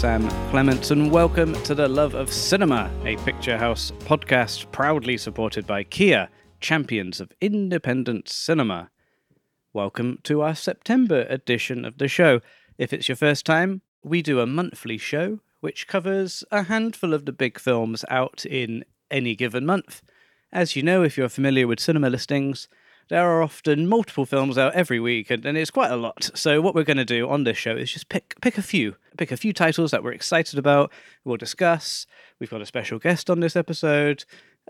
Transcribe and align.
Sam 0.00 0.30
Clements, 0.48 0.90
and 0.90 1.10
welcome 1.10 1.52
to 1.64 1.74
the 1.74 1.86
Love 1.86 2.14
of 2.14 2.32
Cinema, 2.32 2.90
a 3.04 3.16
Picturehouse 3.16 3.92
podcast 4.06 4.72
proudly 4.72 5.18
supported 5.18 5.66
by 5.66 5.84
Kia, 5.84 6.30
champions 6.58 7.20
of 7.20 7.34
independent 7.42 8.26
cinema. 8.26 8.88
Welcome 9.74 10.18
to 10.22 10.40
our 10.40 10.54
September 10.54 11.26
edition 11.28 11.84
of 11.84 11.98
the 11.98 12.08
show. 12.08 12.40
If 12.78 12.94
it's 12.94 13.10
your 13.10 13.16
first 13.16 13.44
time, 13.44 13.82
we 14.02 14.22
do 14.22 14.40
a 14.40 14.46
monthly 14.46 14.96
show 14.96 15.40
which 15.60 15.86
covers 15.86 16.44
a 16.50 16.62
handful 16.62 17.12
of 17.12 17.26
the 17.26 17.32
big 17.32 17.60
films 17.60 18.02
out 18.08 18.46
in 18.46 18.86
any 19.10 19.34
given 19.34 19.66
month. 19.66 20.00
As 20.50 20.74
you 20.74 20.82
know, 20.82 21.02
if 21.02 21.18
you're 21.18 21.28
familiar 21.28 21.66
with 21.66 21.78
cinema 21.78 22.08
listings, 22.08 22.68
there 23.10 23.28
are 23.28 23.42
often 23.42 23.88
multiple 23.88 24.24
films 24.24 24.56
out 24.56 24.72
every 24.74 25.00
week, 25.00 25.30
and, 25.30 25.44
and 25.44 25.58
it's 25.58 25.70
quite 25.70 25.90
a 25.90 25.96
lot. 25.96 26.30
So 26.34 26.60
what 26.60 26.74
we're 26.74 26.84
going 26.84 26.96
to 26.96 27.04
do 27.04 27.28
on 27.28 27.44
this 27.44 27.58
show 27.58 27.76
is 27.76 27.92
just 27.92 28.08
pick 28.08 28.34
pick 28.40 28.56
a 28.56 28.62
few, 28.62 28.96
pick 29.18 29.30
a 29.30 29.36
few 29.36 29.52
titles 29.52 29.90
that 29.90 30.02
we're 30.02 30.12
excited 30.12 30.58
about. 30.58 30.90
We'll 31.24 31.36
discuss. 31.36 32.06
We've 32.38 32.48
got 32.48 32.62
a 32.62 32.66
special 32.66 32.98
guest 32.98 33.28
on 33.28 33.40
this 33.40 33.56
episode, 33.56 34.24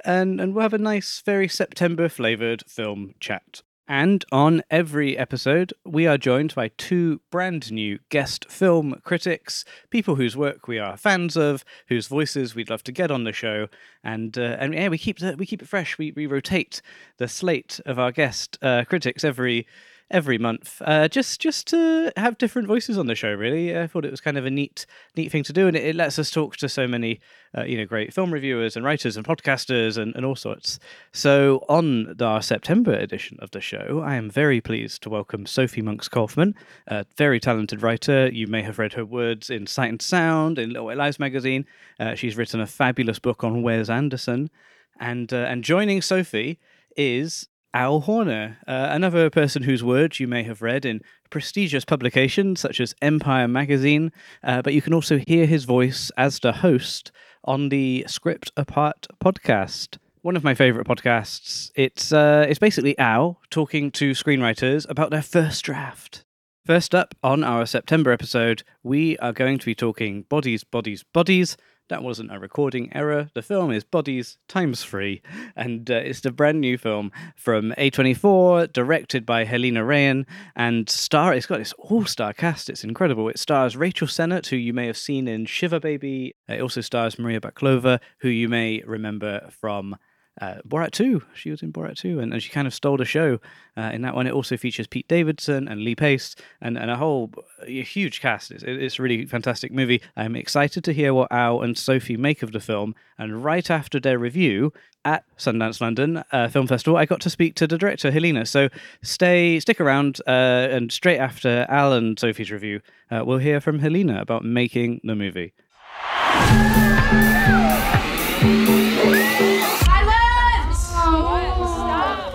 and 0.04 0.40
and 0.40 0.54
we'll 0.54 0.62
have 0.62 0.74
a 0.74 0.78
nice, 0.78 1.22
very 1.24 1.46
September 1.48 2.08
flavored 2.08 2.64
film 2.66 3.14
chat. 3.20 3.62
And 3.90 4.24
on 4.30 4.62
every 4.70 5.18
episode, 5.18 5.72
we 5.84 6.06
are 6.06 6.16
joined 6.16 6.54
by 6.54 6.68
two 6.78 7.20
brand 7.32 7.72
new 7.72 7.98
guest 8.08 8.48
film 8.48 9.00
critics, 9.02 9.64
people 9.90 10.14
whose 10.14 10.36
work 10.36 10.68
we 10.68 10.78
are 10.78 10.96
fans 10.96 11.36
of, 11.36 11.64
whose 11.88 12.06
voices 12.06 12.54
we'd 12.54 12.70
love 12.70 12.84
to 12.84 12.92
get 12.92 13.10
on 13.10 13.24
the 13.24 13.32
show, 13.32 13.66
and 14.04 14.38
uh, 14.38 14.56
and 14.60 14.74
yeah, 14.74 14.86
we 14.86 14.96
keep 14.96 15.18
the, 15.18 15.34
we 15.36 15.44
keep 15.44 15.60
it 15.60 15.66
fresh. 15.66 15.98
We 15.98 16.12
we 16.12 16.26
rotate 16.26 16.82
the 17.16 17.26
slate 17.26 17.80
of 17.84 17.98
our 17.98 18.12
guest 18.12 18.58
uh, 18.62 18.84
critics 18.84 19.24
every 19.24 19.66
every 20.10 20.38
month, 20.38 20.82
uh, 20.84 21.08
just 21.08 21.40
just 21.40 21.66
to 21.68 22.12
have 22.16 22.38
different 22.38 22.66
voices 22.66 22.98
on 22.98 23.06
the 23.06 23.14
show. 23.14 23.32
Really, 23.32 23.76
I 23.78 23.86
thought 23.86 24.04
it 24.04 24.10
was 24.10 24.20
kind 24.20 24.36
of 24.36 24.44
a 24.44 24.50
neat 24.50 24.86
neat 25.16 25.30
thing 25.30 25.42
to 25.44 25.52
do, 25.52 25.66
and 25.66 25.76
it, 25.76 25.84
it 25.84 25.96
lets 25.96 26.18
us 26.18 26.30
talk 26.30 26.56
to 26.58 26.68
so 26.68 26.86
many 26.86 27.20
uh, 27.56 27.64
you 27.64 27.76
know 27.76 27.84
great 27.84 28.12
film 28.12 28.32
reviewers 28.32 28.76
and 28.76 28.84
writers 28.84 29.16
and 29.16 29.26
podcasters 29.26 29.96
and, 29.96 30.14
and 30.16 30.24
all 30.24 30.36
sorts. 30.36 30.78
So 31.12 31.64
on 31.68 32.16
our 32.20 32.42
September 32.42 32.92
edition 32.92 33.38
of 33.40 33.50
the 33.52 33.60
show, 33.60 34.02
I 34.04 34.16
am 34.16 34.30
very 34.30 34.60
pleased 34.60 35.02
to 35.02 35.10
welcome 35.10 35.46
Sophie 35.46 35.82
Monks 35.82 36.08
Kaufman, 36.08 36.54
a 36.86 37.04
very 37.16 37.40
talented 37.40 37.82
writer. 37.82 38.28
You 38.32 38.46
may 38.46 38.62
have 38.62 38.78
read 38.78 38.94
her 38.94 39.04
words 39.04 39.50
in 39.50 39.66
Sight 39.66 39.90
and 39.90 40.02
Sound 40.02 40.58
in 40.58 40.70
Little 40.70 40.86
White 40.86 40.96
Lies 40.96 41.18
magazine. 41.18 41.66
Uh, 41.98 42.14
she's 42.14 42.36
written 42.36 42.60
a 42.60 42.66
fabulous 42.66 43.18
book 43.18 43.44
on 43.44 43.62
Wes 43.62 43.88
Anderson, 43.88 44.50
and 44.98 45.32
uh, 45.32 45.46
and 45.48 45.64
joining 45.64 46.02
Sophie 46.02 46.58
is 46.96 47.48
Al 47.72 48.00
Horner, 48.00 48.58
uh, 48.66 48.88
another 48.90 49.30
person 49.30 49.62
whose 49.62 49.84
words 49.84 50.18
you 50.18 50.26
may 50.26 50.42
have 50.42 50.60
read 50.60 50.84
in 50.84 51.00
prestigious 51.30 51.84
publications 51.84 52.60
such 52.60 52.80
as 52.80 52.94
Empire 53.00 53.46
magazine, 53.46 54.10
uh, 54.42 54.60
but 54.62 54.74
you 54.74 54.82
can 54.82 54.92
also 54.92 55.20
hear 55.26 55.46
his 55.46 55.64
voice 55.64 56.10
as 56.16 56.40
the 56.40 56.52
host 56.52 57.12
on 57.44 57.68
the 57.68 58.04
Script 58.08 58.50
Apart 58.56 59.06
podcast. 59.24 59.98
One 60.22 60.36
of 60.36 60.44
my 60.44 60.54
favorite 60.54 60.86
podcasts. 60.86 61.70
It's 61.74 62.12
uh, 62.12 62.44
it's 62.48 62.58
basically 62.58 62.98
Al 62.98 63.40
talking 63.50 63.90
to 63.92 64.10
screenwriters 64.10 64.88
about 64.90 65.10
their 65.10 65.22
first 65.22 65.64
draft. 65.64 66.24
First 66.66 66.94
up 66.94 67.14
on 67.22 67.42
our 67.42 67.64
September 67.64 68.12
episode, 68.12 68.62
we 68.82 69.16
are 69.18 69.32
going 69.32 69.58
to 69.58 69.66
be 69.66 69.74
talking 69.74 70.22
bodies, 70.28 70.62
bodies, 70.62 71.02
bodies 71.02 71.56
that 71.90 72.02
wasn't 72.02 72.32
a 72.32 72.38
recording 72.38 72.88
error. 72.94 73.30
The 73.34 73.42
film 73.42 73.70
is 73.70 73.84
Bodies 73.84 74.38
times 74.48 74.82
three, 74.82 75.20
and 75.56 75.90
uh, 75.90 75.94
it's 75.94 76.20
the 76.20 76.30
brand 76.30 76.60
new 76.60 76.78
film 76.78 77.10
from 77.36 77.74
A24, 77.76 78.72
directed 78.72 79.26
by 79.26 79.44
Halina 79.44 79.84
Reijn, 79.84 80.24
and 80.54 80.88
star. 80.88 81.34
It's 81.34 81.46
got 81.46 81.58
this 81.58 81.74
all-star 81.78 82.32
cast. 82.32 82.70
It's 82.70 82.84
incredible. 82.84 83.28
It 83.28 83.38
stars 83.38 83.76
Rachel 83.76 84.06
Sennott, 84.06 84.46
who 84.46 84.56
you 84.56 84.72
may 84.72 84.86
have 84.86 84.96
seen 84.96 85.26
in 85.26 85.46
Shiva 85.46 85.80
Baby. 85.80 86.36
It 86.48 86.62
also 86.62 86.80
stars 86.80 87.18
Maria 87.18 87.40
Bakalova, 87.40 87.98
who 88.20 88.28
you 88.28 88.48
may 88.48 88.82
remember 88.86 89.48
from 89.50 89.96
uh, 90.40 90.56
Borat 90.66 90.90
2. 90.92 91.22
She 91.34 91.50
was 91.50 91.62
in 91.62 91.72
Borat 91.72 91.96
2, 91.96 92.20
and, 92.20 92.32
and 92.32 92.42
she 92.42 92.50
kind 92.50 92.66
of 92.66 92.74
stole 92.74 92.96
the 92.96 93.04
show 93.04 93.38
uh, 93.76 93.90
in 93.92 94.02
that 94.02 94.14
one. 94.14 94.26
It 94.26 94.32
also 94.32 94.56
features 94.56 94.86
Pete 94.86 95.06
Davidson 95.08 95.68
and 95.68 95.82
Lee 95.82 95.94
Pace 95.94 96.34
and, 96.60 96.78
and 96.78 96.90
a 96.90 96.96
whole 96.96 97.30
a 97.66 97.82
huge 97.82 98.20
cast. 98.20 98.50
It's, 98.50 98.64
it's 98.66 98.98
a 98.98 99.02
really 99.02 99.26
fantastic 99.26 99.72
movie. 99.72 100.00
I'm 100.16 100.36
excited 100.36 100.82
to 100.84 100.92
hear 100.92 101.12
what 101.12 101.30
Al 101.30 101.62
and 101.62 101.76
Sophie 101.76 102.16
make 102.16 102.42
of 102.42 102.52
the 102.52 102.60
film. 102.60 102.94
And 103.18 103.44
right 103.44 103.70
after 103.70 104.00
their 104.00 104.18
review 104.18 104.72
at 105.04 105.24
Sundance 105.38 105.80
London 105.80 106.22
uh, 106.32 106.48
Film 106.48 106.66
Festival, 106.66 106.96
I 106.96 107.04
got 107.04 107.20
to 107.22 107.30
speak 107.30 107.54
to 107.56 107.66
the 107.66 107.78
director, 107.78 108.10
Halina. 108.10 108.46
So 108.46 108.68
stay, 109.02 109.60
stick 109.60 109.80
around, 109.80 110.20
uh, 110.26 110.68
and 110.70 110.90
straight 110.90 111.18
after 111.18 111.66
Al 111.68 111.92
and 111.92 112.18
Sophie's 112.18 112.50
review, 112.50 112.80
uh, 113.10 113.22
we'll 113.24 113.38
hear 113.38 113.60
from 113.60 113.80
Halina 113.80 114.20
about 114.20 114.44
making 114.44 115.00
the 115.04 115.14
movie. 115.14 115.52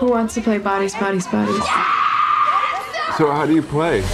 Who 0.06 0.12
wants 0.12 0.34
to 0.34 0.40
play 0.40 0.58
bodies, 0.58 0.94
bodies, 0.94 1.26
bodies? 1.26 1.64
So 3.18 3.28
how 3.32 3.44
do 3.44 3.52
you 3.52 3.62
play? 3.62 4.04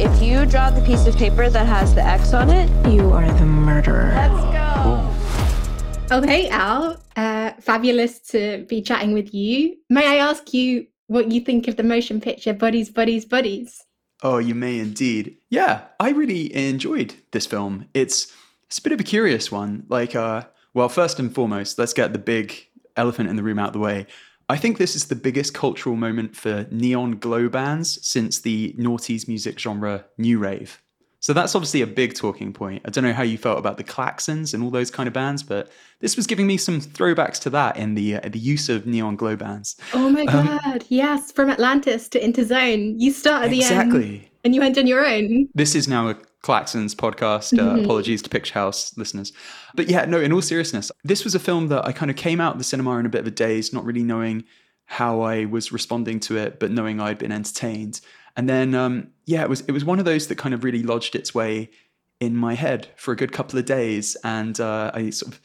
If 0.00 0.22
you 0.22 0.46
draw 0.46 0.70
the 0.70 0.80
piece 0.86 1.06
of 1.06 1.14
paper 1.16 1.50
that 1.50 1.66
has 1.66 1.94
the 1.94 2.02
X 2.02 2.32
on 2.32 2.48
it, 2.48 2.70
You 2.90 3.10
are 3.10 3.30
the 3.30 3.44
murderer. 3.44 4.10
Let's 4.14 4.42
go. 4.56 6.16
Oh, 6.16 6.22
hey, 6.22 6.48
Al. 6.48 6.96
Uh, 7.14 7.52
fabulous 7.60 8.20
to 8.30 8.64
be 8.70 8.80
chatting 8.80 9.12
with 9.12 9.34
you. 9.34 9.76
May 9.90 10.06
I 10.06 10.26
ask 10.30 10.54
you 10.54 10.86
what 11.08 11.30
you 11.30 11.42
think 11.42 11.68
of 11.68 11.76
the 11.76 11.82
motion 11.82 12.18
picture 12.18 12.54
Buddies, 12.54 12.88
Buddies, 12.88 13.26
Buddies? 13.26 13.84
Oh, 14.22 14.38
you 14.38 14.54
may 14.54 14.78
indeed. 14.78 15.36
Yeah, 15.50 15.82
I 16.00 16.08
really 16.08 16.56
enjoyed 16.56 17.16
this 17.32 17.44
film. 17.44 17.84
It's 17.92 18.32
it's 18.64 18.78
a 18.78 18.82
bit 18.82 18.94
of 18.94 19.00
a 19.00 19.04
curious 19.04 19.52
one. 19.52 19.84
Like, 19.90 20.16
uh, 20.16 20.44
well, 20.72 20.88
first 20.88 21.18
and 21.18 21.34
foremost, 21.34 21.78
let's 21.78 21.92
get 21.92 22.14
the 22.14 22.18
big 22.18 22.68
elephant 22.96 23.28
in 23.28 23.36
the 23.36 23.42
room 23.42 23.58
out 23.58 23.68
of 23.68 23.72
the 23.72 23.78
way. 23.78 24.06
I 24.48 24.56
think 24.56 24.76
this 24.78 24.96
is 24.96 25.06
the 25.06 25.14
biggest 25.14 25.54
cultural 25.54 25.96
moment 25.96 26.36
for 26.36 26.66
neon 26.70 27.12
glow 27.12 27.48
bands 27.48 27.98
since 28.06 28.40
the 28.40 28.74
noughties 28.78 29.26
music 29.28 29.58
genre 29.58 30.04
new 30.18 30.38
rave. 30.38 30.82
So 31.20 31.32
that's 31.32 31.54
obviously 31.54 31.82
a 31.82 31.86
big 31.86 32.14
talking 32.14 32.52
point. 32.52 32.82
I 32.84 32.90
don't 32.90 33.04
know 33.04 33.12
how 33.12 33.22
you 33.22 33.38
felt 33.38 33.56
about 33.56 33.76
the 33.76 33.84
Klaxons 33.84 34.52
and 34.54 34.62
all 34.62 34.70
those 34.70 34.90
kind 34.90 35.06
of 35.06 35.12
bands, 35.12 35.44
but 35.44 35.70
this 36.00 36.16
was 36.16 36.26
giving 36.26 36.48
me 36.48 36.56
some 36.56 36.80
throwbacks 36.80 37.40
to 37.42 37.50
that 37.50 37.76
in 37.76 37.94
the 37.94 38.16
uh, 38.16 38.28
the 38.28 38.40
use 38.40 38.68
of 38.68 38.86
neon 38.86 39.14
glow 39.14 39.36
bands. 39.36 39.76
Oh 39.94 40.10
my 40.10 40.22
Um, 40.24 40.58
god, 40.64 40.84
yes, 40.88 41.30
from 41.30 41.48
Atlantis 41.48 42.08
to 42.08 42.20
Interzone. 42.20 42.96
You 42.98 43.12
start 43.12 43.44
at 43.44 43.50
the 43.50 43.62
end 43.62 43.92
Exactly. 43.92 44.31
And 44.44 44.54
you 44.54 44.60
went 44.60 44.76
on 44.78 44.86
your 44.86 45.06
own. 45.06 45.48
This 45.54 45.74
is 45.74 45.86
now 45.86 46.08
a 46.08 46.14
Klaxons 46.42 46.94
podcast. 46.96 47.56
Uh, 47.58 47.76
Mhm. 47.76 47.84
apologies 47.84 48.22
to 48.22 48.30
Picturehouse 48.30 48.96
listeners. 48.96 49.32
But 49.74 49.88
yeah, 49.88 50.04
no, 50.04 50.20
in 50.20 50.32
all 50.32 50.42
seriousness, 50.42 50.90
this 51.04 51.22
was 51.24 51.34
a 51.34 51.38
film 51.38 51.68
that 51.68 51.86
I 51.86 51.92
kind 51.92 52.10
of 52.10 52.16
came 52.16 52.40
out 52.40 52.54
of 52.54 52.58
the 52.58 52.64
cinema 52.64 52.98
in 52.98 53.06
a 53.06 53.08
bit 53.08 53.20
of 53.20 53.26
a 53.28 53.30
daze, 53.30 53.72
not 53.72 53.84
really 53.84 54.02
knowing 54.02 54.44
how 54.86 55.20
I 55.20 55.44
was 55.44 55.70
responding 55.72 56.18
to 56.20 56.36
it, 56.36 56.58
but 56.58 56.70
knowing 56.72 57.00
I'd 57.00 57.18
been 57.18 57.30
entertained. 57.32 58.00
And 58.36 58.48
then, 58.48 58.74
um, 58.74 59.08
yeah, 59.26 59.42
it 59.42 59.48
was 59.48 59.60
it 59.62 59.72
was 59.72 59.84
one 59.84 59.98
of 60.00 60.04
those 60.04 60.26
that 60.26 60.36
kind 60.38 60.54
of 60.54 60.64
really 60.64 60.82
lodged 60.82 61.14
its 61.14 61.34
way 61.34 61.70
in 62.18 62.36
my 62.36 62.54
head 62.54 62.88
for 62.96 63.12
a 63.12 63.16
good 63.16 63.30
couple 63.32 63.58
of 63.58 63.64
days, 63.64 64.16
and 64.24 64.58
uh, 64.60 64.90
I 64.94 65.10
sort 65.10 65.32
of 65.34 65.40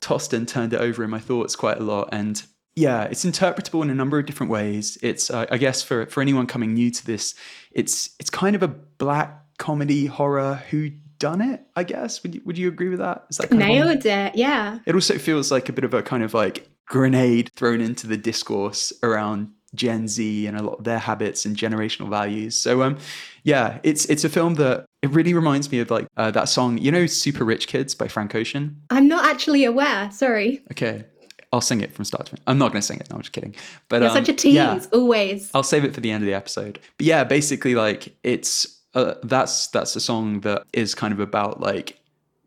tossed 0.00 0.32
and 0.32 0.48
turned 0.48 0.72
it 0.72 0.80
over 0.80 1.04
in 1.04 1.10
my 1.10 1.20
thoughts 1.20 1.54
quite 1.54 1.78
a 1.78 1.82
lot. 1.84 2.08
And 2.12 2.42
yeah, 2.74 3.04
it's 3.04 3.24
interpretable 3.24 3.82
in 3.82 3.90
a 3.90 3.94
number 3.94 4.18
of 4.18 4.26
different 4.26 4.50
ways. 4.50 4.98
It's, 5.02 5.30
uh, 5.30 5.46
I 5.50 5.58
guess, 5.58 5.82
for 5.82 6.06
for 6.06 6.20
anyone 6.20 6.46
coming 6.46 6.74
new 6.74 6.90
to 6.90 7.06
this, 7.06 7.34
it's 7.70 8.14
it's 8.18 8.30
kind 8.30 8.56
of 8.56 8.62
a 8.62 8.68
black 8.68 9.38
comedy 9.58 10.06
horror 10.06 10.62
who 10.70 10.90
done 11.18 11.40
it. 11.40 11.64
I 11.76 11.84
guess 11.84 12.20
would 12.24 12.34
you, 12.34 12.42
would 12.44 12.58
you 12.58 12.66
agree 12.66 12.88
with 12.88 12.98
that? 12.98 13.26
Is 13.30 13.36
that 13.36 13.48
kind 13.48 13.62
of 13.62 13.68
Nailed 13.68 14.06
it, 14.06 14.34
yeah. 14.34 14.80
it 14.86 14.94
also 14.94 15.18
feels 15.18 15.52
like 15.52 15.68
a 15.68 15.72
bit 15.72 15.84
of 15.84 15.94
a 15.94 16.02
kind 16.02 16.24
of 16.24 16.34
like 16.34 16.68
grenade 16.86 17.48
thrown 17.54 17.80
into 17.80 18.08
the 18.08 18.16
discourse 18.16 18.92
around 19.04 19.52
Gen 19.72 20.08
Z 20.08 20.46
and 20.48 20.58
a 20.58 20.62
lot 20.62 20.78
of 20.78 20.84
their 20.84 20.98
habits 20.98 21.46
and 21.46 21.56
generational 21.56 22.10
values. 22.10 22.56
So 22.56 22.82
um 22.82 22.98
yeah, 23.44 23.78
it's 23.84 24.04
it's 24.06 24.24
a 24.24 24.28
film 24.28 24.54
that 24.54 24.84
it 25.02 25.10
really 25.10 25.32
reminds 25.32 25.70
me 25.70 25.78
of 25.78 25.92
like 25.92 26.08
uh, 26.16 26.32
that 26.32 26.48
song, 26.48 26.78
you 26.78 26.90
know, 26.90 27.06
Super 27.06 27.44
Rich 27.44 27.68
Kids 27.68 27.94
by 27.94 28.08
Frank 28.08 28.34
Ocean. 28.34 28.82
I'm 28.90 29.06
not 29.06 29.24
actually 29.24 29.64
aware, 29.64 30.10
sorry. 30.10 30.62
Okay. 30.72 31.04
I'll 31.52 31.60
sing 31.60 31.80
it 31.82 31.92
from 31.92 32.04
start 32.04 32.26
to 32.26 32.30
finish. 32.30 32.42
I'm 32.46 32.58
not 32.58 32.72
going 32.72 32.80
to 32.80 32.86
sing 32.86 32.98
it. 32.98 33.10
No, 33.10 33.16
I'm 33.16 33.22
just 33.22 33.32
kidding. 33.32 33.54
But 33.88 34.00
You're 34.00 34.10
um, 34.10 34.16
such 34.16 34.28
a 34.28 34.32
tease, 34.32 34.54
yeah. 34.54 34.80
always. 34.92 35.50
I'll 35.54 35.62
save 35.62 35.84
it 35.84 35.94
for 35.94 36.00
the 36.00 36.10
end 36.10 36.22
of 36.22 36.26
the 36.26 36.34
episode. 36.34 36.78
But 36.96 37.06
yeah, 37.06 37.24
basically, 37.24 37.74
like 37.74 38.16
it's 38.22 38.80
uh, 38.94 39.14
that's 39.22 39.68
that's 39.68 39.94
a 39.96 40.00
song 40.00 40.40
that 40.40 40.64
is 40.72 40.94
kind 40.94 41.12
of 41.12 41.20
about 41.20 41.60
like 41.60 41.98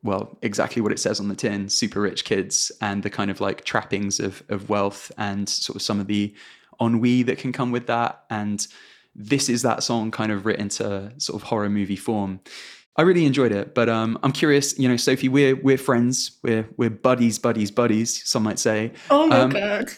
well 0.03 0.37
exactly 0.41 0.81
what 0.81 0.91
it 0.91 0.99
says 0.99 1.19
on 1.19 1.27
the 1.27 1.35
tin 1.35 1.67
super 1.67 1.99
rich 1.99 2.25
kids 2.25 2.71
and 2.81 3.03
the 3.03 3.09
kind 3.09 3.31
of 3.31 3.41
like 3.41 3.63
trappings 3.63 4.19
of 4.19 4.43
of 4.49 4.69
wealth 4.69 5.11
and 5.17 5.49
sort 5.49 5.75
of 5.75 5.81
some 5.81 5.99
of 5.99 6.05
the 6.07 6.33
ennui 6.79 7.23
that 7.23 7.39
can 7.39 7.51
come 7.51 7.71
with 7.71 7.87
that 7.87 8.23
and 8.29 8.67
this 9.15 9.49
is 9.49 9.63
that 9.63 9.81
song 9.81 10.11
kind 10.11 10.31
of 10.31 10.45
written 10.45 10.69
to 10.69 11.11
sort 11.17 11.41
of 11.41 11.47
horror 11.47 11.69
movie 11.69 11.95
form 11.95 12.39
I 12.97 13.01
really 13.01 13.25
enjoyed 13.25 13.51
it, 13.51 13.75
but 13.75 13.89
um, 13.89 14.17
I'm 14.23 14.31
curious. 14.31 14.77
You 14.79 14.87
know, 14.87 14.95
Sophie, 14.97 15.27
we're 15.29 15.55
we're 15.55 15.77
friends. 15.77 16.37
We're 16.43 16.67
we're 16.77 16.89
buddies, 16.89 17.37
buddies, 17.39 17.69
buddies. 17.71 18.27
Some 18.27 18.43
might 18.43 18.59
say. 18.59 18.93
Oh 19.09 19.27
my 19.27 19.39
Um, 19.41 19.49
god. 19.51 19.89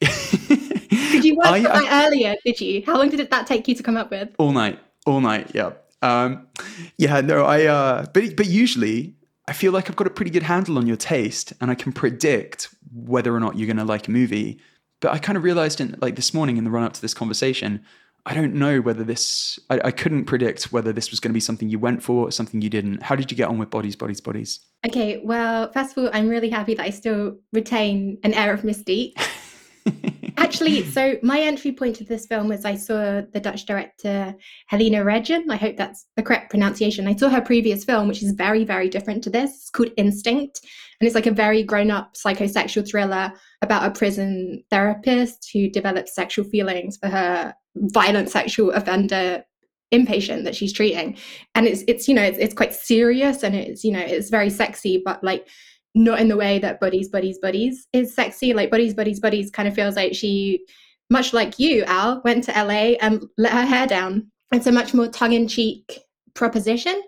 Did 0.00 1.24
you 1.24 1.36
work 1.36 1.46
I- 1.46 1.58
on 1.60 1.66
I- 1.66 1.80
that 1.82 2.06
earlier, 2.06 2.34
did 2.44 2.60
you? 2.60 2.82
How 2.86 2.96
long 2.98 3.08
did 3.10 3.20
it, 3.20 3.30
that 3.30 3.46
take 3.46 3.68
you 3.68 3.74
to 3.74 3.82
come 3.82 3.96
up 3.96 4.10
with? 4.10 4.30
all 4.38 4.52
night 4.52 4.78
all 5.06 5.20
night 5.20 5.50
yeah 5.54 5.70
Um, 6.02 6.46
yeah, 6.98 7.20
no, 7.20 7.44
I. 7.44 7.66
Uh, 7.66 8.06
but 8.12 8.36
but 8.36 8.46
usually, 8.46 9.14
I 9.48 9.52
feel 9.52 9.72
like 9.72 9.88
I've 9.88 9.96
got 9.96 10.06
a 10.06 10.10
pretty 10.10 10.30
good 10.30 10.42
handle 10.42 10.78
on 10.78 10.86
your 10.86 10.96
taste, 10.96 11.52
and 11.60 11.70
I 11.70 11.74
can 11.74 11.92
predict 11.92 12.68
whether 12.92 13.34
or 13.34 13.40
not 13.40 13.56
you're 13.56 13.66
going 13.66 13.76
to 13.78 13.84
like 13.84 14.08
a 14.08 14.10
movie. 14.10 14.60
But 15.00 15.12
I 15.12 15.18
kind 15.18 15.36
of 15.36 15.44
realized 15.44 15.80
in 15.80 15.96
like 16.00 16.16
this 16.16 16.32
morning 16.32 16.56
in 16.56 16.64
the 16.64 16.70
run 16.70 16.82
up 16.84 16.92
to 16.94 17.02
this 17.02 17.14
conversation, 17.14 17.84
I 18.28 18.34
don't 18.34 18.54
know 18.54 18.80
whether 18.80 19.04
this. 19.04 19.56
I, 19.70 19.80
I 19.84 19.90
couldn't 19.92 20.24
predict 20.24 20.72
whether 20.72 20.92
this 20.92 21.12
was 21.12 21.20
going 21.20 21.30
to 21.30 21.34
be 21.34 21.40
something 21.40 21.68
you 21.68 21.78
went 21.78 22.02
for 22.02 22.26
or 22.26 22.32
something 22.32 22.60
you 22.60 22.68
didn't. 22.68 23.00
How 23.00 23.14
did 23.14 23.30
you 23.30 23.36
get 23.36 23.48
on 23.48 23.56
with 23.56 23.70
bodies, 23.70 23.94
bodies, 23.94 24.20
bodies? 24.20 24.58
Okay, 24.84 25.22
well, 25.24 25.70
first 25.72 25.96
of 25.96 26.02
all, 26.02 26.10
I'm 26.12 26.28
really 26.28 26.50
happy 26.50 26.74
that 26.74 26.82
I 26.82 26.90
still 26.90 27.38
retain 27.52 28.18
an 28.24 28.34
air 28.34 28.52
of 28.52 28.62
mystique. 28.62 29.12
Actually, 30.38 30.84
so 30.84 31.16
my 31.22 31.40
entry 31.40 31.70
point 31.70 31.94
to 31.96 32.04
this 32.04 32.26
film 32.26 32.48
was 32.48 32.64
I 32.64 32.74
saw 32.74 33.22
the 33.32 33.40
Dutch 33.40 33.64
director 33.64 34.34
Halina 34.72 35.04
Reijn. 35.04 35.48
I 35.48 35.56
hope 35.56 35.76
that's 35.76 36.06
the 36.16 36.22
correct 36.22 36.50
pronunciation. 36.50 37.06
I 37.06 37.14
saw 37.14 37.28
her 37.28 37.40
previous 37.40 37.84
film, 37.84 38.08
which 38.08 38.24
is 38.24 38.32
very, 38.32 38.64
very 38.64 38.88
different 38.88 39.22
to 39.24 39.30
this. 39.30 39.50
It's 39.52 39.70
called 39.70 39.90
Instinct. 39.96 40.60
And 41.00 41.06
it's 41.06 41.14
like 41.14 41.26
a 41.26 41.30
very 41.30 41.62
grown 41.62 41.92
up 41.92 42.14
psychosexual 42.14 42.88
thriller 42.88 43.32
about 43.62 43.86
a 43.86 43.90
prison 43.96 44.64
therapist 44.70 45.48
who 45.52 45.70
develops 45.70 46.14
sexual 46.14 46.44
feelings 46.44 46.96
for 46.96 47.08
her 47.08 47.54
violent 47.76 48.30
sexual 48.30 48.70
offender 48.72 49.44
inpatient 49.92 50.44
that 50.44 50.56
she's 50.56 50.72
treating. 50.72 51.16
And 51.54 51.66
it's 51.66 51.82
it's 51.86 52.08
you 52.08 52.14
know 52.14 52.22
it's, 52.22 52.38
it's 52.38 52.54
quite 52.54 52.74
serious 52.74 53.42
and 53.42 53.54
it's 53.54 53.84
you 53.84 53.92
know 53.92 54.00
it's 54.00 54.30
very 54.30 54.50
sexy 54.50 55.02
but 55.04 55.22
like 55.22 55.48
not 55.94 56.20
in 56.20 56.28
the 56.28 56.36
way 56.36 56.58
that 56.58 56.80
buddies 56.80 57.08
buddies 57.08 57.38
buddies 57.38 57.86
is 57.92 58.14
sexy. 58.14 58.52
Like 58.52 58.70
buddies 58.70 58.94
buddies 58.94 59.20
buddies 59.20 59.50
kind 59.50 59.68
of 59.68 59.74
feels 59.74 59.96
like 59.96 60.14
she 60.14 60.64
much 61.08 61.32
like 61.32 61.58
you 61.58 61.84
al 61.84 62.20
went 62.24 62.44
to 62.44 62.52
la 62.52 62.96
and 63.00 63.24
let 63.38 63.52
her 63.52 63.64
hair 63.64 63.86
down. 63.86 64.30
It's 64.52 64.66
a 64.66 64.72
much 64.72 64.94
more 64.94 65.08
tongue-in-cheek 65.08 66.00
proposition. 66.34 67.00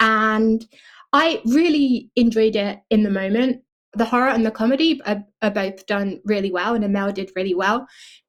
And 0.00 0.66
i 1.12 1.40
really 1.46 2.10
enjoyed 2.16 2.56
it 2.56 2.80
in 2.90 3.02
the 3.02 3.10
moment. 3.10 3.62
The 3.94 4.04
horror 4.04 4.28
and 4.28 4.44
the 4.44 4.50
comedy 4.50 5.00
are, 5.06 5.24
are 5.40 5.50
both 5.50 5.86
done 5.86 6.20
really 6.24 6.50
well 6.50 6.74
and 6.74 6.84
Amel 6.84 7.12
did 7.12 7.32
really 7.34 7.54
well 7.54 7.86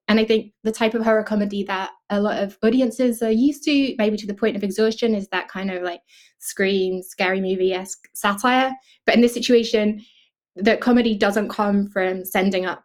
and 0.08 0.20
I 0.20 0.26
think 0.26 0.54
the 0.64 0.72
type 0.72 0.94
of 0.94 1.04
horror 1.04 1.24
comedy 1.24 1.64
that 1.64 1.92
a 2.10 2.22
lot 2.22 2.42
of 2.42 2.58
audiences 2.64 3.22
are 3.22 3.32
used 3.32 3.64
to, 3.64 3.96
maybe 3.98 4.16
to 4.18 4.28
the 4.28 4.34
point 4.34 4.56
of 4.56 4.64
exhaustion, 4.64 5.14
is 5.14 5.28
that 5.30 5.50
kind 5.50 5.70
of 5.70 5.84
like 5.84 6.02
scream, 6.40 7.02
scary 7.04 7.42
movie 7.42 7.74
esque 7.74 8.08
satire. 8.14 8.72
But 9.06 9.16
in 9.16 9.22
this 9.22 9.34
situation, 9.34 10.02
the 10.56 10.78
comedy 10.78 11.18
doesn't 11.18 11.50
come 11.50 11.90
from 11.90 12.24
sending 12.24 12.66
up 12.66 12.84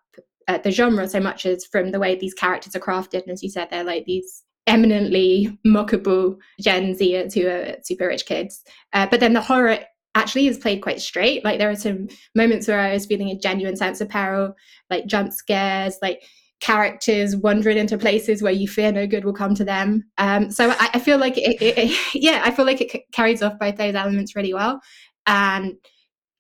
uh, 0.49 0.59
the 0.59 0.73
genre 0.73 1.09
so 1.09 1.21
much 1.21 1.47
as 1.47 1.65
from 1.65 1.93
the 1.93 2.01
way 2.01 2.17
these 2.17 2.35
characters 2.35 2.75
are 2.75 2.81
crafted. 2.81 3.23
And 3.23 3.31
as 3.31 3.43
you 3.43 3.51
said, 3.51 3.69
they're 3.71 3.85
like 3.85 4.05
these 4.05 4.43
eminently 4.67 5.57
mockable 5.67 6.37
Gen 6.61 6.95
Zers 6.95 7.35
who 7.35 7.47
are 7.47 7.77
super 7.85 8.09
rich 8.09 8.27
kids. 8.27 8.63
Uh, 8.93 9.07
but 9.09 9.21
then 9.21 9.33
the 9.33 9.41
horror 9.41 9.79
actually 10.15 10.47
is 10.47 10.59
played 10.59 10.83
quite 10.83 11.01
straight. 11.01 11.45
Like 11.45 11.59
there 11.59 11.71
are 11.71 11.77
some 11.77 12.09
moments 12.35 12.69
where 12.69 12.81
I 12.81 12.93
was 12.93 13.07
feeling 13.07 13.31
a 13.31 13.39
genuine 13.39 13.77
sense 13.77 14.01
of 14.01 14.09
peril, 14.09 14.55
like 14.91 15.07
jump 15.07 15.33
scares, 15.33 15.97
like 16.03 16.23
characters 16.63 17.37
wandering 17.37 17.77
into 17.77 17.99
places 17.99 18.41
where 18.41 18.53
you 18.53 18.69
fear 18.69 18.93
no 18.93 19.05
good 19.05 19.25
will 19.25 19.33
come 19.33 19.53
to 19.53 19.65
them. 19.65 20.05
Um, 20.17 20.49
so 20.49 20.71
I, 20.71 20.91
I, 20.95 20.99
feel 21.01 21.19
like 21.19 21.37
it, 21.37 21.61
it, 21.61 21.77
it, 21.77 22.15
yeah, 22.15 22.41
I 22.45 22.53
feel 22.53 22.65
like 22.65 22.81
it 22.81 22.93
c- 22.93 23.05
carries 23.13 23.43
off 23.43 23.59
both 23.59 23.77
those 23.77 23.97
elements 23.97 24.37
really 24.37 24.55
well. 24.55 24.81
And 25.27 25.75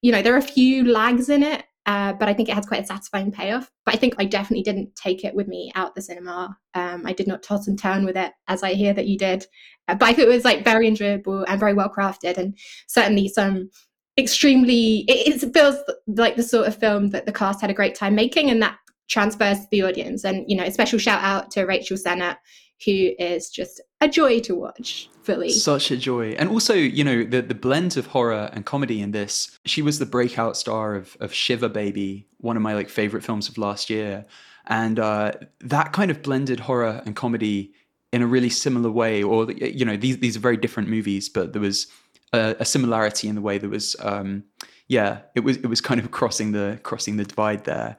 you 0.00 0.12
know, 0.12 0.22
there 0.22 0.34
are 0.34 0.38
a 0.38 0.42
few 0.42 0.90
lags 0.90 1.28
in 1.28 1.42
it, 1.42 1.64
uh, 1.86 2.12
but 2.12 2.28
I 2.28 2.34
think 2.34 2.48
it 2.48 2.54
has 2.54 2.66
quite 2.66 2.84
a 2.84 2.86
satisfying 2.86 3.32
payoff. 3.32 3.68
But 3.84 3.96
I 3.96 3.98
think 3.98 4.14
I 4.16 4.24
definitely 4.24 4.62
didn't 4.62 4.94
take 4.94 5.24
it 5.24 5.34
with 5.34 5.48
me 5.48 5.72
out 5.74 5.96
the 5.96 6.02
cinema. 6.02 6.56
Um, 6.74 7.04
I 7.04 7.12
did 7.12 7.26
not 7.26 7.42
toss 7.42 7.66
and 7.66 7.76
turn 7.76 8.04
with 8.04 8.16
it 8.16 8.32
as 8.46 8.62
I 8.62 8.74
hear 8.74 8.94
that 8.94 9.08
you 9.08 9.18
did. 9.18 9.44
Uh, 9.88 9.96
but 9.96 10.08
I 10.08 10.12
thought 10.12 10.26
it 10.26 10.28
was 10.28 10.44
like 10.44 10.64
very 10.64 10.86
enjoyable 10.86 11.44
and 11.48 11.58
very 11.58 11.74
well 11.74 11.90
crafted, 11.90 12.38
and 12.38 12.56
certainly 12.86 13.26
some 13.26 13.70
extremely 14.18 15.04
it, 15.08 15.42
it 15.42 15.54
feels 15.54 15.76
like 16.06 16.36
the 16.36 16.42
sort 16.44 16.68
of 16.68 16.76
film 16.76 17.10
that 17.10 17.26
the 17.26 17.32
cast 17.32 17.60
had 17.60 17.70
a 17.70 17.74
great 17.74 17.94
time 17.94 18.14
making 18.14 18.50
and 18.50 18.62
that 18.62 18.76
transfers 19.12 19.60
to 19.60 19.66
the 19.70 19.82
audience. 19.82 20.24
And, 20.24 20.44
you 20.48 20.56
know, 20.56 20.64
a 20.64 20.70
special 20.70 20.98
shout 20.98 21.22
out 21.22 21.50
to 21.52 21.64
Rachel 21.64 21.96
Sennott, 21.96 22.38
who 22.84 23.10
is 23.18 23.50
just 23.50 23.80
a 24.00 24.08
joy 24.08 24.40
to 24.40 24.54
watch 24.54 25.08
fully. 25.22 25.50
Such 25.50 25.90
a 25.90 25.96
joy. 25.96 26.30
And 26.30 26.48
also, 26.48 26.74
you 26.74 27.04
know, 27.04 27.22
the, 27.22 27.42
the 27.42 27.54
blend 27.54 27.96
of 27.96 28.06
horror 28.06 28.50
and 28.52 28.64
comedy 28.64 29.00
in 29.00 29.12
this, 29.12 29.58
she 29.66 29.82
was 29.82 29.98
the 29.98 30.06
breakout 30.06 30.56
star 30.56 30.96
of, 30.96 31.16
of 31.20 31.32
Shiva 31.32 31.68
Baby, 31.68 32.26
one 32.38 32.56
of 32.56 32.62
my 32.62 32.74
like 32.74 32.88
favorite 32.88 33.22
films 33.22 33.48
of 33.48 33.58
last 33.58 33.90
year. 33.90 34.24
And 34.66 34.98
uh, 34.98 35.32
that 35.60 35.92
kind 35.92 36.10
of 36.10 36.22
blended 36.22 36.60
horror 36.60 37.02
and 37.04 37.14
comedy 37.14 37.72
in 38.12 38.22
a 38.22 38.26
really 38.26 38.50
similar 38.50 38.90
way, 38.90 39.22
or, 39.22 39.50
you 39.52 39.84
know, 39.84 39.96
these, 39.96 40.18
these 40.18 40.36
are 40.36 40.40
very 40.40 40.56
different 40.56 40.88
movies, 40.88 41.28
but 41.28 41.52
there 41.52 41.62
was 41.62 41.86
a, 42.32 42.56
a 42.60 42.64
similarity 42.64 43.28
in 43.28 43.34
the 43.34 43.40
way 43.40 43.58
there 43.58 43.70
was, 43.70 43.96
um, 44.00 44.44
yeah, 44.88 45.20
it 45.34 45.40
was, 45.40 45.56
it 45.58 45.66
was 45.66 45.80
kind 45.80 46.00
of 46.00 46.10
crossing 46.10 46.52
the, 46.52 46.78
crossing 46.82 47.16
the 47.16 47.24
divide 47.24 47.64
there. 47.64 47.96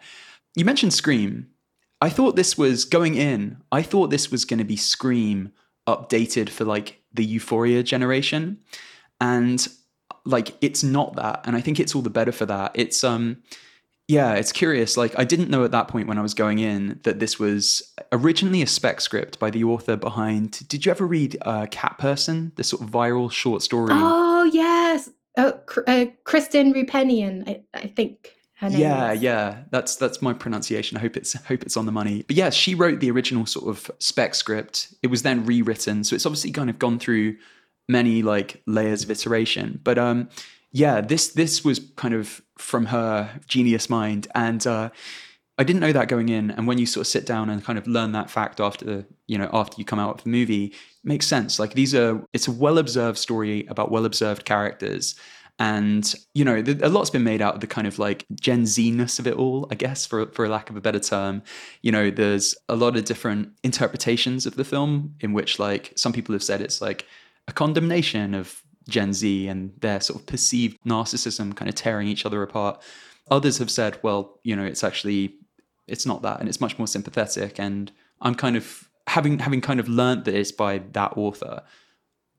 You 0.56 0.66
mentioned 0.66 0.94
Scream. 0.94 1.48
I 2.02 2.10
thought 2.10 2.36
this 2.36 2.58
was 2.58 2.84
going 2.84 3.16
in, 3.16 3.58
I 3.72 3.82
thought 3.82 4.10
this 4.10 4.30
was 4.30 4.44
going 4.44 4.60
to 4.60 4.66
be 4.66 4.76
Scream 4.76 5.54
updated 5.88 6.50
for 6.50 6.66
like 6.66 7.02
the 7.14 7.24
Euphoria 7.24 7.82
generation. 7.82 8.60
And 9.22 9.66
like 10.26 10.56
it's 10.62 10.84
not 10.84 11.16
that. 11.16 11.42
And 11.46 11.56
I 11.56 11.62
think 11.62 11.80
it's 11.80 11.96
all 11.96 12.02
the 12.02 12.10
better 12.10 12.32
for 12.32 12.46
that. 12.46 12.72
It's 12.76 13.04
um 13.04 13.42
yeah, 14.08 14.34
it's 14.34 14.52
curious. 14.52 14.98
Like 14.98 15.18
I 15.18 15.24
didn't 15.24 15.50
know 15.50 15.64
at 15.64 15.72
that 15.72 15.88
point 15.88 16.08
when 16.08 16.18
I 16.18 16.22
was 16.22 16.34
going 16.34 16.60
in 16.60 17.00
that 17.04 17.20
this 17.20 17.40
was 17.40 17.82
originally 18.12 18.62
a 18.62 18.68
spec 18.68 19.00
script 19.00 19.40
by 19.40 19.50
the 19.50 19.64
author 19.64 19.96
behind. 19.96 20.68
Did 20.68 20.86
you 20.86 20.92
ever 20.92 21.08
read 21.08 21.38
uh, 21.44 21.68
Cat 21.72 21.98
Person, 22.00 22.52
the 22.56 22.66
sort 22.66 22.82
of 22.82 22.90
viral 22.90 23.32
short 23.32 23.62
story? 23.62 23.92
Oh 23.94 24.44
yes, 24.44 25.10
oh, 25.38 25.58
uh, 25.88 26.06
Kristen 26.26 26.74
Roupenian, 26.74 27.48
I, 27.48 27.62
I 27.74 27.88
think 27.88 28.36
yeah, 28.70 29.12
yeah, 29.12 29.64
that's 29.72 29.96
that's 29.96 30.22
my 30.22 30.34
pronunciation. 30.34 30.98
I 30.98 31.02
hope 31.02 31.18
it's 31.18 31.34
hope 31.34 31.64
it's 31.64 31.78
on 31.78 31.86
the 31.86 31.92
money. 31.92 32.24
But 32.28 32.36
yeah, 32.36 32.50
she 32.50 32.76
wrote 32.76 33.00
the 33.00 33.12
original 33.12 33.46
sort 33.46 33.68
of 33.70 33.92
spec 34.00 34.36
script. 34.36 34.94
It 35.02 35.08
was 35.08 35.24
then 35.24 35.46
rewritten, 35.46 36.04
so 36.04 36.16
it's 36.16 36.26
obviously 36.26 36.52
kind 36.52 36.70
of 36.70 36.80
gone 36.80 37.00
through 37.00 37.38
many 37.88 38.22
like 38.22 38.62
layers 38.66 39.04
of 39.04 39.12
iteration. 39.12 39.80
But 39.84 39.98
um, 39.98 40.30
yeah, 40.72 41.02
this 41.02 41.30
this 41.30 41.64
was 41.64 41.80
kind 41.96 42.14
of 42.14 42.42
from 42.58 42.88
her 42.88 43.40
genius 43.48 43.90
mind, 43.90 44.28
and 44.36 44.66
uh, 44.66 44.90
I 45.58 45.64
didn't 45.64 45.82
know 45.82 45.92
that 45.92 46.08
going 46.08 46.30
in. 46.30 46.52
And 46.52 46.68
when 46.68 46.78
you 46.78 46.86
sort 46.86 47.06
of 47.06 47.08
sit 47.08 47.26
down 47.26 47.50
and 47.50 47.64
kind 47.64 47.78
of 47.78 47.88
learn 47.88 48.12
that 48.14 48.30
fact 48.30 48.60
after 48.60 48.86
the 48.86 49.06
you 49.28 49.38
know 49.38 49.50
after 49.54 49.76
you 49.78 49.86
come 49.86 50.00
out 50.00 50.18
of 50.18 50.24
the 50.24 50.30
movie, 50.30 50.74
makes 51.04 51.28
sense. 51.28 51.60
Like 51.60 51.74
these 51.74 51.94
are 51.94 52.24
it's 52.34 52.48
a 52.48 52.52
well 52.52 52.78
observed 52.78 53.18
story 53.18 53.66
about 53.68 53.92
well 53.92 54.06
observed 54.06 54.46
characters 54.46 55.16
and, 55.60 56.14
you 56.34 56.44
know, 56.44 56.64
a 56.82 56.90
lot's 56.90 57.12
been 57.12 57.24
made 57.24 57.42
out 57.42 57.56
of 57.56 57.62
the 57.62 57.68
kind 57.68 57.86
of 57.86 58.00
like 58.00 58.26
Gen 58.34 58.66
Z 58.66 58.90
ness 58.92 59.20
of 59.20 59.28
it 59.28 59.36
all, 59.36 59.68
I 59.72 59.76
guess, 59.76 60.06
for, 60.06 60.26
for 60.28 60.48
lack 60.50 60.70
of 60.70 60.76
a 60.76 60.82
better 60.82 61.00
term. 61.00 61.44
You 61.82 61.92
know, 61.92 62.10
there's 62.10 62.56
a 62.68 62.76
lot 62.76 62.98
of 62.98 63.06
different 63.06 63.50
interpretations 63.64 64.46
of 64.46 64.56
the 64.56 64.64
film 64.64 65.16
in 65.20 65.32
which, 65.34 65.60
like, 65.60 65.94
some 65.96 66.12
people 66.12 66.34
have 66.34 66.44
said 66.44 66.62
it's 66.62 66.82
like 66.82 67.06
a 67.48 67.54
condemnation 67.54 68.34
of 68.34 68.64
Gen 68.90 69.14
Z 69.14 69.48
and 69.48 69.74
their 69.80 70.02
sort 70.02 70.20
of 70.20 70.26
perceived 70.26 70.78
narcissism 70.86 71.56
kind 71.56 71.70
of 71.70 71.76
tearing 71.76 72.08
each 72.08 72.26
other 72.26 72.42
apart. 72.42 72.82
Others 73.30 73.60
have 73.60 73.72
said, 73.72 74.00
well, 74.02 74.40
you 74.44 74.56
know, 74.56 74.66
it's 74.66 74.84
actually 74.84 75.36
it's 75.88 76.06
not 76.06 76.22
that 76.22 76.40
and 76.40 76.48
it's 76.48 76.62
much 76.62 76.78
more 76.78 76.88
sympathetic 76.88 77.60
and 77.60 77.92
I'm 78.22 78.36
kind 78.36 78.56
of 78.56 78.90
having 79.08 79.40
having 79.40 79.62
kind 79.62 79.80
of 79.80 79.90
learnt 79.90 80.26
this 80.26 80.52
by 80.52 80.80
that 80.94 81.18
author 81.18 81.62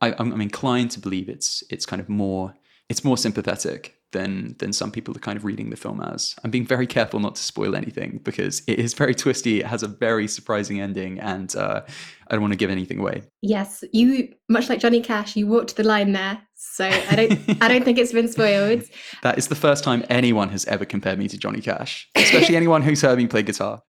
I, 0.01 0.15
I'm 0.19 0.41
inclined 0.41 0.91
to 0.93 1.01
believe 1.01 1.29
it's 1.29 1.63
it's 1.71 1.87
kind 1.87 2.01
of 2.01 2.09
more 2.09 2.55
it's 2.89 3.05
more 3.05 3.17
sympathetic 3.17 3.97
than 4.13 4.55
than 4.59 4.73
some 4.73 4.91
people 4.91 5.17
are 5.17 5.21
kind 5.21 5.37
of 5.37 5.45
reading 5.45 5.71
the 5.71 5.77
film 5.77 6.01
as. 6.01 6.35
I'm 6.45 6.51
being 6.51 6.67
very 6.67 6.87
careful 6.87 7.19
not 7.19 7.35
to 7.37 7.43
spoil 7.43 7.75
anything 7.75 8.21
because 8.23 8.63
it 8.67 8.79
is 8.79 8.95
very 8.95 9.15
twisty. 9.15 9.61
It 9.61 9.67
has 9.67 9.83
a 9.83 9.89
very 9.89 10.29
surprising 10.29 10.81
ending, 10.81 11.19
and 11.19 11.55
uh, 11.57 11.83
I 12.29 12.33
don't 12.33 12.43
want 12.43 12.53
to 12.53 12.59
give 12.59 12.71
anything 12.71 13.01
away. 13.01 13.23
Yes, 13.43 13.83
you 13.93 14.35
much 14.49 14.69
like 14.69 14.81
Johnny 14.81 15.01
Cash, 15.01 15.37
you 15.37 15.47
walked 15.47 15.77
the 15.77 15.85
line 15.85 16.13
there. 16.13 16.41
So 16.55 16.85
I 16.85 17.17
don't 17.17 17.63
I 17.63 17.69
don't 17.69 17.85
think 17.85 17.99
it's 17.99 18.13
been 18.13 18.29
spoiled. 18.29 18.83
That 19.23 19.39
is 19.39 19.49
the 19.49 19.55
first 19.55 19.85
time 19.85 20.05
anyone 20.11 20.51
has 20.51 20.67
ever 20.67 20.85
compared 20.85 21.19
me 21.19 21.29
to 21.29 21.39
Johnny 21.39 21.61
Cash, 21.61 22.11
especially 22.15 22.57
anyone 22.57 22.83
who's 22.83 23.01
heard 23.01 23.17
me 23.19 23.27
play 23.27 23.43
guitar. 23.43 23.83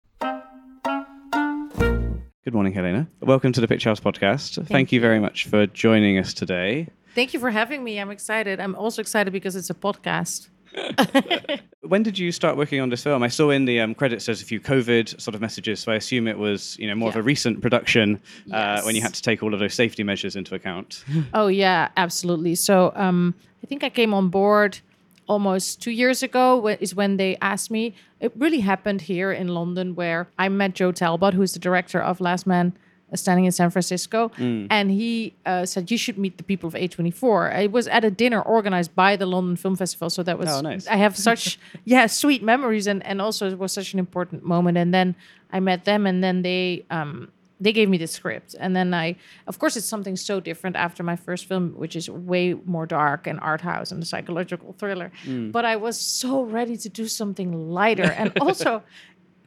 Good 2.46 2.54
morning, 2.54 2.74
Halina. 2.74 3.08
Welcome 3.22 3.52
to 3.54 3.62
the 3.62 3.68
Picturehouse 3.68 4.00
podcast. 4.00 4.56
Thank, 4.56 4.68
Thank 4.68 4.92
you 4.92 5.02
very 5.02 5.20
much 5.20 5.46
for 5.46 5.66
joining 5.68 6.18
us 6.20 6.34
today. 6.34 6.88
Thank 7.16 7.34
you 7.34 7.40
for 7.40 7.50
having 7.50 7.82
me. 7.82 7.98
I'm 7.98 8.12
excited. 8.12 8.60
I'm 8.60 8.76
also 8.76 9.02
excited 9.02 9.32
because 9.32 9.56
it's 9.56 9.70
a 9.70 9.74
podcast. 9.74 10.50
when 11.82 12.04
did 12.04 12.20
you 12.20 12.30
start 12.34 12.58
working 12.58 12.82
on 12.82 12.90
this 12.90 13.04
film? 13.04 13.24
I 13.24 13.30
saw 13.30 13.52
in 13.52 13.64
the 13.64 13.80
um, 13.80 13.96
credits 13.96 14.26
there's 14.26 14.42
a 14.42 14.46
few 14.46 14.60
COVID 14.60 15.22
sort 15.22 15.34
of 15.34 15.40
messages, 15.40 15.80
so 15.80 15.94
I 15.94 15.96
assume 15.96 16.28
it 16.28 16.38
was 16.38 16.78
you 16.78 16.88
know 16.88 16.96
more 16.96 17.08
yeah. 17.08 17.14
of 17.14 17.16
a 17.16 17.24
recent 17.24 17.62
production 17.62 18.22
uh, 18.52 18.82
when 18.82 18.96
you 18.96 19.02
had 19.02 19.14
to 19.14 19.22
take 19.22 19.42
all 19.42 19.54
of 19.54 19.62
those 19.62 19.74
safety 19.74 20.04
measures 20.04 20.36
into 20.36 20.56
account. 20.56 21.06
oh 21.34 21.48
yeah, 21.48 21.88
absolutely. 21.96 22.56
So 22.56 22.92
um, 22.96 23.34
I 23.64 23.68
think 23.68 23.86
I 23.86 23.90
came 23.90 24.14
on 24.14 24.28
board 24.28 24.80
almost 25.28 25.82
two 25.82 25.92
years 25.92 26.22
ago 26.22 26.68
is 26.68 26.94
when 26.94 27.16
they 27.16 27.38
asked 27.42 27.72
me. 27.72 27.96
It 28.20 28.34
really 28.36 28.60
happened 28.60 29.02
here 29.02 29.32
in 29.32 29.48
London 29.48 29.96
where 29.96 30.28
I 30.38 30.50
met 30.50 30.76
Joe 30.76 30.92
Talbot, 30.92 31.34
who's 31.34 31.54
the 31.54 31.60
director 31.60 32.02
of 32.02 32.20
Last 32.20 32.46
Man 32.46 32.78
standing 33.14 33.46
in 33.46 33.52
San 33.52 33.70
Francisco, 33.70 34.30
Mm. 34.38 34.68
and 34.72 34.92
he 34.92 35.34
uh, 35.46 35.66
said 35.66 35.90
you 35.92 35.98
should 35.98 36.18
meet 36.18 36.38
the 36.38 36.44
people 36.44 36.68
of 36.68 36.74
A24. 36.74 37.64
It 37.64 37.72
was 37.72 37.88
at 37.88 38.04
a 38.04 38.12
dinner 38.12 38.42
organized 38.42 38.96
by 38.96 39.16
the 39.16 39.26
London 39.26 39.56
Film 39.56 39.76
Festival, 39.76 40.10
so 40.10 40.24
that 40.24 40.38
was 40.40 40.50
Oh, 40.50 40.62
nice. 40.62 40.88
I 40.88 40.96
have 40.98 41.16
such 41.16 41.60
yeah 41.86 42.08
sweet 42.08 42.42
memories, 42.44 42.88
and 42.88 43.06
and 43.06 43.22
also 43.22 43.48
it 43.50 43.60
was 43.60 43.72
such 43.72 43.94
an 43.94 44.00
important 44.00 44.44
moment. 44.44 44.78
And 44.78 44.94
then 44.94 45.16
I 45.54 45.60
met 45.60 45.86
them, 45.86 46.06
and 46.08 46.24
then 46.24 46.42
they 46.42 46.84
um 46.90 47.30
they 47.62 47.72
gave 47.72 47.88
me 47.88 47.98
the 47.98 48.08
script, 48.08 48.54
and 48.60 48.76
then 48.76 48.94
I 48.94 49.16
of 49.48 49.60
course 49.60 49.78
it's 49.78 49.88
something 49.88 50.18
so 50.18 50.42
different 50.42 50.76
after 50.76 51.04
my 51.04 51.16
first 51.16 51.46
film, 51.46 51.74
which 51.78 51.96
is 51.96 52.10
way 52.10 52.54
more 52.66 52.86
dark 52.86 53.28
and 53.28 53.40
art 53.40 53.62
house 53.62 53.92
and 53.94 54.04
a 54.04 54.06
psychological 54.06 54.74
thriller. 54.78 55.12
But 55.28 55.64
I 55.64 55.76
was 55.78 55.98
so 55.98 56.42
ready 56.44 56.76
to 56.78 56.90
do 56.90 57.08
something 57.08 57.70
lighter, 57.72 58.12
and 58.12 58.34
also 58.42 58.84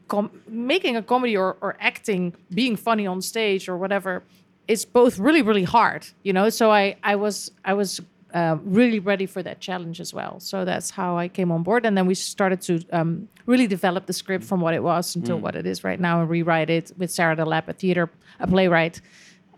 com- 0.09 0.31
making 0.49 0.97
a 0.97 1.03
comedy 1.03 1.37
or, 1.37 1.57
or 1.61 1.77
acting, 1.81 2.35
being 2.51 2.77
funny 2.77 3.07
on 3.07 3.23
stage 3.23 3.69
or 3.69 3.77
whatever, 3.77 4.23
it's 4.67 4.85
both 4.85 5.19
really 5.19 5.43
really 5.43 5.65
hard, 5.65 6.07
you 6.23 6.33
know. 6.33 6.49
So 6.51 6.71
I 6.71 6.97
I 7.03 7.17
was 7.17 7.51
I 7.65 7.75
was 7.75 8.01
uh, 8.35 8.57
really 8.65 8.99
ready 8.99 9.27
for 9.27 9.43
that 9.43 9.61
challenge 9.61 10.01
as 10.01 10.13
well. 10.13 10.41
So 10.41 10.65
that's 10.65 10.91
how 10.91 11.17
I 11.17 11.29
came 11.29 11.51
on 11.51 11.63
board, 11.63 11.87
and 11.87 11.97
then 11.97 12.07
we 12.07 12.15
started 12.15 12.61
to 12.63 12.85
um, 12.93 13.29
really 13.47 13.67
develop 13.67 14.07
the 14.07 14.13
script 14.13 14.45
from 14.45 14.61
what 14.61 14.75
it 14.75 14.83
was 14.83 15.17
until 15.17 15.39
what 15.39 15.55
it 15.55 15.67
is 15.67 15.85
right 15.85 16.01
now, 16.01 16.21
and 16.21 16.29
rewrite 16.29 16.71
it 16.71 16.93
with 16.99 17.11
Sarah 17.11 17.37
DeLappe, 17.37 17.69
a 17.69 17.73
theater 17.73 18.11
a 18.41 18.47
playwright. 18.47 19.01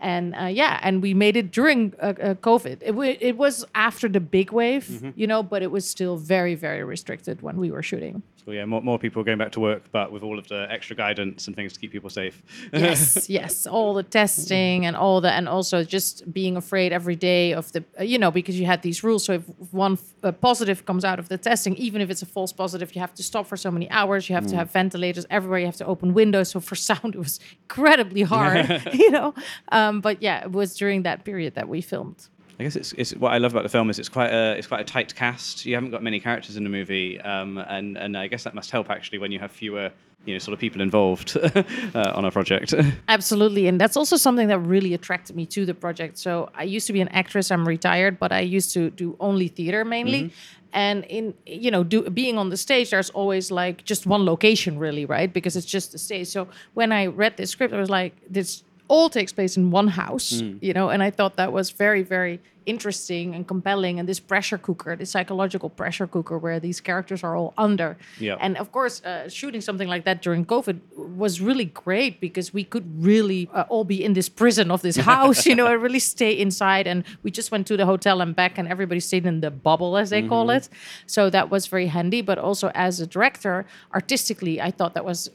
And 0.01 0.35
uh, 0.35 0.45
yeah, 0.45 0.79
and 0.81 1.01
we 1.01 1.13
made 1.13 1.37
it 1.37 1.51
during 1.51 1.93
uh, 2.01 2.05
uh, 2.07 2.33
COVID. 2.35 2.77
It, 2.81 2.87
w- 2.87 3.17
it 3.21 3.37
was 3.37 3.63
after 3.75 4.09
the 4.09 4.19
big 4.19 4.51
wave, 4.51 5.13
you 5.15 5.27
know, 5.27 5.43
but 5.43 5.61
it 5.61 5.69
was 5.71 5.87
still 5.89 6.17
very, 6.17 6.55
very 6.55 6.83
restricted 6.83 7.41
when 7.41 7.57
we 7.57 7.69
were 7.69 7.83
shooting. 7.83 8.23
So 8.43 8.51
yeah, 8.51 8.65
more, 8.65 8.81
more 8.81 8.97
people 8.97 9.23
going 9.23 9.37
back 9.37 9.51
to 9.51 9.59
work, 9.59 9.83
but 9.91 10.11
with 10.11 10.23
all 10.23 10.39
of 10.39 10.47
the 10.47 10.65
extra 10.71 10.95
guidance 10.95 11.45
and 11.45 11.55
things 11.55 11.73
to 11.73 11.79
keep 11.79 11.91
people 11.91 12.09
safe. 12.09 12.41
yes 12.73 13.29
yes 13.29 13.67
all 13.67 13.93
the 13.93 14.03
testing 14.03 14.85
and 14.87 14.95
all 14.95 15.21
the 15.21 15.31
and 15.31 15.47
also 15.47 15.83
just 15.83 16.31
being 16.33 16.57
afraid 16.57 16.91
every 16.91 17.15
day 17.15 17.53
of 17.53 17.71
the 17.73 17.83
uh, 17.99 18.03
you 18.03 18.17
know 18.17 18.31
because 18.31 18.59
you 18.59 18.65
had 18.65 18.81
these 18.81 19.03
rules 19.03 19.23
so 19.23 19.33
if 19.33 19.43
one 19.71 19.97
uh, 20.23 20.31
positive 20.31 20.85
comes 20.85 21.03
out 21.03 21.19
of 21.19 21.29
the 21.29 21.37
testing 21.37 21.75
even 21.77 22.01
if 22.01 22.09
it's 22.09 22.21
a 22.21 22.25
false 22.25 22.53
positive 22.53 22.93
you 22.95 23.01
have 23.01 23.13
to 23.13 23.23
stop 23.23 23.47
for 23.47 23.57
so 23.57 23.71
many 23.71 23.89
hours 23.89 24.29
you 24.29 24.35
have 24.35 24.45
to 24.47 24.55
have 24.55 24.71
ventilators 24.71 25.25
everywhere 25.29 25.59
you 25.59 25.65
have 25.65 25.77
to 25.77 25.85
open 25.85 26.13
windows. 26.13 26.49
So 26.49 26.59
for 26.59 26.75
sound 26.75 27.15
it 27.15 27.19
was 27.19 27.39
incredibly 27.63 28.21
hard 28.21 28.83
you 28.93 29.11
know? 29.11 29.33
Um, 29.71 30.01
but 30.01 30.21
yeah 30.21 30.43
it 30.43 30.51
was 30.51 30.75
during 30.75 31.03
that 31.03 31.23
period 31.23 31.55
that 31.55 31.67
we 31.67 31.81
filmed 31.81 32.27
I 32.61 32.63
guess 32.63 32.75
it's, 32.75 32.93
it's 32.93 33.15
what 33.15 33.33
I 33.33 33.39
love 33.39 33.53
about 33.53 33.63
the 33.63 33.69
film 33.69 33.89
is 33.89 33.97
it's 33.97 34.07
quite 34.07 34.31
a 34.31 34.55
it's 34.55 34.67
quite 34.67 34.81
a 34.81 34.83
tight 34.83 35.15
cast. 35.15 35.65
You 35.65 35.73
haven't 35.73 35.89
got 35.89 36.03
many 36.03 36.19
characters 36.19 36.57
in 36.57 36.63
the 36.63 36.69
movie, 36.69 37.19
um, 37.21 37.57
and 37.57 37.97
and 37.97 38.15
I 38.15 38.27
guess 38.27 38.43
that 38.43 38.53
must 38.53 38.69
help 38.69 38.91
actually 38.91 39.17
when 39.17 39.31
you 39.31 39.39
have 39.39 39.51
fewer 39.51 39.91
you 40.25 40.35
know 40.35 40.37
sort 40.37 40.53
of 40.53 40.59
people 40.59 40.79
involved 40.79 41.35
uh, 41.95 42.11
on 42.13 42.23
a 42.25 42.29
project. 42.29 42.75
Absolutely. 43.07 43.67
And 43.67 43.81
that's 43.81 43.97
also 43.97 44.15
something 44.15 44.47
that 44.49 44.59
really 44.59 44.93
attracted 44.93 45.35
me 45.35 45.47
to 45.47 45.65
the 45.65 45.73
project. 45.73 46.19
So 46.19 46.51
I 46.53 46.63
used 46.63 46.85
to 46.85 46.93
be 46.93 47.01
an 47.01 47.07
actress, 47.07 47.49
I'm 47.49 47.67
retired, 47.67 48.19
but 48.19 48.31
I 48.31 48.41
used 48.41 48.71
to 48.73 48.91
do 48.91 49.15
only 49.19 49.47
theater 49.47 49.83
mainly. 49.83 50.31
And 50.71 51.03
in 51.05 51.33
you 51.47 51.71
know, 51.71 51.83
do 51.83 52.07
being 52.11 52.37
on 52.37 52.49
the 52.49 52.57
stage, 52.57 52.91
there's 52.91 53.09
always 53.09 53.49
like 53.49 53.83
just 53.85 54.05
one 54.05 54.23
location 54.23 54.77
really, 54.77 55.05
right? 55.05 55.33
Because 55.33 55.55
it's 55.55 55.65
just 55.65 55.93
the 55.93 55.97
stage. 55.97 56.27
So 56.27 56.47
when 56.75 56.91
I 56.91 57.07
read 57.07 57.37
this 57.37 57.49
script, 57.49 57.73
I 57.73 57.79
was 57.79 57.89
like, 57.89 58.13
this 58.29 58.63
all 58.91 59.09
takes 59.09 59.31
place 59.31 59.55
in 59.55 59.71
one 59.71 59.87
house, 59.87 60.31
you 60.61 60.73
know, 60.73 60.89
and 60.89 61.01
I 61.01 61.11
thought 61.11 61.37
that 61.37 61.53
was 61.53 61.69
very, 61.71 62.03
very 62.03 62.41
interesting 62.65 63.35
and 63.35 63.47
compelling. 63.47 63.99
And 63.99 64.07
this 64.07 64.19
pressure 64.19 64.57
cooker, 64.57 64.95
this 64.95 65.11
psychological 65.11 65.69
pressure 65.69 66.07
cooker, 66.07 66.37
where 66.37 66.59
these 66.59 66.79
characters 66.81 67.23
are 67.23 67.35
all 67.35 67.53
under. 67.57 67.97
Yeah. 68.19 68.37
And 68.39 68.57
of 68.57 68.71
course, 68.71 69.03
uh, 69.03 69.29
shooting 69.29 69.61
something 69.61 69.87
like 69.87 70.05
that 70.05 70.21
during 70.21 70.45
COVID 70.45 70.79
was 70.95 71.41
really 71.41 71.65
great 71.65 72.19
because 72.19 72.53
we 72.53 72.63
could 72.63 73.03
really 73.03 73.49
uh, 73.53 73.65
all 73.69 73.83
be 73.83 74.03
in 74.03 74.13
this 74.13 74.29
prison 74.29 74.71
of 74.71 74.81
this 74.81 74.95
house, 75.11 75.45
you 75.45 75.55
know, 75.55 75.67
and 75.67 75.81
really 75.81 75.99
stay 75.99 76.31
inside. 76.31 76.87
And 76.87 77.03
we 77.23 77.31
just 77.31 77.51
went 77.51 77.67
to 77.67 77.77
the 77.77 77.85
hotel 77.85 78.21
and 78.21 78.35
back, 78.35 78.57
and 78.57 78.67
everybody 78.67 78.99
stayed 78.99 79.25
in 79.25 79.41
the 79.41 79.51
bubble, 79.51 79.97
as 79.97 80.09
they 80.09 80.21
call 80.21 80.49
it. 80.49 80.69
So 81.05 81.29
that 81.29 81.49
was 81.49 81.67
very 81.67 81.87
handy. 81.87 82.21
But 82.21 82.37
also, 82.37 82.71
as 82.75 82.99
a 82.99 83.07
director, 83.07 83.65
artistically, 83.93 84.61
I 84.61 84.71
thought 84.71 84.93
that 84.93 85.05
was 85.05 85.29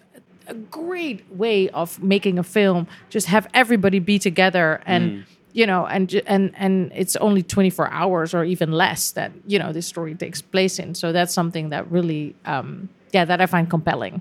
a 0.49 0.55
great 0.55 1.25
way 1.33 1.69
of 1.71 2.03
making 2.03 2.39
a 2.39 2.43
film. 2.43 2.87
Just 3.11 3.27
have 3.27 3.49
everybody 3.55 3.99
be 3.99 4.19
together 4.19 4.81
and. 4.87 5.25
You 5.57 5.67
know, 5.67 5.87
and 5.87 6.13
and 6.27 6.53
and 6.57 6.93
it's 6.95 7.17
only 7.17 7.43
24 7.43 7.89
hours 7.91 8.35
or 8.35 8.45
even 8.45 8.73
less 8.73 9.13
that 9.13 9.33
you 9.47 9.59
know 9.59 9.73
this 9.73 9.87
story 9.87 10.15
takes 10.15 10.43
place 10.43 10.79
in. 10.79 10.95
So 10.95 11.13
that's 11.13 11.33
something 11.33 11.71
that 11.71 11.91
really, 11.91 12.35
um, 12.45 12.89
yeah, 13.15 13.25
that 13.25 13.41
I 13.41 13.47
find 13.47 13.71
compelling. 13.71 14.21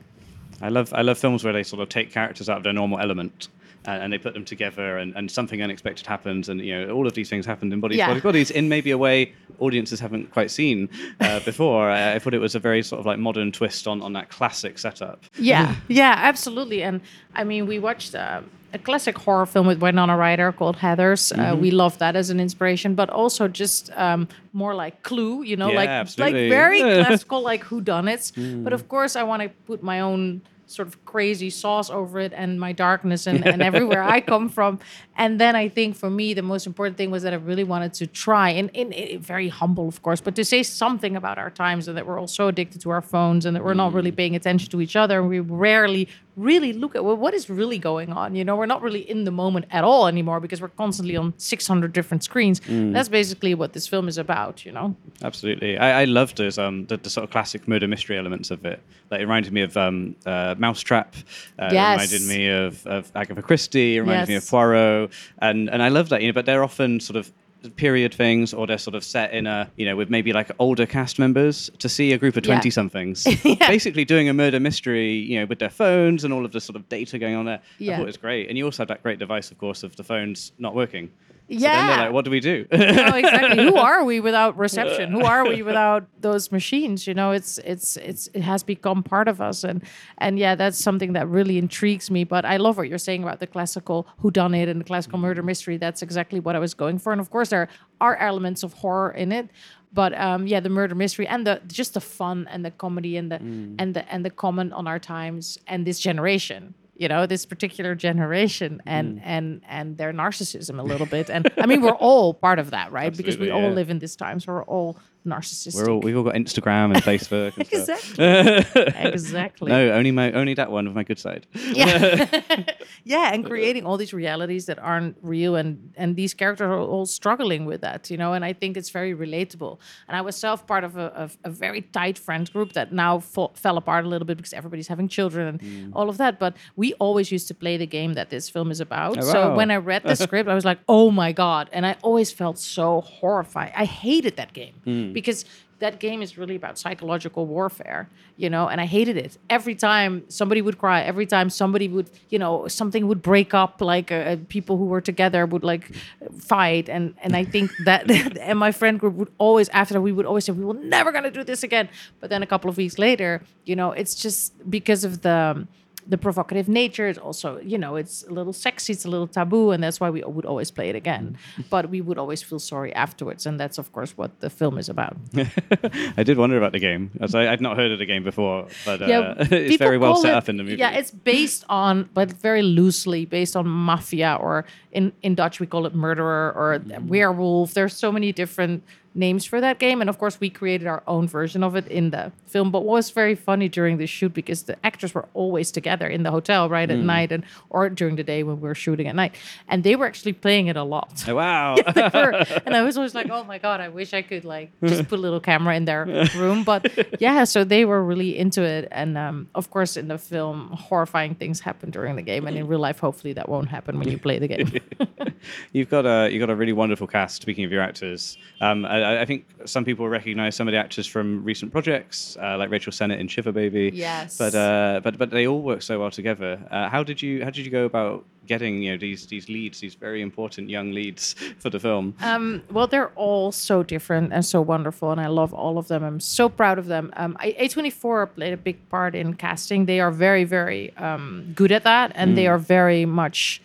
I 0.61 0.69
love 0.69 0.93
I 0.93 1.01
love 1.01 1.17
films 1.17 1.43
where 1.43 1.51
they 1.53 1.63
sort 1.63 1.81
of 1.81 1.89
take 1.89 2.09
characters 2.13 2.47
out 2.49 2.57
of 2.57 2.63
their 2.63 2.73
normal 2.73 2.99
element. 2.99 3.49
And, 3.87 4.01
and 4.03 4.13
they 4.13 4.17
put 4.17 4.33
them 4.33 4.45
together, 4.45 4.97
and, 4.97 5.15
and 5.15 5.29
something 5.29 5.61
unexpected 5.61 6.07
happens, 6.07 6.49
and 6.49 6.59
you 6.61 6.73
know 6.73 6.93
all 6.95 7.05
of 7.05 7.13
these 7.13 7.29
things 7.29 7.45
happened 7.45 7.71
in 7.73 7.79
bodies, 7.81 7.97
Yeah. 7.99 8.07
bodies, 8.07 8.23
bodies, 8.23 8.51
in 8.51 8.67
maybe 8.67 8.89
a 8.91 8.97
way 8.97 9.33
audiences 9.59 9.99
haven't 9.99 10.31
quite 10.31 10.49
seen 10.49 10.89
uh, 11.19 11.39
before. 11.45 11.91
I, 11.91 12.15
I 12.15 12.19
thought 12.19 12.33
it 12.33 12.39
was 12.41 12.55
a 12.55 12.59
very 12.59 12.81
sort 12.81 12.99
of 12.99 13.05
like 13.05 13.19
modern 13.19 13.51
twist 13.51 13.85
on 13.87 14.01
on 14.01 14.13
that 14.13 14.29
classic 14.29 14.79
setup. 14.79 15.19
Yeah, 15.37 15.75
yeah, 15.87 16.15
absolutely. 16.17 16.81
And 16.81 17.01
I 17.35 17.43
mean, 17.43 17.67
we 17.67 17.77
watched 17.77 18.15
uh, 18.15 18.41
a 18.75 18.79
classic 18.79 19.17
horror 19.17 19.45
film 19.45 19.65
with 19.65 19.79
Winona 19.81 20.15
Ryder 20.17 20.51
called 20.51 20.77
Heathers. 20.77 21.31
Uh, 21.31 21.55
we 21.55 21.71
love 21.71 21.97
that 21.99 22.15
as 22.15 22.29
an 22.29 22.39
inspiration, 22.39 22.93
but 22.93 23.09
also 23.09 23.47
just 23.47 23.89
um, 23.95 24.27
more 24.53 24.75
like 24.75 25.01
Clue, 25.01 25.43
you 25.43 25.55
know, 25.55 25.69
Yeah, 25.69 25.75
like 25.81 25.89
absolutely. 25.89 26.41
like 26.43 26.49
very 26.49 26.79
classical, 27.03 27.41
like 27.41 27.63
whodunits. 27.63 28.31
But 28.63 28.73
of 28.73 28.87
course, 28.89 29.15
I 29.15 29.23
want 29.23 29.41
to 29.43 29.49
put 29.65 29.81
my 29.81 30.01
own 30.01 30.41
sort 30.67 30.87
of 30.87 31.05
crazy 31.05 31.51
sauce 31.51 31.91
over 31.91 32.19
it 32.19 32.33
and 32.35 32.59
my 32.59 32.71
darkness 32.71 33.27
and, 33.27 33.45
and 33.45 33.61
everywhere 33.69 34.03
I 34.03 34.19
come 34.19 34.49
from. 34.49 34.79
And 35.15 35.39
then 35.39 35.55
I 35.55 35.69
think 35.69 35.95
for 35.95 36.09
me, 36.09 36.33
the 36.33 36.41
most 36.41 36.65
important 36.65 36.97
thing 36.97 37.11
was 37.11 37.21
that 37.21 37.33
I 37.33 37.35
really 37.37 37.63
wanted 37.63 37.93
to 37.95 38.07
try, 38.07 38.49
and, 38.49 38.71
and, 38.75 38.91
and 38.93 39.21
very 39.21 39.47
humble, 39.47 39.87
of 39.87 40.01
course, 40.01 40.21
but 40.21 40.35
to 40.35 40.43
say 40.43 40.63
something 40.63 41.15
about 41.15 41.37
our 41.37 41.51
times 41.51 41.87
and 41.87 41.95
that 41.97 42.07
we're 42.07 42.19
all 42.19 42.27
so 42.27 42.47
addicted 42.47 42.81
to 42.81 42.89
our 42.89 43.03
phones 43.03 43.45
and 43.45 43.55
that 43.55 43.63
we're 43.63 43.75
not 43.75 43.93
really 43.93 44.11
paying 44.11 44.35
attention 44.35 44.69
to 44.71 44.81
each 44.81 44.95
other. 44.95 45.19
And 45.19 45.29
we 45.29 45.39
rarely 45.39 46.09
really 46.35 46.73
look 46.73 46.95
at 46.95 47.03
well, 47.03 47.15
what 47.17 47.33
is 47.33 47.49
really 47.49 47.77
going 47.77 48.11
on. 48.11 48.35
You 48.35 48.43
know, 48.43 48.55
we're 48.55 48.65
not 48.65 48.81
really 48.81 49.09
in 49.09 49.23
the 49.23 49.31
moment 49.31 49.65
at 49.71 49.83
all 49.83 50.07
anymore 50.07 50.39
because 50.39 50.61
we're 50.61 50.67
constantly 50.69 51.15
on 51.15 51.33
600 51.37 51.93
different 51.93 52.23
screens. 52.23 52.61
That's 52.67 53.09
basically 53.09 53.55
what 53.55 53.73
this 53.73 53.87
film 53.87 54.07
is 54.07 54.17
about, 54.17 54.65
you 54.65 54.71
know? 54.71 54.95
Absolutely, 55.23 55.77
I, 55.77 56.01
I 56.01 56.05
loved 56.05 56.37
those 56.37 56.57
um 56.57 56.85
the, 56.87 56.97
the 56.97 57.09
sort 57.09 57.23
of 57.23 57.29
classic 57.31 57.67
murder 57.67 57.87
mystery 57.87 58.17
elements 58.17 58.51
of 58.51 58.65
it. 58.65 58.81
Like 59.11 59.19
it 59.21 59.23
reminded 59.23 59.53
me 59.53 59.61
of 59.61 59.77
um 59.77 60.15
uh, 60.25 60.55
Mousetrap. 60.57 61.15
Uh, 61.59 61.67
it 61.67 61.73
Yes. 61.73 62.11
reminded 62.11 62.27
me 62.27 62.47
of, 62.49 62.85
of 62.87 63.11
Agatha 63.15 63.41
Christie. 63.41 63.95
It 63.97 64.01
reminded 64.01 64.27
me 64.27 64.35
of 64.35 64.47
Poirot, 64.47 65.11
and 65.39 65.69
and 65.69 65.81
I 65.81 65.87
love 65.89 66.09
that. 66.09 66.21
You 66.21 66.27
know, 66.27 66.33
but 66.33 66.45
they're 66.45 66.63
often 66.63 66.99
sort 66.99 67.17
of 67.17 67.31
period 67.69 68.13
things 68.13 68.53
or 68.53 68.67
they're 68.67 68.77
sort 68.77 68.95
of 68.95 69.03
set 69.03 69.33
in 69.33 69.47
a 69.47 69.69
you 69.75 69.85
know 69.85 69.95
with 69.95 70.09
maybe 70.09 70.33
like 70.33 70.51
older 70.59 70.85
cast 70.85 71.19
members 71.19 71.69
to 71.79 71.87
see 71.89 72.13
a 72.13 72.17
group 72.17 72.35
of 72.37 72.45
Yeah. 72.45 72.55
20 72.55 72.69
somethings 72.69 73.23
basically 73.67 74.05
doing 74.05 74.29
a 74.29 74.33
murder 74.33 74.59
mystery 74.59 75.13
you 75.13 75.39
know 75.39 75.45
with 75.45 75.59
their 75.59 75.69
phones 75.69 76.23
and 76.23 76.33
all 76.33 76.45
of 76.45 76.51
the 76.51 76.61
sort 76.61 76.75
of 76.75 76.87
data 76.89 77.17
going 77.19 77.35
on 77.35 77.45
there. 77.45 77.59
I 77.79 77.97
thought 77.97 78.03
it 78.03 78.05
was 78.05 78.17
great. 78.17 78.49
And 78.49 78.57
you 78.57 78.65
also 78.65 78.81
had 78.83 78.89
that 78.89 79.03
great 79.03 79.19
device 79.19 79.51
of 79.51 79.57
course 79.57 79.83
of 79.83 79.95
the 79.95 80.03
phones 80.03 80.51
not 80.59 80.75
working 80.75 81.09
so 81.47 81.53
then 81.59 81.59
they're 81.61 81.71
Yeah. 81.97 82.01
like 82.05 82.11
what 82.13 82.25
do 82.25 82.31
we 82.31 82.39
do 82.39 82.65
no, 82.71 82.77
exactly. 83.15 83.63
Who 83.63 83.75
are 83.77 84.03
we 84.03 84.19
without 84.19 84.57
reception? 84.57 85.11
Who 85.11 85.23
are 85.23 85.47
we 85.47 85.61
without 85.69 86.07
those 86.19 86.51
machines? 86.51 87.05
You 87.07 87.13
know, 87.13 87.31
it's 87.31 87.57
it's 87.59 87.97
it's 87.97 88.27
it 88.33 88.41
has 88.41 88.63
become 88.63 89.03
part 89.03 89.27
of 89.27 89.39
us, 89.41 89.63
and 89.63 89.83
and 90.17 90.39
yeah, 90.39 90.55
that's 90.55 90.77
something 90.77 91.13
that 91.13 91.27
really 91.27 91.57
intrigues 91.57 92.09
me. 92.09 92.23
But 92.23 92.45
I 92.45 92.57
love 92.57 92.77
what 92.77 92.89
you're 92.89 92.97
saying 93.09 93.23
about 93.23 93.39
the 93.39 93.47
classical 93.47 94.07
whodunit 94.23 94.67
and 94.69 94.79
the 94.79 94.85
classical 94.85 95.19
murder 95.19 95.43
mystery. 95.43 95.77
That's 95.77 96.01
exactly 96.01 96.39
what 96.39 96.55
I 96.55 96.59
was 96.59 96.73
going 96.73 96.97
for, 96.99 97.11
and 97.11 97.21
of 97.21 97.29
course 97.29 97.49
there 97.49 97.67
are 98.01 98.15
elements 98.17 98.63
of 98.63 98.73
horror 98.73 99.11
in 99.11 99.31
it. 99.31 99.49
But 99.93 100.13
um, 100.19 100.45
yeah, 100.47 100.59
the 100.59 100.69
murder 100.69 100.95
mystery 100.95 101.25
and 101.27 101.45
the 101.47 101.61
just 101.67 101.93
the 101.93 102.01
fun 102.01 102.47
and 102.51 102.65
the 102.65 102.71
comedy 102.71 103.15
and 103.17 103.31
the 103.31 103.37
and 103.81 103.93
the 103.95 104.03
and 104.11 104.25
the 104.25 104.29
comment 104.31 104.73
on 104.73 104.87
our 104.87 104.99
times 104.99 105.57
and 105.67 105.85
this 105.87 105.99
generation 105.99 106.73
you 106.95 107.07
know 107.07 107.25
this 107.25 107.45
particular 107.45 107.95
generation 107.95 108.81
and 108.85 109.17
mm. 109.17 109.21
and 109.23 109.61
and 109.67 109.97
their 109.97 110.13
narcissism 110.13 110.79
a 110.79 110.83
little 110.83 111.05
bit. 111.05 111.29
And 111.29 111.51
i 111.57 111.65
mean 111.65 111.81
we're 111.81 111.91
all 111.91 112.33
part 112.33 112.59
of 112.59 112.71
that 112.71 112.91
right? 112.91 113.15
Because 113.15 113.37
we 113.37 113.49
Absolutely, 113.49 113.51
all 113.51 113.69
yeah. 113.69 113.75
live 113.75 113.89
in 113.89 113.99
this 113.99 114.15
time 114.15 114.39
so 114.39 114.53
we're 114.53 114.63
all 114.63 114.97
narcissistic. 115.25 115.75
We're 115.75 115.89
all 115.91 115.99
we've 115.99 116.15
all 116.17 116.23
got 116.23 116.35
instagram 116.35 116.93
and 116.93 117.03
facebook 117.03 117.53
and 117.57 117.67
exactly. 117.71 119.11
Exactly. 119.11 119.71
No 119.71 119.91
only 119.91 120.11
my 120.11 120.31
only 120.31 120.53
that 120.55 120.71
one 120.71 120.87
of 120.87 120.93
my 120.95 121.03
good 121.03 121.19
side. 121.19 121.47
Yeah. 121.53 122.25
Yeah 123.07 123.33
and 123.33 123.45
creating 123.45 123.85
all 123.85 123.97
these 123.97 124.13
realities 124.13 124.65
that 124.65 124.79
aren't 124.79 125.17
real 125.21 125.55
and 125.55 125.93
and 125.95 126.15
these 126.15 126.33
characters 126.33 126.65
are 126.65 126.79
all 126.79 127.05
struggling 127.05 127.65
with 127.65 127.81
that 127.81 128.09
you 128.09 128.17
know 128.17 128.33
and 128.33 128.43
i 128.43 128.51
think 128.53 128.77
it's 128.77 128.89
very 128.89 129.13
relatable. 129.13 129.79
And 130.07 130.17
i 130.17 130.21
was 130.21 130.35
self 130.35 130.65
part 130.65 130.83
of 130.83 130.97
a, 130.97 131.07
of 131.23 131.37
a 131.43 131.49
very 131.49 131.81
tight 131.81 132.17
friend 132.17 132.51
group 132.51 132.73
that 132.73 132.91
now 132.91 133.19
fell 133.19 133.77
apart 133.77 134.05
a 134.05 134.07
little 134.07 134.25
bit 134.25 134.37
because 134.37 134.53
everybody's 134.53 134.87
having 134.87 135.07
children 135.07 135.47
and 135.47 135.55
Mm. 135.65 135.91
all 135.97 136.09
of 136.09 136.17
that 136.17 136.37
but 136.39 136.55
we 136.75 136.93
always 137.05 137.31
used 137.31 137.47
to 137.47 137.53
play 137.53 137.75
the 137.77 137.87
game 137.87 138.13
that 138.13 138.29
this 138.29 138.49
film 138.49 138.69
is 138.71 138.79
about. 138.79 139.17
Oh, 139.17 139.21
so 139.21 139.55
when 139.55 139.71
i 139.71 139.77
read 139.77 140.03
the 140.03 140.15
script 140.15 140.47
i 140.49 140.53
was 140.53 140.65
like 140.65 140.79
oh 140.87 141.11
my 141.11 141.31
god. 141.31 141.69
And 141.71 141.85
i 141.85 141.95
always 142.01 142.31
felt 142.31 142.57
so 142.59 143.01
horrified. 143.01 143.71
I 143.75 143.85
hated 143.85 144.35
that 144.37 144.51
game 144.53 144.75
because 145.15 145.45
that 145.79 145.99
game 145.99 146.21
is 146.21 146.37
really 146.37 146.55
about 146.55 146.77
psychological 146.77 147.45
warfare, 147.47 148.07
you 148.37 148.49
know, 148.49 148.67
and 148.67 148.79
I 148.79 148.85
hated 148.85 149.17
it. 149.17 149.37
Every 149.49 149.75
time 149.75 150.23
somebody 150.27 150.61
would 150.61 150.77
cry, 150.77 151.01
every 151.01 151.25
time 151.25 151.49
somebody 151.49 151.87
would, 151.87 152.09
you 152.29 152.37
know, 152.37 152.67
something 152.67 153.07
would 153.07 153.21
break 153.21 153.53
up, 153.53 153.81
like 153.81 154.11
uh, 154.11 154.37
people 154.47 154.77
who 154.77 154.85
were 154.85 155.01
together 155.01 155.45
would 155.45 155.63
like 155.63 155.91
fight. 156.37 156.87
And, 156.87 157.15
and 157.23 157.35
I 157.35 157.43
think 157.43 157.71
that, 157.85 158.09
and 158.49 158.59
my 158.59 158.71
friend 158.71 158.99
group 158.99 159.15
would 159.15 159.31
always, 159.37 159.67
after 159.69 159.93
that, 159.95 160.01
we 160.01 160.11
would 160.11 160.25
always 160.25 160.45
say, 160.45 160.51
we 160.51 160.65
will 160.65 160.81
never 160.97 161.11
gonna 161.11 161.31
do 161.31 161.43
this 161.43 161.63
again. 161.63 161.89
But 162.19 162.29
then 162.29 162.43
a 162.43 162.47
couple 162.47 162.69
of 162.69 162.77
weeks 162.77 162.99
later, 162.99 163.41
you 163.65 163.75
know, 163.75 163.91
it's 163.91 164.15
just 164.15 164.69
because 164.69 165.03
of 165.03 165.21
the, 165.21 165.67
the 166.07 166.17
provocative 166.17 166.67
nature. 166.67 167.07
It's 167.07 167.17
also, 167.19 167.59
you 167.61 167.77
know, 167.77 167.95
it's 167.95 168.23
a 168.27 168.31
little 168.31 168.53
sexy, 168.53 168.93
it's 168.93 169.05
a 169.05 169.09
little 169.09 169.27
taboo, 169.27 169.71
and 169.71 169.83
that's 169.83 169.99
why 169.99 170.09
we 170.09 170.21
would 170.23 170.45
always 170.45 170.69
play 170.71 170.89
it 170.89 170.95
again. 170.95 171.37
But 171.69 171.89
we 171.89 171.99
would 172.01 172.17
always 172.17 172.43
feel 172.43 172.59
sorry 172.59 172.93
afterwards, 172.93 173.45
and 173.45 173.59
that's 173.59 173.77
of 173.77 173.91
course 173.91 174.15
what 174.17 174.39
the 174.39 174.49
film 174.49 174.77
is 174.77 174.87
about. 174.89 175.17
I 176.17 176.23
did 176.23 176.37
wonder 176.37 176.57
about 176.57 176.71
the 176.73 176.79
game, 176.79 177.11
as 177.21 177.33
I, 177.35 177.51
I'd 177.51 177.61
not 177.61 177.77
heard 177.77 177.91
of 177.91 177.99
the 177.99 178.05
game 178.05 178.23
before, 178.23 178.67
but 178.85 179.01
uh, 179.01 179.05
Yeah, 179.07 179.33
it's 179.39 179.77
very 179.77 179.97
well 179.97 180.15
set 180.15 180.31
it- 180.31 180.35
up 180.37 180.49
in 180.49 180.57
the 180.57 180.63
movie. 180.63 180.77
Yeah, 180.77 180.91
it's 180.91 181.11
based 181.11 181.63
on, 181.69 182.09
but 182.13 182.31
very 182.31 182.61
loosely 182.61 183.25
based 183.25 183.55
on 183.55 183.67
mafia, 183.67 184.37
or 184.39 184.65
in 184.91 185.11
in 185.23 185.35
Dutch 185.35 185.59
we 185.59 185.67
call 185.67 185.85
it 185.85 185.95
murderer 185.95 186.53
or 186.55 186.79
Mm. 186.85 187.07
werewolf. 187.07 187.73
There's 187.73 187.95
so 187.95 188.11
many 188.11 188.31
different 188.31 188.83
names 189.15 189.45
for 189.45 189.61
that 189.61 189.79
game, 189.79 190.01
and 190.01 190.09
of 190.09 190.17
course 190.19 190.39
we 190.39 190.49
created 190.49 190.87
our 190.87 191.01
own 191.07 191.27
version 191.27 191.63
of 191.63 191.75
it 191.75 191.87
in 191.87 192.09
the 192.11 192.31
film. 192.45 192.69
But 192.71 192.83
what 192.83 192.93
was 192.97 193.09
very 193.11 193.33
funny 193.35 193.69
during 193.69 193.97
the 193.97 194.05
shoot 194.07 194.33
because 194.33 194.63
the 194.63 194.75
actors 194.85 195.13
were 195.15 195.27
always 195.33 195.71
together 195.71 196.07
in 196.07 196.23
the 196.23 196.31
hotel 196.31 196.69
right 196.69 196.89
Mm. 196.89 196.93
at 196.99 196.99
night 197.05 197.31
and 197.31 197.43
or 197.69 197.89
during 197.89 198.15
the 198.17 198.23
day 198.23 198.43
when 198.43 198.57
we 198.61 198.67
were 198.67 198.75
shooting 198.75 199.07
at 199.07 199.15
night, 199.15 199.33
and 199.67 199.83
they 199.83 199.95
were 199.95 200.05
actually 200.05 200.33
playing 200.33 200.67
it 200.67 200.75
a 200.75 200.83
lot. 200.83 201.23
Oh, 201.27 201.35
wow. 201.35 201.75
Were- 201.95 202.45
and 202.65 202.75
I 202.75 202.81
was 202.83 202.97
always 202.97 203.15
like, 203.15 203.29
oh 203.29 203.43
my 203.45 203.57
god, 203.57 203.79
I 203.81 203.89
wish 203.89 204.13
I 204.13 204.21
could 204.21 204.45
like 204.45 204.71
just 204.83 205.07
put 205.07 205.19
a 205.19 205.21
little 205.21 205.39
camera 205.39 205.75
in 205.75 205.85
their 205.85 206.05
room. 206.35 206.63
But 206.63 207.21
yeah, 207.21 207.45
so 207.45 207.63
they 207.63 207.85
were 207.85 208.03
really 208.03 208.37
into 208.37 208.61
it, 208.63 208.87
and 208.91 209.17
um, 209.17 209.47
of 209.55 209.69
course, 209.71 209.95
in 209.97 210.07
the 210.09 210.17
film, 210.17 210.69
horrifying 210.73 211.35
things 211.35 211.59
happen 211.61 211.89
during 211.89 212.15
the 212.15 212.21
game, 212.21 212.47
and 212.47 212.57
in 212.57 212.67
real 212.67 212.79
life, 212.79 212.99
hopefully, 212.99 213.33
that 213.33 213.47
won't 213.49 213.69
happen 213.69 213.97
when 213.99 214.09
you 214.09 214.17
play 214.17 214.39
the 214.39 214.47
game. 214.47 214.71
You've 215.73 215.89
got 215.89 216.05
a 216.05 216.29
you've 216.31 216.39
got 216.39 216.49
a 216.49 216.55
really 216.55 216.73
wonderful 216.73 217.07
cast. 217.07 217.41
Speaking 217.41 217.65
of 217.65 217.71
your 217.71 217.81
actors, 217.81 218.37
um, 218.61 218.85
I, 218.85 219.04
I 219.21 219.25
think 219.25 219.45
some 219.65 219.85
people 219.85 220.07
recognize 220.09 220.55
some 220.55 220.67
of 220.67 220.71
the 220.71 220.77
actors 220.77 221.07
from 221.07 221.43
recent 221.43 221.71
projects, 221.71 222.37
uh, 222.41 222.57
like 222.57 222.69
Rachel 222.69 222.91
Sennott 222.91 223.19
in 223.19 223.27
Shiva 223.27 223.51
Baby. 223.51 223.91
Yes. 223.93 224.37
But 224.37 224.55
uh, 224.55 225.01
but 225.03 225.17
but 225.17 225.29
they 225.31 225.47
all 225.47 225.61
work 225.61 225.81
so 225.81 225.99
well 225.99 226.11
together. 226.11 226.59
Uh, 226.71 226.89
how 226.89 227.03
did 227.03 227.21
you 227.21 227.43
how 227.43 227.49
did 227.49 227.65
you 227.65 227.71
go 227.71 227.85
about 227.85 228.23
getting 228.47 228.81
you 228.83 228.91
know 228.91 228.97
these 228.97 229.25
these 229.27 229.49
leads, 229.49 229.79
these 229.79 229.95
very 229.95 230.21
important 230.21 230.69
young 230.69 230.91
leads 230.91 231.33
for 231.59 231.69
the 231.69 231.79
film? 231.79 232.13
Um, 232.21 232.61
well, 232.71 232.87
they're 232.87 233.11
all 233.15 233.51
so 233.51 233.83
different 233.83 234.33
and 234.33 234.45
so 234.45 234.61
wonderful, 234.61 235.11
and 235.11 235.19
I 235.21 235.27
love 235.27 235.53
all 235.53 235.77
of 235.77 235.87
them. 235.87 236.03
I'm 236.03 236.19
so 236.19 236.49
proud 236.49 236.77
of 236.79 236.85
them. 236.87 237.11
Um, 237.17 237.35
I- 237.39 237.55
A24 237.59 238.35
played 238.35 238.53
a 238.53 238.57
big 238.57 238.77
part 238.89 239.15
in 239.15 239.33
casting. 239.35 239.85
They 239.85 239.99
are 239.99 240.11
very, 240.11 240.43
very 240.43 240.95
um, 240.97 241.51
good 241.55 241.71
at 241.71 241.83
that, 241.83 242.11
and 242.15 242.37
they 242.37 242.47
are 242.47 242.57
very 242.59 243.05
much, 243.05 243.61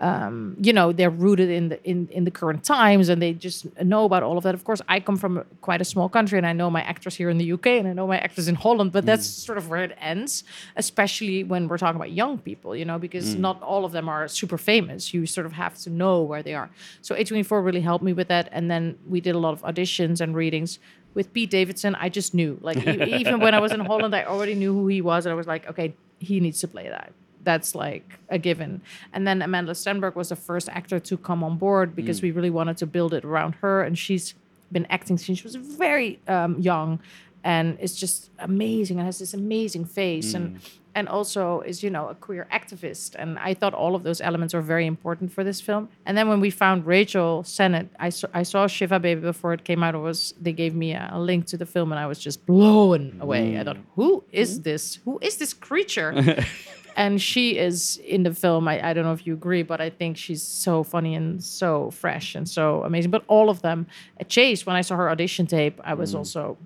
um, 0.00 0.56
you 0.60 0.72
know, 0.72 0.92
they're 0.92 1.10
rooted 1.10 1.50
in 1.50 1.68
the 1.68 1.84
in, 1.84 2.08
in 2.10 2.24
the 2.24 2.30
current 2.30 2.64
times, 2.64 3.08
and 3.08 3.20
they 3.20 3.34
just 3.34 3.66
know 3.82 4.04
about 4.04 4.22
all 4.22 4.38
of 4.38 4.44
that. 4.44 4.54
Of 4.54 4.64
course, 4.64 4.80
I 4.88 4.98
come 5.00 5.16
from 5.16 5.44
quite 5.60 5.80
a 5.80 5.84
small 5.84 6.08
country, 6.08 6.38
and 6.38 6.46
I 6.46 6.54
know 6.54 6.70
my 6.70 6.82
actors 6.82 7.14
here 7.14 7.28
in 7.28 7.36
the 7.38 7.52
UK, 7.52 7.66
and 7.66 7.86
I 7.86 7.92
know 7.92 8.06
my 8.06 8.18
actors 8.18 8.48
in 8.48 8.54
Holland, 8.54 8.92
but 8.92 9.04
that's 9.04 9.26
sort 9.26 9.58
of 9.58 9.68
where 9.68 9.84
it 9.84 9.96
ends, 10.00 10.44
especially 10.76 11.44
when 11.44 11.68
we're 11.68 11.78
talking 11.78 11.96
about 11.96 12.12
young 12.12 12.38
people, 12.38 12.74
you 12.74 12.84
know, 12.84 12.98
because 12.98 13.34
not 13.34 13.62
all 13.62 13.84
of 13.84 13.92
them 13.92 14.08
are 14.08 14.26
super 14.26 14.56
famous. 14.58 15.12
You 15.12 15.26
sort 15.26 15.46
of 15.46 15.52
have 15.52 15.76
to 15.78 15.90
know 15.90 16.22
where 16.22 16.42
they 16.42 16.54
are. 16.54 16.70
So 17.02 17.14
A24 17.14 17.64
really 17.64 17.80
helped 17.82 18.04
me 18.04 18.12
with 18.12 18.28
that. 18.28 18.48
And 18.52 18.70
then 18.70 18.98
we 19.06 19.20
did 19.20 19.34
a 19.34 19.38
lot 19.38 19.52
of 19.52 19.62
auditions 19.62 20.20
and 20.20 20.34
readings. 20.34 20.78
With 21.12 21.32
Pete 21.32 21.50
Davidson, 21.50 21.94
I 21.96 22.08
just 22.08 22.34
knew. 22.34 22.58
Like, 22.62 22.86
even 22.86 23.40
when 23.40 23.54
I 23.54 23.60
was 23.60 23.72
in 23.72 23.80
Holland, 23.80 24.14
I 24.14 24.24
already 24.24 24.54
knew 24.54 24.72
who 24.72 24.86
he 24.86 25.00
was. 25.00 25.26
And 25.26 25.32
I 25.32 25.34
was 25.34 25.46
like, 25.46 25.68
okay, 25.68 25.94
he 26.20 26.40
needs 26.40 26.60
to 26.60 26.68
play 26.68 26.88
that. 26.88 27.12
That's 27.42 27.74
like 27.74 28.18
a 28.28 28.38
given. 28.38 28.82
And 29.12 29.26
then 29.26 29.40
Amandla 29.40 29.70
Stenberg 29.70 30.14
was 30.14 30.28
the 30.28 30.36
first 30.36 30.68
actor 30.68 31.00
to 31.00 31.16
come 31.16 31.42
on 31.42 31.56
board 31.56 31.96
because 31.96 32.22
we 32.22 32.30
really 32.30 32.50
wanted 32.50 32.76
to 32.78 32.86
build 32.86 33.14
it 33.14 33.24
around 33.24 33.54
her. 33.56 33.82
And 33.82 33.98
she's 33.98 34.34
been 34.70 34.86
acting 34.90 35.18
since 35.18 35.38
she 35.38 35.44
was 35.44 35.56
very 35.56 36.20
um, 36.28 36.58
young 36.60 37.00
and 37.42 37.78
is 37.80 37.96
just 37.96 38.30
amazing 38.38 38.98
and 38.98 39.06
has 39.06 39.18
this 39.18 39.34
amazing 39.34 39.84
face 39.84 40.34
and 40.34 40.60
and 40.94 41.08
also 41.08 41.60
is 41.60 41.82
you 41.82 41.90
know 41.90 42.08
a 42.08 42.14
queer 42.14 42.46
activist. 42.52 43.14
And 43.18 43.38
i 43.38 43.54
thought 43.54 43.74
all 43.74 43.94
of 43.94 44.02
those 44.02 44.20
elements 44.20 44.54
are 44.54 44.60
very 44.60 44.86
important 44.86 45.32
for 45.32 45.44
this 45.44 45.60
film. 45.60 45.88
And 46.06 46.16
then 46.16 46.28
when 46.28 46.40
we 46.40 46.50
found 46.50 46.86
rachel 46.86 47.42
sennott 47.42 47.88
i 47.98 48.10
saw, 48.10 48.28
I 48.34 48.42
saw 48.42 48.66
shiva 48.66 48.98
baby 49.00 49.20
before 49.20 49.52
it 49.52 49.64
came 49.64 49.82
out. 49.82 49.94
It 49.94 49.98
was 49.98 50.34
they 50.40 50.52
gave 50.52 50.74
me 50.74 50.92
a, 50.92 51.10
a 51.12 51.20
link 51.20 51.46
to 51.46 51.56
the 51.56 51.66
film 51.66 51.92
and 51.92 51.98
i 51.98 52.06
was 52.06 52.18
just 52.18 52.46
blown 52.46 53.18
away. 53.20 53.58
I 53.58 53.64
thought 53.64 53.78
who 53.96 54.24
is 54.32 54.54
mm-hmm. 54.54 54.62
this? 54.62 54.98
Who 55.04 55.18
is 55.20 55.36
this 55.36 55.52
creature? 55.52 56.44
And 56.96 57.22
she 57.22 57.56
is 57.56 57.98
in 57.98 58.24
the 58.24 58.34
film. 58.34 58.68
I, 58.68 58.90
I 58.90 58.92
don't 58.92 59.04
know 59.04 59.12
if 59.12 59.26
you 59.26 59.32
agree 59.32 59.62
but 59.62 59.80
i 59.80 59.90
think 59.90 60.16
she's 60.16 60.42
so 60.42 60.82
funny 60.82 61.14
and 61.14 61.42
so 61.42 61.90
fresh 61.90 62.34
and 62.34 62.48
so 62.48 62.82
amazing. 62.84 63.10
But 63.10 63.24
all 63.28 63.48
of 63.48 63.62
them 63.62 63.86
uh, 64.20 64.24
chase 64.24 64.66
when 64.66 64.76
i 64.76 64.82
saw 64.82 64.96
her 64.96 65.08
audition 65.10 65.46
tape 65.46 65.80
i 65.84 65.94
was 65.94 66.14
mm. 66.14 66.18
also 66.18 66.58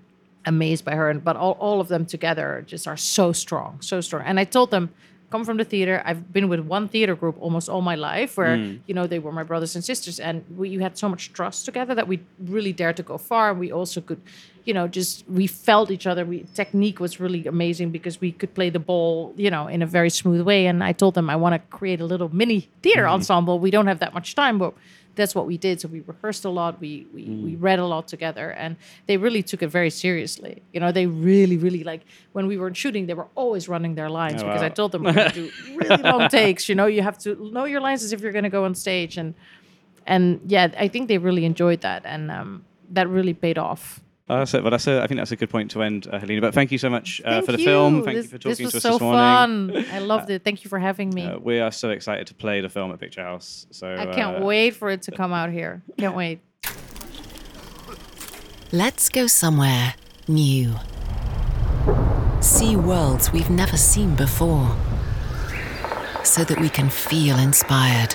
amazed 0.46 0.84
by 0.84 0.94
her 0.94 1.10
and 1.10 1.22
but 1.24 1.36
all, 1.36 1.52
all 1.52 1.80
of 1.80 1.88
them 1.88 2.04
together 2.04 2.64
just 2.66 2.86
are 2.86 2.96
so 2.96 3.32
strong 3.32 3.80
so 3.80 4.00
strong. 4.00 4.22
And 4.24 4.38
i 4.40 4.44
told 4.44 4.70
them 4.70 4.90
come 5.34 5.44
from 5.44 5.56
the 5.56 5.64
theater. 5.64 6.00
I've 6.04 6.32
been 6.32 6.48
with 6.48 6.60
one 6.60 6.86
theater 6.86 7.16
group 7.16 7.36
almost 7.40 7.68
all 7.68 7.80
my 7.80 7.96
life 7.96 8.36
where 8.36 8.56
hmm. 8.56 8.76
you 8.86 8.94
know 8.94 9.06
they 9.12 9.18
were 9.18 9.32
my 9.32 9.42
brothers 9.42 9.74
and 9.74 9.84
sisters 9.84 10.20
and 10.20 10.44
we 10.58 10.68
you 10.74 10.80
had 10.86 10.94
so 11.02 11.08
much 11.08 11.32
trust 11.32 11.64
together 11.64 11.92
that 11.98 12.06
we 12.06 12.16
really 12.56 12.72
dared 12.72 12.96
to 13.00 13.02
go 13.02 13.16
far 13.18 13.50
and 13.50 13.58
we 13.58 13.72
also 13.72 14.00
could 14.00 14.20
you 14.64 14.74
know 14.76 14.86
just 14.98 15.12
we 15.28 15.46
felt 15.48 15.90
each 15.90 16.06
other. 16.06 16.24
We 16.24 16.38
technique 16.62 16.98
was 17.00 17.18
really 17.24 17.42
amazing 17.46 17.88
because 17.90 18.20
we 18.20 18.30
could 18.30 18.52
play 18.58 18.70
the 18.70 18.84
ball 18.90 19.34
you 19.36 19.50
know 19.54 19.64
in 19.66 19.80
a 19.82 19.88
very 19.98 20.12
smooth 20.20 20.42
way 20.50 20.60
and 20.70 20.78
i 20.90 20.92
told 21.02 21.14
them 21.18 21.26
i 21.34 21.36
want 21.44 21.52
to 21.56 21.60
create 21.78 22.00
a 22.00 22.08
little 22.12 22.30
mini 22.40 22.60
theater 22.84 23.06
hmm. 23.06 23.14
ensemble. 23.14 23.54
We 23.58 23.72
don't 23.76 23.88
have 23.92 24.00
that 24.04 24.14
much 24.18 24.28
time 24.42 24.56
but 24.64 24.72
that's 25.16 25.34
what 25.34 25.46
we 25.46 25.56
did. 25.58 25.80
So 25.80 25.88
we 25.88 26.00
rehearsed 26.00 26.44
a 26.44 26.48
lot. 26.50 26.80
We 26.80 27.06
we, 27.14 27.24
we 27.24 27.56
read 27.56 27.78
a 27.78 27.86
lot 27.86 28.08
together, 28.08 28.50
and 28.50 28.76
they 29.06 29.16
really 29.16 29.42
took 29.42 29.62
it 29.62 29.68
very 29.68 29.90
seriously. 29.90 30.62
You 30.72 30.80
know, 30.80 30.92
they 30.92 31.06
really 31.06 31.56
really 31.56 31.84
like 31.84 32.02
when 32.32 32.46
we 32.46 32.56
weren't 32.58 32.76
shooting, 32.76 33.06
they 33.06 33.14
were 33.14 33.28
always 33.34 33.68
running 33.68 33.94
their 33.94 34.10
lines 34.10 34.42
Oh, 34.42 34.46
because 34.46 34.62
I 34.62 34.68
told 34.68 34.92
them 34.92 35.02
we're 35.04 35.12
gonna 35.12 35.32
do 35.32 35.50
really 35.76 36.02
long 36.02 36.28
takes. 36.28 36.68
You 36.68 36.74
know, 36.74 36.86
you 36.86 37.02
have 37.02 37.18
to 37.18 37.34
know 37.52 37.64
your 37.64 37.80
lines 37.80 38.02
as 38.04 38.12
if 38.12 38.20
you're 38.20 38.32
going 38.32 38.44
to 38.44 38.50
go 38.50 38.64
on 38.64 38.74
stage, 38.74 39.16
and 39.16 39.34
and 40.06 40.40
yeah, 40.46 40.68
I 40.78 40.88
think 40.88 41.08
they 41.08 41.18
really 41.18 41.44
enjoyed 41.44 41.80
that, 41.80 42.02
and 42.04 42.30
um, 42.30 42.64
that 42.90 43.08
really 43.08 43.34
paid 43.34 43.58
off. 43.58 44.00
Oh, 44.26 44.38
that's 44.38 44.54
it. 44.54 44.62
Well, 44.62 44.70
that's 44.70 44.86
a, 44.86 45.02
I 45.02 45.06
think 45.06 45.18
that's 45.18 45.32
a 45.32 45.36
good 45.36 45.50
point 45.50 45.70
to 45.72 45.82
end, 45.82 46.08
uh, 46.10 46.18
Halina. 46.18 46.40
But 46.40 46.54
thank 46.54 46.72
you 46.72 46.78
so 46.78 46.88
much 46.88 47.20
uh, 47.26 47.42
for 47.42 47.52
the 47.52 47.58
you. 47.58 47.64
film. 47.64 48.02
Thank 48.02 48.16
this, 48.16 48.32
you 48.32 48.38
for 48.38 48.48
this 48.48 48.56
talking 48.56 48.64
was 48.64 48.72
to 48.72 48.76
us 48.78 48.82
so 48.82 48.92
this 48.92 49.00
morning. 49.02 49.84
fun. 49.84 49.86
I 49.92 49.98
loved 49.98 50.30
it. 50.30 50.42
Thank 50.42 50.64
you 50.64 50.70
for 50.70 50.78
having 50.78 51.10
me. 51.10 51.26
Uh, 51.26 51.38
we 51.38 51.60
are 51.60 51.70
so 51.70 51.90
excited 51.90 52.26
to 52.28 52.34
play 52.34 52.62
the 52.62 52.70
film 52.70 52.90
at 52.90 53.00
Picturehouse. 53.00 53.66
So 53.70 53.94
I 53.94 54.06
can't 54.06 54.42
uh, 54.42 54.46
wait 54.46 54.76
for 54.76 54.88
it 54.88 55.02
to 55.02 55.12
come 55.12 55.34
out 55.34 55.50
here. 55.50 55.82
Can't 55.98 56.16
wait. 56.16 56.40
Let's 58.72 59.10
go 59.10 59.26
somewhere 59.26 59.94
new. 60.26 60.74
See 62.40 62.76
worlds 62.76 63.30
we've 63.30 63.50
never 63.50 63.76
seen 63.76 64.14
before. 64.14 64.74
So 66.24 66.44
that 66.44 66.58
we 66.58 66.70
can 66.70 66.88
feel 66.88 67.38
inspired. 67.38 68.14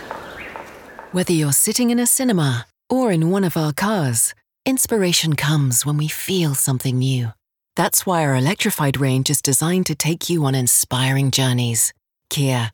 Whether 1.12 1.34
you're 1.34 1.54
sitting 1.54 1.92
in 1.92 2.00
a 2.00 2.08
cinema 2.08 2.66
or 2.90 3.12
in 3.12 3.30
one 3.30 3.44
of 3.44 3.56
our 3.56 3.74
cars, 3.74 4.34
inspiration 4.70 5.36
comes 5.36 5.84
when 5.86 5.98
we 5.98 6.08
feel 6.08 6.54
something 6.54 7.00
new. 7.00 7.34
That's 7.76 8.06
why 8.06 8.24
our 8.24 8.36
electrified 8.36 9.00
range 9.00 9.30
is 9.30 9.42
designed 9.42 9.88
to 9.88 9.96
take 9.96 10.30
you 10.30 10.46
on 10.46 10.54
inspiring 10.54 11.32
journeys. 11.32 11.92
Kia, 12.30 12.72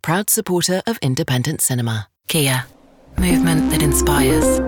proud 0.00 0.30
supporter 0.30 0.82
of 0.86 0.98
independent 1.02 1.60
cinema. 1.60 2.08
Kia, 2.28 2.64
movement 3.18 3.70
that 3.70 3.82
inspires. 3.82 4.60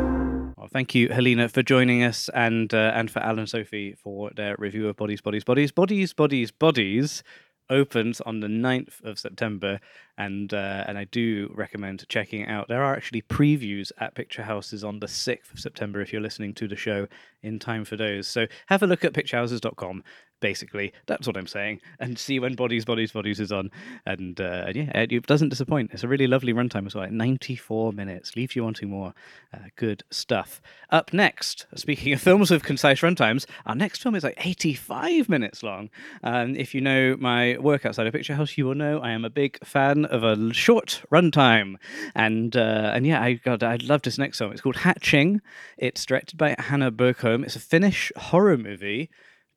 Well, 0.58 0.68
thank 0.70 0.94
you, 0.94 1.08
Halina, 1.08 1.50
for 1.50 1.62
joining 1.62 2.02
us, 2.02 2.28
and 2.34 2.72
uh, 2.74 2.92
and 2.94 3.10
for 3.10 3.20
Al 3.20 3.38
and 3.38 3.48
Sophie 3.48 3.94
for 3.94 4.30
their 4.36 4.54
review 4.58 4.88
of 4.88 4.96
Bodies, 4.96 5.22
Bodies, 5.22 5.44
Bodies, 5.44 5.72
Bodies, 5.72 6.12
Bodies, 6.12 6.50
Bodies. 6.50 7.22
Opens 7.68 8.20
on 8.20 8.38
the 8.40 8.46
9th 8.46 9.02
of 9.02 9.18
September, 9.18 9.80
and 10.18 10.52
uh, 10.52 10.84
and 10.86 10.98
I 10.98 11.04
do 11.04 11.52
recommend 11.54 12.08
checking 12.08 12.42
it 12.42 12.48
out. 12.48 12.68
There 12.68 12.82
are 12.82 12.94
actually 12.94 13.22
previews 13.22 13.92
at 13.98 14.14
Picturehouses 14.14 14.86
on 14.86 15.00
the 15.00 15.06
6th 15.06 15.52
of 15.52 15.60
September 15.60 16.00
if 16.00 16.12
you're 16.12 16.22
listening 16.22 16.54
to 16.54 16.68
the 16.68 16.76
show 16.76 17.06
in 17.42 17.58
time 17.58 17.84
for 17.84 17.96
those. 17.96 18.26
So 18.26 18.46
have 18.66 18.82
a 18.82 18.86
look 18.86 19.04
at 19.04 19.12
picturehouses.com. 19.12 20.02
Basically, 20.40 20.92
that's 21.06 21.26
what 21.26 21.38
I'm 21.38 21.46
saying, 21.46 21.80
and 21.98 22.18
see 22.18 22.38
when 22.38 22.56
Bodies, 22.56 22.84
Bodies, 22.84 23.10
Bodies 23.10 23.40
is 23.40 23.50
on. 23.50 23.70
And 24.04 24.38
uh, 24.38 24.66
yeah, 24.74 24.90
it 24.94 25.10
it 25.10 25.26
doesn't 25.26 25.48
disappoint. 25.48 25.92
It's 25.94 26.04
a 26.04 26.08
really 26.08 26.26
lovely 26.26 26.52
runtime 26.52 26.86
as 26.86 26.94
well. 26.94 27.10
94 27.10 27.94
minutes 27.94 28.36
leaves 28.36 28.54
you 28.54 28.62
wanting 28.62 28.90
more. 28.90 29.14
Uh, 29.54 29.68
good 29.76 30.02
stuff. 30.10 30.60
Up 30.90 31.14
next, 31.14 31.66
speaking 31.74 32.12
of 32.12 32.20
films 32.20 32.50
with 32.50 32.64
concise 32.64 33.00
runtimes, 33.00 33.46
our 33.64 33.74
next 33.74 34.02
film 34.02 34.14
is 34.14 34.24
like 34.24 34.36
85 34.44 35.30
minutes 35.30 35.62
long. 35.62 35.88
Um, 36.22 36.54
if 36.54 36.74
you 36.74 36.82
know 36.82 37.16
my 37.18 37.56
work 37.56 37.86
outside 37.86 38.06
of 38.06 38.12
Picturehouse, 38.12 38.58
you 38.58 38.66
will 38.66 38.74
know 38.74 38.98
I 38.98 39.12
am 39.12 39.24
a 39.24 39.30
big 39.30 39.64
fan 39.64 40.05
of 40.10 40.22
a 40.22 40.52
short 40.52 41.02
runtime, 41.10 41.76
and 42.14 42.56
uh, 42.56 42.92
and 42.94 43.06
yeah, 43.06 43.22
I 43.22 43.34
God, 43.34 43.62
I 43.62 43.76
love 43.82 44.02
this 44.02 44.18
next 44.18 44.38
film. 44.38 44.52
It's 44.52 44.60
called 44.60 44.76
Hatching. 44.76 45.40
It's 45.76 46.04
directed 46.04 46.36
by 46.36 46.54
Hanna 46.58 46.90
Bergholm. 46.90 47.44
It's 47.44 47.56
a 47.56 47.60
Finnish 47.60 48.12
horror 48.16 48.56
movie. 48.56 49.10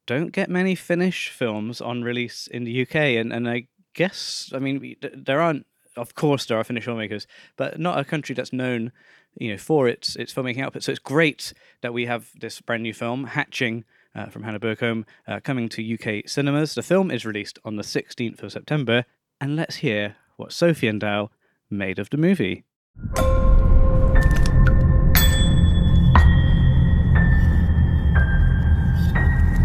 Don't 0.05 0.31
get 0.31 0.49
many 0.49 0.75
Finnish 0.75 1.29
films 1.29 1.81
on 1.81 2.03
release 2.03 2.47
in 2.47 2.63
the 2.63 2.81
UK, 2.81 2.95
and 2.95 3.31
and 3.31 3.49
I 3.49 3.67
guess 3.93 4.51
I 4.53 4.59
mean 4.59 4.95
there 5.01 5.41
aren't. 5.41 5.65
Of 5.95 6.15
course, 6.15 6.45
there 6.45 6.57
are 6.57 6.63
Finnish 6.63 6.85
filmmakers, 6.85 7.25
but 7.57 7.79
not 7.79 7.99
a 7.99 8.05
country 8.05 8.33
that's 8.33 8.53
known, 8.53 8.93
you 9.35 9.51
know, 9.51 9.57
for 9.57 9.87
its 9.87 10.15
its 10.15 10.33
filmmaking 10.33 10.63
output. 10.63 10.83
So 10.83 10.91
it's 10.91 10.99
great 10.99 11.53
that 11.81 11.93
we 11.93 12.05
have 12.05 12.29
this 12.39 12.61
brand 12.61 12.83
new 12.83 12.93
film, 12.93 13.25
Hatching, 13.25 13.83
uh, 14.15 14.27
from 14.27 14.43
Hanna 14.43 14.59
Bergholm, 14.59 15.05
uh, 15.27 15.39
coming 15.39 15.69
to 15.69 15.93
UK 15.93 16.27
cinemas. 16.27 16.75
The 16.75 16.83
film 16.83 17.11
is 17.11 17.25
released 17.25 17.59
on 17.63 17.75
the 17.75 17.83
16th 17.83 18.41
of 18.43 18.51
September, 18.51 19.05
and 19.39 19.55
let's 19.55 19.77
hear 19.77 20.15
what 20.39 20.53
Sophie 20.53 20.87
and 20.87 21.03
Al 21.03 21.31
made 21.69 21.99
of 21.99 22.09
the 22.09 22.17
movie. 22.17 22.63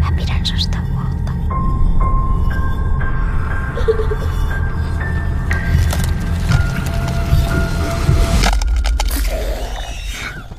Mä 0.01 0.11
pidän 0.17 0.47
susta 0.47 0.79
huolta. 0.79 1.33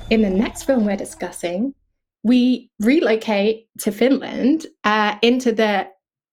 In 0.09 0.21
the 0.21 0.29
next 0.29 0.63
film 0.63 0.85
we're 0.85 0.95
discussing, 0.95 1.73
we 2.23 2.69
relocate 2.79 3.67
to 3.83 3.91
Finland 3.91 4.67
uh, 4.83 5.17
into 5.21 5.51
the 5.51 5.87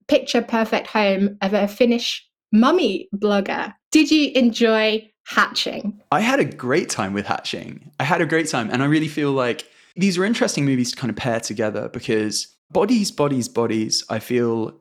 picture 0.07 0.42
perfect 0.42 0.87
home 0.87 1.37
of 1.40 1.53
a 1.53 1.66
Finnish 1.66 2.32
mummy 2.53 3.09
blogger. 3.17 3.75
Did 3.91 4.11
you 4.11 4.31
enjoy 4.35 5.11
Hatching? 5.25 6.01
I 6.11 6.21
had 6.21 6.41
a 6.41 6.45
great 6.45 6.91
time 6.91 7.12
with 7.12 7.27
Hatching. 7.27 7.91
I 7.99 8.05
had 8.05 8.21
a 8.21 8.27
great 8.27 8.49
time. 8.49 8.71
And 8.71 8.83
I 8.83 8.87
really 8.87 9.09
feel 9.09 9.33
like 9.33 9.67
these 9.97 10.19
are 10.19 10.25
interesting 10.25 10.65
movies 10.65 10.91
to 10.93 10.97
kind 10.97 11.11
of 11.11 11.17
pair 11.17 11.41
together 11.41 11.88
because 11.88 12.55
bodies, 12.71 13.11
bodies, 13.11 13.49
bodies, 13.49 14.05
I 14.09 14.19
feel 14.19 14.79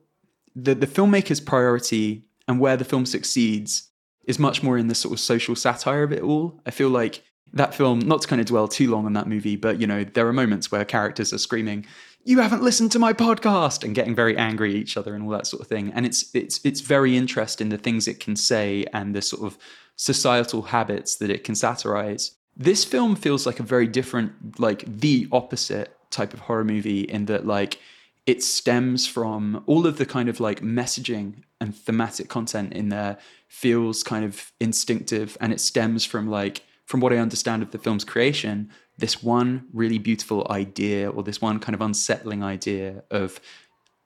the, 0.54 0.74
the 0.74 0.86
filmmaker's 0.86 1.40
priority 1.40 2.24
and 2.48 2.60
where 2.60 2.76
the 2.76 2.84
film 2.84 3.06
succeeds 3.06 3.88
is 4.26 4.38
much 4.38 4.62
more 4.62 4.78
in 4.78 4.88
the 4.88 4.94
sort 4.94 5.12
of 5.12 5.20
social 5.20 5.56
satire 5.56 6.02
of 6.02 6.12
it 6.12 6.22
all. 6.22 6.60
I 6.66 6.70
feel 6.70 6.88
like 6.88 7.22
that 7.54 7.74
film, 7.74 8.00
not 8.00 8.22
to 8.22 8.28
kind 8.28 8.40
of 8.40 8.46
dwell 8.46 8.68
too 8.68 8.90
long 8.90 9.04
on 9.04 9.12
that 9.12 9.28
movie, 9.28 9.56
but 9.56 9.80
you 9.80 9.86
know, 9.86 10.04
there 10.04 10.26
are 10.26 10.32
moments 10.32 10.72
where 10.72 10.84
characters 10.84 11.32
are 11.32 11.38
screaming, 11.38 11.84
"You 12.24 12.40
haven't 12.40 12.62
listened 12.62 12.92
to 12.92 12.98
my 12.98 13.12
podcast," 13.12 13.84
and 13.84 13.94
getting 13.94 14.14
very 14.14 14.36
angry 14.36 14.70
at 14.70 14.76
each 14.76 14.96
other 14.96 15.14
and 15.14 15.24
all 15.24 15.30
that 15.30 15.46
sort 15.46 15.62
of 15.62 15.68
thing. 15.68 15.92
And 15.94 16.06
it's 16.06 16.34
it's 16.34 16.60
it's 16.64 16.80
very 16.80 17.16
interesting 17.16 17.68
the 17.68 17.78
things 17.78 18.08
it 18.08 18.20
can 18.20 18.36
say 18.36 18.84
and 18.92 19.14
the 19.14 19.22
sort 19.22 19.42
of 19.42 19.58
societal 19.96 20.62
habits 20.62 21.16
that 21.16 21.30
it 21.30 21.44
can 21.44 21.54
satirize. 21.54 22.32
This 22.56 22.84
film 22.84 23.16
feels 23.16 23.46
like 23.46 23.60
a 23.60 23.62
very 23.62 23.86
different, 23.86 24.58
like 24.58 24.84
the 24.86 25.26
opposite 25.32 25.96
type 26.10 26.34
of 26.34 26.40
horror 26.40 26.64
movie 26.64 27.00
in 27.00 27.24
that 27.26 27.46
like 27.46 27.78
it 28.26 28.42
stems 28.42 29.06
from 29.06 29.62
all 29.66 29.86
of 29.86 29.98
the 29.98 30.06
kind 30.06 30.28
of 30.28 30.38
like 30.38 30.60
messaging 30.60 31.42
and 31.60 31.74
thematic 31.74 32.28
content 32.28 32.72
in 32.72 32.88
there 32.88 33.18
feels 33.48 34.02
kind 34.02 34.24
of 34.24 34.52
instinctive 34.60 35.36
and 35.40 35.52
it 35.52 35.60
stems 35.60 36.04
from 36.04 36.28
like 36.28 36.62
from 36.84 37.00
what 37.00 37.12
I 37.12 37.16
understand 37.16 37.62
of 37.62 37.70
the 37.70 37.78
film's 37.78 38.04
creation, 38.04 38.70
this 39.02 39.20
one 39.20 39.66
really 39.72 39.98
beautiful 39.98 40.46
idea 40.48 41.10
or 41.10 41.24
this 41.24 41.42
one 41.42 41.58
kind 41.58 41.74
of 41.74 41.80
unsettling 41.80 42.44
idea 42.44 43.02
of 43.10 43.40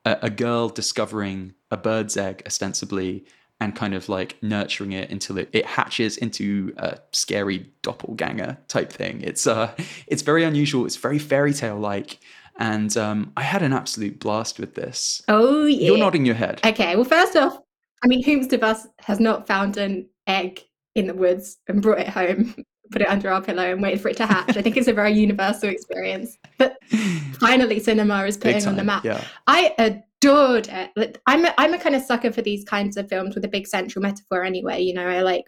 a, 0.06 0.16
a 0.22 0.30
girl 0.30 0.70
discovering 0.70 1.52
a 1.70 1.76
bird's 1.76 2.16
egg 2.16 2.42
ostensibly 2.46 3.26
and 3.60 3.76
kind 3.76 3.92
of 3.92 4.08
like 4.08 4.42
nurturing 4.42 4.92
it 4.92 5.10
until 5.10 5.36
it, 5.36 5.50
it 5.52 5.66
hatches 5.66 6.16
into 6.16 6.72
a 6.78 6.98
scary 7.12 7.70
doppelganger 7.82 8.56
type 8.68 8.90
thing. 8.90 9.20
It's 9.20 9.46
uh 9.46 9.70
it's 10.06 10.22
very 10.22 10.44
unusual, 10.44 10.86
it's 10.86 10.96
very 10.96 11.18
fairy 11.18 11.52
tale 11.52 11.78
like. 11.78 12.18
And 12.58 12.96
um, 12.96 13.32
I 13.36 13.42
had 13.42 13.60
an 13.60 13.74
absolute 13.74 14.18
blast 14.18 14.58
with 14.58 14.76
this. 14.76 15.20
Oh, 15.28 15.66
yeah. 15.66 15.88
You're 15.88 15.98
nodding 15.98 16.24
your 16.24 16.36
head. 16.36 16.58
Okay, 16.64 16.96
well, 16.96 17.04
first 17.04 17.36
off, 17.36 17.58
I 18.02 18.06
mean, 18.06 18.24
whomst 18.24 18.54
of 18.54 18.62
us 18.62 18.86
has 19.00 19.20
not 19.20 19.46
found 19.46 19.76
an 19.76 20.08
egg 20.26 20.64
in 20.94 21.06
the 21.06 21.12
woods 21.12 21.58
and 21.68 21.82
brought 21.82 22.00
it 22.00 22.08
home, 22.08 22.54
put 22.90 23.02
it 23.02 23.08
under 23.08 23.30
our 23.30 23.42
pillow, 23.42 23.72
and 23.72 23.82
waited 23.82 24.00
for 24.00 24.08
it 24.08 24.16
to 24.18 24.26
hatch? 24.26 24.56
I 24.56 24.62
think 24.62 24.76
it's 24.76 24.88
a 24.88 24.92
very 24.92 25.12
universal 25.12 25.68
experience. 25.68 26.36
But 26.58 26.78
finally, 27.40 27.80
cinema 27.80 28.24
is 28.24 28.36
putting 28.36 28.66
on 28.66 28.76
the 28.76 28.84
map. 28.84 29.04
Yeah. 29.04 29.22
I 29.46 29.74
adored 29.78 30.68
it. 30.68 31.20
I'm 31.26 31.44
a, 31.44 31.54
I'm 31.58 31.74
a 31.74 31.78
kind 31.78 31.94
of 31.94 32.02
sucker 32.02 32.32
for 32.32 32.42
these 32.42 32.64
kinds 32.64 32.96
of 32.96 33.08
films 33.08 33.34
with 33.34 33.44
a 33.44 33.48
big 33.48 33.66
central 33.66 34.02
metaphor. 34.02 34.44
Anyway, 34.44 34.80
you 34.80 34.94
know, 34.94 35.06
I 35.06 35.22
like 35.22 35.44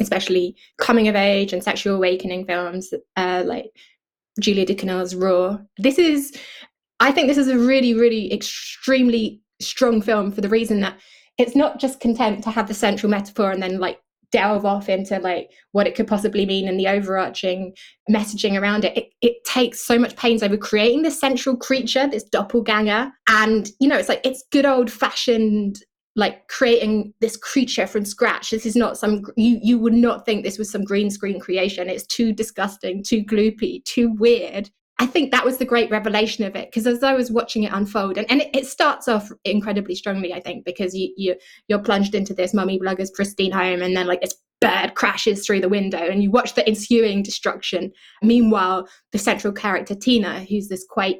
especially 0.00 0.56
coming 0.78 1.08
of 1.08 1.16
age 1.16 1.52
and 1.52 1.62
sexual 1.62 1.96
awakening 1.96 2.46
films, 2.46 2.92
uh, 3.16 3.42
like 3.44 3.66
Julia 4.40 4.64
Ducournau's 4.64 5.14
Raw. 5.14 5.58
This 5.78 5.98
is, 5.98 6.36
I 7.00 7.12
think, 7.12 7.28
this 7.28 7.38
is 7.38 7.48
a 7.48 7.58
really, 7.58 7.94
really 7.94 8.32
extremely 8.32 9.40
strong 9.60 10.02
film 10.02 10.32
for 10.32 10.40
the 10.40 10.48
reason 10.48 10.80
that 10.80 10.98
it's 11.38 11.56
not 11.56 11.80
just 11.80 12.00
content 12.00 12.44
to 12.44 12.50
have 12.50 12.68
the 12.68 12.74
central 12.74 13.10
metaphor 13.10 13.50
and 13.50 13.62
then 13.62 13.78
like 13.78 14.00
delve 14.32 14.64
off 14.64 14.88
into 14.88 15.18
like 15.18 15.50
what 15.72 15.86
it 15.86 15.94
could 15.94 16.06
possibly 16.06 16.44
mean 16.44 16.66
and 16.66 16.80
the 16.80 16.88
overarching 16.88 17.74
messaging 18.10 18.58
around 18.58 18.84
it. 18.84 18.96
it 18.96 19.12
it 19.20 19.44
takes 19.44 19.80
so 19.80 19.98
much 19.98 20.16
pains 20.16 20.42
over 20.42 20.56
creating 20.56 21.02
this 21.02 21.20
central 21.20 21.56
creature 21.56 22.08
this 22.08 22.24
doppelganger 22.24 23.12
and 23.28 23.70
you 23.78 23.86
know 23.88 23.96
it's 23.96 24.08
like 24.08 24.24
it's 24.24 24.42
good 24.50 24.66
old 24.66 24.90
fashioned 24.90 25.78
like 26.14 26.46
creating 26.48 27.14
this 27.20 27.36
creature 27.36 27.86
from 27.86 28.04
scratch. 28.04 28.50
This 28.50 28.66
is 28.66 28.76
not 28.76 28.98
some 28.98 29.22
you 29.36 29.58
you 29.62 29.78
would 29.78 29.94
not 29.94 30.26
think 30.26 30.44
this 30.44 30.58
was 30.58 30.70
some 30.70 30.84
green 30.84 31.10
screen 31.10 31.40
creation. 31.40 31.88
It's 31.88 32.06
too 32.06 32.32
disgusting 32.32 33.02
too 33.02 33.24
gloopy 33.24 33.84
too 33.84 34.12
weird 34.12 34.70
I 34.98 35.06
think 35.06 35.30
that 35.30 35.44
was 35.44 35.56
the 35.56 35.64
great 35.64 35.90
revelation 35.90 36.44
of 36.44 36.54
it 36.54 36.68
because 36.70 36.86
as 36.86 37.02
I 37.02 37.14
was 37.14 37.30
watching 37.30 37.64
it 37.64 37.72
unfold, 37.72 38.18
and, 38.18 38.30
and 38.30 38.42
it, 38.42 38.54
it 38.54 38.66
starts 38.66 39.08
off 39.08 39.30
incredibly 39.44 39.94
strongly, 39.94 40.32
I 40.32 40.40
think, 40.40 40.64
because 40.64 40.94
you, 40.94 41.12
you 41.16 41.36
you're 41.68 41.78
plunged 41.78 42.14
into 42.14 42.34
this 42.34 42.54
mummy 42.54 42.78
blogger's 42.78 43.10
pristine 43.10 43.52
home, 43.52 43.82
and 43.82 43.96
then 43.96 44.06
like 44.06 44.20
this 44.20 44.34
bird 44.60 44.94
crashes 44.94 45.44
through 45.44 45.60
the 45.60 45.68
window, 45.68 45.98
and 45.98 46.22
you 46.22 46.30
watch 46.30 46.54
the 46.54 46.66
ensuing 46.68 47.22
destruction. 47.22 47.90
Meanwhile, 48.22 48.88
the 49.10 49.18
central 49.18 49.52
character 49.52 49.94
Tina, 49.94 50.44
who's 50.44 50.68
this 50.68 50.84
quite 50.88 51.18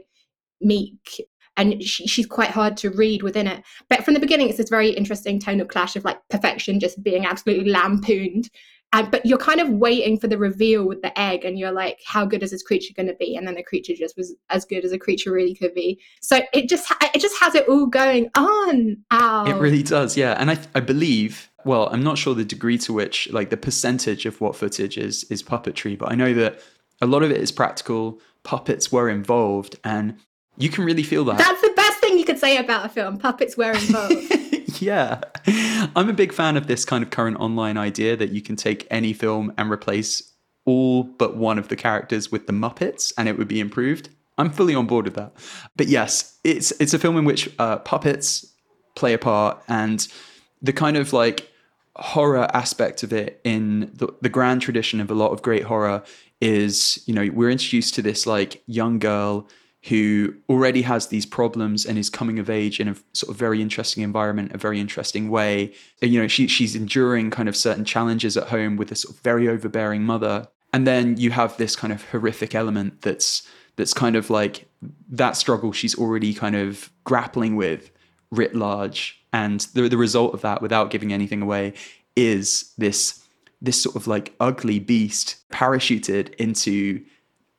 meek 0.61 1.21
and 1.57 1.83
she, 1.83 2.07
she's 2.07 2.27
quite 2.27 2.51
hard 2.51 2.77
to 2.79 2.91
read 2.91 3.23
within 3.23 3.47
it. 3.47 3.63
But 3.89 4.05
from 4.05 4.15
the 4.15 4.21
beginning, 4.21 4.49
it's 4.49 4.59
this 4.59 4.71
very 4.71 4.91
interesting 4.91 5.39
tonal 5.39 5.67
clash 5.67 5.97
of 5.97 6.05
like 6.05 6.19
perfection 6.31 6.81
just 6.81 7.03
being 7.03 7.27
absolutely 7.27 7.71
lampooned. 7.71 8.49
And, 8.93 9.11
but 9.11 9.25
you're 9.25 9.39
kind 9.39 9.61
of 9.61 9.71
waiting 9.71 10.19
for 10.19 10.29
the 10.29 10.37
reveal 10.37 10.87
with 10.87 11.01
the 11.01 11.19
egg, 11.19 11.45
and 11.45 11.59
you're 11.59 11.73
like, 11.73 12.01
how 12.07 12.27
good 12.27 12.43
is 12.43 12.51
this 12.51 12.63
creature 12.63 12.93
going 12.95 13.07
to 13.07 13.15
be? 13.15 13.37
And 13.37 13.47
then 13.47 13.55
the 13.55 13.63
creature 13.63 13.95
just 13.95 14.17
was 14.17 14.35
as 14.51 14.65
good 14.65 14.85
as 14.85 14.93
a 14.93 14.99
creature 14.99 15.33
really 15.33 15.55
could 15.55 15.75
be. 15.75 16.01
So 16.21 16.41
it 16.53 16.69
just 16.69 16.93
it 17.15 17.21
just 17.21 17.41
has 17.41 17.55
it 17.55 17.69
all 17.69 17.87
going 17.87 18.29
on. 18.37 18.99
Ow. 19.11 19.45
It 19.47 19.55
really 19.55 19.83
does, 19.83 20.17
yeah. 20.17 20.33
And 20.39 20.51
I, 20.51 20.59
I 20.75 20.81
believe, 20.81 21.51
well, 21.65 21.89
I'm 21.91 22.03
not 22.03 22.19
sure 22.19 22.35
the 22.35 22.45
degree 22.45 22.79
to 22.79 22.93
which, 22.93 23.31
like, 23.33 23.51
the 23.51 23.57
percentage 23.57 24.27
of 24.27 24.41
what 24.41 24.57
footage 24.57 24.99
is 24.99 25.25
is 25.25 25.43
puppetry, 25.43 25.97
but 25.97 26.13
I 26.13 26.15
know 26.15 26.35
that 26.35 26.61
a 27.01 27.07
lot 27.07 27.23
of 27.23 27.31
it 27.31 27.39
is 27.39 27.51
practical. 27.51 28.21
Puppets 28.43 28.93
were 28.93 29.09
involved, 29.09 29.77
and 29.85 30.19
you 30.59 30.69
can 30.69 30.85
really 30.85 31.03
feel 31.03 31.25
that. 31.25 31.39
That's 31.39 31.63
the 31.63 31.73
best 31.75 31.99
thing 32.01 32.19
you 32.19 32.25
could 32.25 32.39
say 32.39 32.59
about 32.59 32.85
a 32.85 32.89
film. 32.89 33.17
Puppets 33.19 33.57
were 33.57 33.73
involved. 33.73 34.33
yeah. 34.81 35.21
I'm 35.97 36.09
a 36.09 36.13
big 36.13 36.33
fan 36.33 36.57
of 36.57 36.67
this 36.67 36.85
kind 36.85 37.03
of 37.03 37.11
current 37.11 37.39
online 37.39 37.77
idea 37.77 38.17
that 38.17 38.31
you 38.31 38.43
can 38.43 38.57
take 38.57 38.87
any 38.91 39.13
film 39.13 39.53
and 39.59 39.71
replace 39.71 40.33
all 40.65 41.03
but 41.03 41.37
one 41.37 41.59
of 41.59 41.69
the 41.69 41.77
characters 41.77 42.31
with 42.31 42.47
the 42.47 42.53
Muppets 42.53 43.13
and 43.19 43.29
it 43.29 43.37
would 43.37 43.49
be 43.49 43.61
improved. 43.61 44.09
I'm 44.39 44.51
fully 44.51 44.75
on 44.75 44.87
board 44.87 45.07
with 45.07 45.15
that. 45.15 45.33
But 45.77 45.89
yes, 45.89 46.39
it's 46.45 46.73
it's 46.81 46.95
a 46.95 46.99
film 46.99 47.17
in 47.17 47.25
which 47.25 47.51
uh, 47.59 47.79
puppets 47.79 48.47
play 48.95 49.13
a 49.13 49.19
part 49.19 49.63
and 49.69 50.07
the 50.61 50.73
kind 50.73 50.97
of 50.97 51.13
like 51.13 51.51
horror 51.97 52.49
aspect 52.55 53.03
of 53.03 53.13
it 53.13 53.41
in 53.45 53.91
the, 53.95 54.09
the 54.23 54.29
grand 54.29 54.63
tradition 54.63 55.01
of 55.01 55.11
a 55.11 55.15
lot 55.15 55.33
of 55.33 55.43
great 55.43 55.65
horror 55.65 56.03
is, 56.41 57.03
you 57.07 57.15
know, 57.15 57.29
we're 57.33 57.51
introduced 57.51 57.95
to 57.95 58.03
this 58.03 58.27
like 58.27 58.63
young 58.67 58.99
girl 58.99 59.49
who 59.88 60.35
already 60.49 60.83
has 60.83 61.09
these 61.09 61.27
problems 61.27 61.85
and 61.85 61.99
is 61.99 62.09
coming 62.09 62.38
of 62.38 62.49
age 62.49 62.79
in 62.79 62.88
a 62.88 62.97
sort 63.14 63.31
of 63.31 63.37
very 63.37 63.61
interesting 63.61 64.05
environment, 64.05 64.53
a 64.53 64.59
very 64.59 64.79
interesting 64.79 65.29
way. 65.29 65.73
You 66.01 66.21
know, 66.21 66.29
she 66.29 66.47
she's 66.47 66.77
enduring 66.77 67.31
kind 67.31 67.49
of 67.49 67.57
certain 67.57 67.85
challenges 67.85 68.37
at 68.37 68.49
home 68.49 68.77
with 68.77 68.92
a 68.92 68.95
sort 68.95 69.16
of 69.16 69.21
very 69.23 69.49
overbearing 69.49 70.03
mother. 70.03 70.49
And 70.73 70.87
then 70.87 71.16
you 71.16 71.33
have 71.33 71.57
this 71.57 71.75
kind 71.75 71.92
of 71.92 72.05
horrific 72.11 72.55
element 72.55 73.03
that's 73.03 73.47
that's 73.77 73.92
kind 73.92 74.14
of 74.14 74.31
like 74.31 74.68
that 75.09 75.37
struggle 75.37 75.73
she's 75.73 75.99
already 75.99 76.33
kind 76.33 76.55
of 76.55 76.90
grappling 77.05 77.57
with 77.57 77.90
writ 78.31 78.55
large. 78.55 79.21
And 79.33 79.61
the 79.75 79.88
the 79.88 79.97
result 79.97 80.33
of 80.33 80.42
that, 80.42 80.62
without 80.62 80.90
giving 80.90 81.12
anything 81.12 81.42
away, 81.42 81.75
is 82.14 82.73
this 82.79 83.25
this 83.61 83.83
sort 83.83 83.97
of 83.97 84.07
like 84.07 84.35
ugly 84.38 84.79
beast 84.79 85.37
parachuted 85.51 86.35
into 86.35 87.05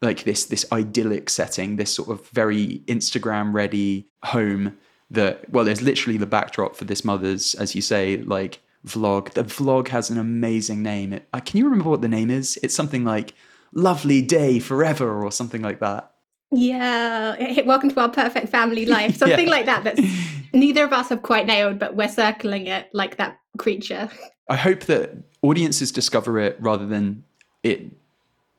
like 0.04 0.24
this 0.24 0.46
this 0.46 0.66
idyllic 0.72 1.30
setting, 1.30 1.78
this 1.78 1.94
sort 1.94 2.10
of 2.10 2.28
very 2.30 2.84
Instagram 2.88 3.54
ready 3.54 4.08
home 4.24 4.78
that 5.10 5.50
well, 5.50 5.66
there's 5.66 5.82
literally 5.82 6.18
the 6.18 6.26
backdrop 6.28 6.76
for 6.76 6.86
this 6.86 7.04
mother's, 7.06 7.56
as 7.56 7.74
you 7.76 7.82
say, 7.82 8.18
like 8.18 8.60
vlog. 8.86 9.32
The 9.34 9.44
vlog 9.44 9.88
has 9.90 10.10
an 10.10 10.18
amazing 10.18 10.84
name. 10.84 11.14
It, 11.14 11.28
uh, 11.34 11.40
can 11.40 11.58
you 11.58 11.66
remember 11.66 11.90
what 11.90 12.02
the 12.02 12.08
name 12.08 12.30
is? 12.30 12.60
It's 12.64 12.76
something 12.76 13.04
like 13.04 13.34
"Lovely 13.74 14.22
Day 14.22 14.60
Forever" 14.60 15.24
or 15.24 15.32
something 15.32 15.62
like 15.62 15.80
that. 15.80 16.12
Yeah, 16.52 17.62
welcome 17.66 17.90
to 17.92 18.00
our 18.00 18.10
perfect 18.10 18.50
family 18.50 18.86
life. 18.98 19.18
Something 19.18 19.48
Yeah. 19.48 19.52
like 19.52 19.66
that. 19.66 19.84
That's 19.84 20.02
neither 20.54 20.84
of 20.84 20.94
us 20.94 21.10
have 21.10 21.22
quite 21.22 21.46
nailed, 21.48 21.80
but 21.80 21.96
we're 21.96 22.08
circling 22.10 22.68
it 22.68 22.90
like 22.94 23.18
that 23.18 23.40
creature. 23.58 24.10
I 24.50 24.56
hope 24.58 24.82
that 24.82 25.12
audiences 25.42 25.92
discover 25.92 26.40
it 26.40 26.58
rather 26.60 26.86
than 26.86 27.24
it 27.64 27.92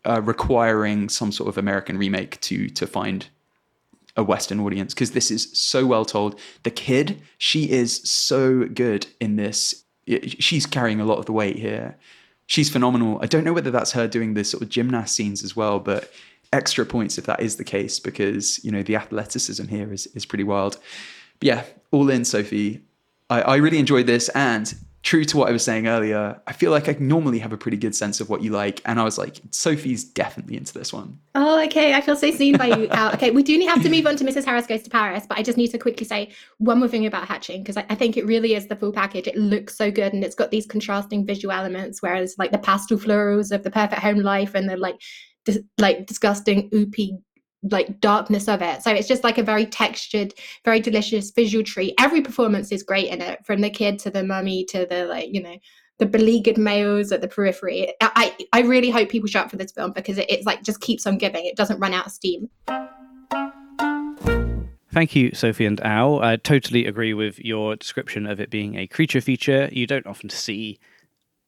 uh, 0.05 0.21
requiring 0.23 1.09
some 1.09 1.33
sort 1.33 1.49
of 1.49 1.59
American 1.59 1.99
remake 1.99 2.41
to 2.43 2.69
to 2.69 2.87
find 2.87 3.27
a 4.17 4.23
Western 4.23 4.61
audience 4.61 4.95
because 4.95 5.11
this 5.11 5.31
is 5.31 5.51
so 5.53 5.87
well 5.87 6.05
told. 6.05 6.39
The 6.63 6.71
kid, 6.71 7.21
she 7.39 7.71
is 7.71 8.09
so 8.09 8.67
good 8.67 9.07
in 9.21 9.37
this. 9.37 9.85
She's 10.07 10.67
carrying 10.67 11.01
a 11.01 11.05
lot 11.05 11.19
of 11.19 11.27
the 11.27 11.33
weight 11.33 11.59
here. 11.59 11.97
She's 12.47 12.71
phenomenal. 12.71 13.19
I 13.23 13.27
don't 13.27 13.45
know 13.45 13.53
whether 13.53 13.71
that's 13.71 13.93
her 13.93 14.07
doing 14.07 14.35
the 14.35 14.45
sort 14.45 14.63
of 14.63 14.69
gymnast 14.69 15.17
scenes 15.17 15.43
as 15.43 15.57
well, 15.57 15.81
but 15.81 16.13
extra 16.53 16.87
points 16.87 17.19
if 17.19 17.27
that 17.27 17.41
is 17.41 17.57
the 17.57 17.65
case 17.65 17.99
because 17.99 18.65
you 18.65 18.71
know 18.71 18.83
the 18.83 18.95
athleticism 18.97 19.67
here 19.67 19.93
is 19.93 20.07
is 20.09 20.27
pretty 20.27 20.45
wild. 20.45 20.79
But 21.41 21.47
yeah, 21.47 21.65
all 21.91 22.11
in, 22.11 22.25
Sophie. 22.25 22.83
I, 23.31 23.41
I 23.41 23.57
really 23.57 23.79
enjoyed 23.79 24.07
this, 24.07 24.29
and 24.31 24.75
true 25.05 25.23
to 25.23 25.37
what 25.37 25.51
I 25.51 25.53
was 25.53 25.63
saying 25.63 25.87
earlier, 25.87 26.41
I 26.47 26.55
feel 26.55 26.71
like 26.71 26.89
I 26.89 26.97
normally 26.99 27.39
have 27.39 27.53
a 27.53 27.59
pretty 27.59 27.77
good 27.77 27.95
sense 27.95 28.21
of 28.21 28.31
what 28.31 28.43
you 28.43 28.51
like, 28.51 28.81
and 28.87 28.99
I 28.99 29.05
was 29.05 29.19
like, 29.19 29.39
Sophie's 29.51 30.03
definitely 30.03 30.57
into 30.57 30.73
this 30.73 30.95
one. 30.95 31.21
Oh, 31.35 31.63
okay. 31.65 31.93
I 31.93 32.01
feel 32.01 32.17
so 32.17 32.31
seen 32.31 32.57
by 32.57 32.67
you. 32.69 32.89
Okay, 33.15 33.31
we 33.31 33.43
do 33.43 33.59
have 33.67 33.83
to 33.83 33.91
move 33.91 34.07
on 34.07 34.17
to 34.17 34.25
Mrs. 34.25 34.47
Harris 34.47 34.67
Goes 34.67 34.83
to 34.83 34.91
Paris, 34.91 35.27
but 35.29 35.39
I 35.39 35.43
just 35.43 35.59
need 35.59 35.69
to 35.69 35.79
quickly 35.79 36.07
say 36.07 36.31
one 36.57 36.79
more 36.79 36.89
thing 36.89 37.05
about 37.05 37.29
Hatching 37.29 37.63
because 37.63 37.77
I, 37.77 37.85
I 37.91 37.95
think 37.95 38.17
it 38.17 38.25
really 38.25 38.55
is 38.55 38.67
the 38.67 38.77
full 38.77 38.93
package. 38.93 39.27
It 39.27 39.37
looks 39.37 39.77
so 39.77 39.91
good 39.91 40.15
and 40.15 40.25
it's 40.25 40.35
got 40.35 40.51
these 40.51 40.67
contrasting 40.67 41.27
visual 41.27 41.53
elements, 41.53 42.01
whereas 42.01 42.37
like 42.39 42.51
the 42.51 42.59
pastel 42.59 42.97
florals 42.97 43.53
of 43.53 43.63
the 43.63 43.71
perfect 43.71 44.01
home 44.01 44.19
life 44.19 44.55
and 44.55 44.69
the 44.69 44.79
like, 44.79 44.97
dis- 45.45 45.61
like 45.79 46.07
disgusting 46.07 46.71
oopy 46.71 47.19
like 47.71 48.01
darkness 48.01 48.49
of 48.49 48.63
it. 48.63 48.83
So 48.83 48.91
it's 48.91 49.09
just 49.09 49.25
like 49.25 49.39
a 49.39 49.43
very 49.43 49.67
textured, 49.67 50.35
very 50.65 50.81
delicious 50.81 51.31
visual 51.31 51.65
treat. 51.65 51.95
Every 51.99 52.21
performance 52.21 52.71
is 52.71 52.83
great 52.83 53.09
in 53.09 53.21
it, 53.21 53.45
from 53.45 53.61
the 53.61 53.71
kid 53.71 53.99
to 54.01 54.11
the 54.11 54.23
mummy 54.23 54.65
to 54.67 54.87
the 54.87 55.07
like, 55.07 55.33
you 55.33 55.43
know, 55.43 55.57
the 55.99 56.07
beleaguered 56.07 56.59
males 56.59 57.13
at 57.13 57.21
the 57.21 57.29
periphery. 57.29 57.95
I, 58.01 58.37
I 58.53 58.61
really 58.63 58.91
hope 58.91 59.09
people 59.09 59.29
show 59.29 59.41
up 59.41 59.51
for 59.51 59.57
this 59.57 59.73
film 59.73 59.93
because 59.93 60.19
it, 60.19 60.29
it's 60.29 60.45
like 60.45 60.63
just 60.63 60.81
keeps 60.81 61.07
on 61.07 61.19
giving. 61.19 61.47
It 61.47 61.57
doesn't 61.57 61.79
run 61.79 61.95
out 61.95 62.07
of 62.07 62.13
steam. 62.13 62.51
Thank 64.93 65.17
you, 65.17 65.33
Sophie 65.35 65.67
and 65.67 65.81
Al. 65.81 66.21
I 66.21 66.37
totally 66.37 66.87
agree 66.87 67.15
with 67.15 67.41
your 67.41 67.75
description 67.75 68.27
of 68.27 68.39
it 68.41 68.51
being 68.51 68.77
a 68.77 68.87
creature 68.87 69.21
feature. 69.21 69.69
You 69.73 69.89
don't 69.89 70.07
often 70.07 70.31
see 70.31 70.79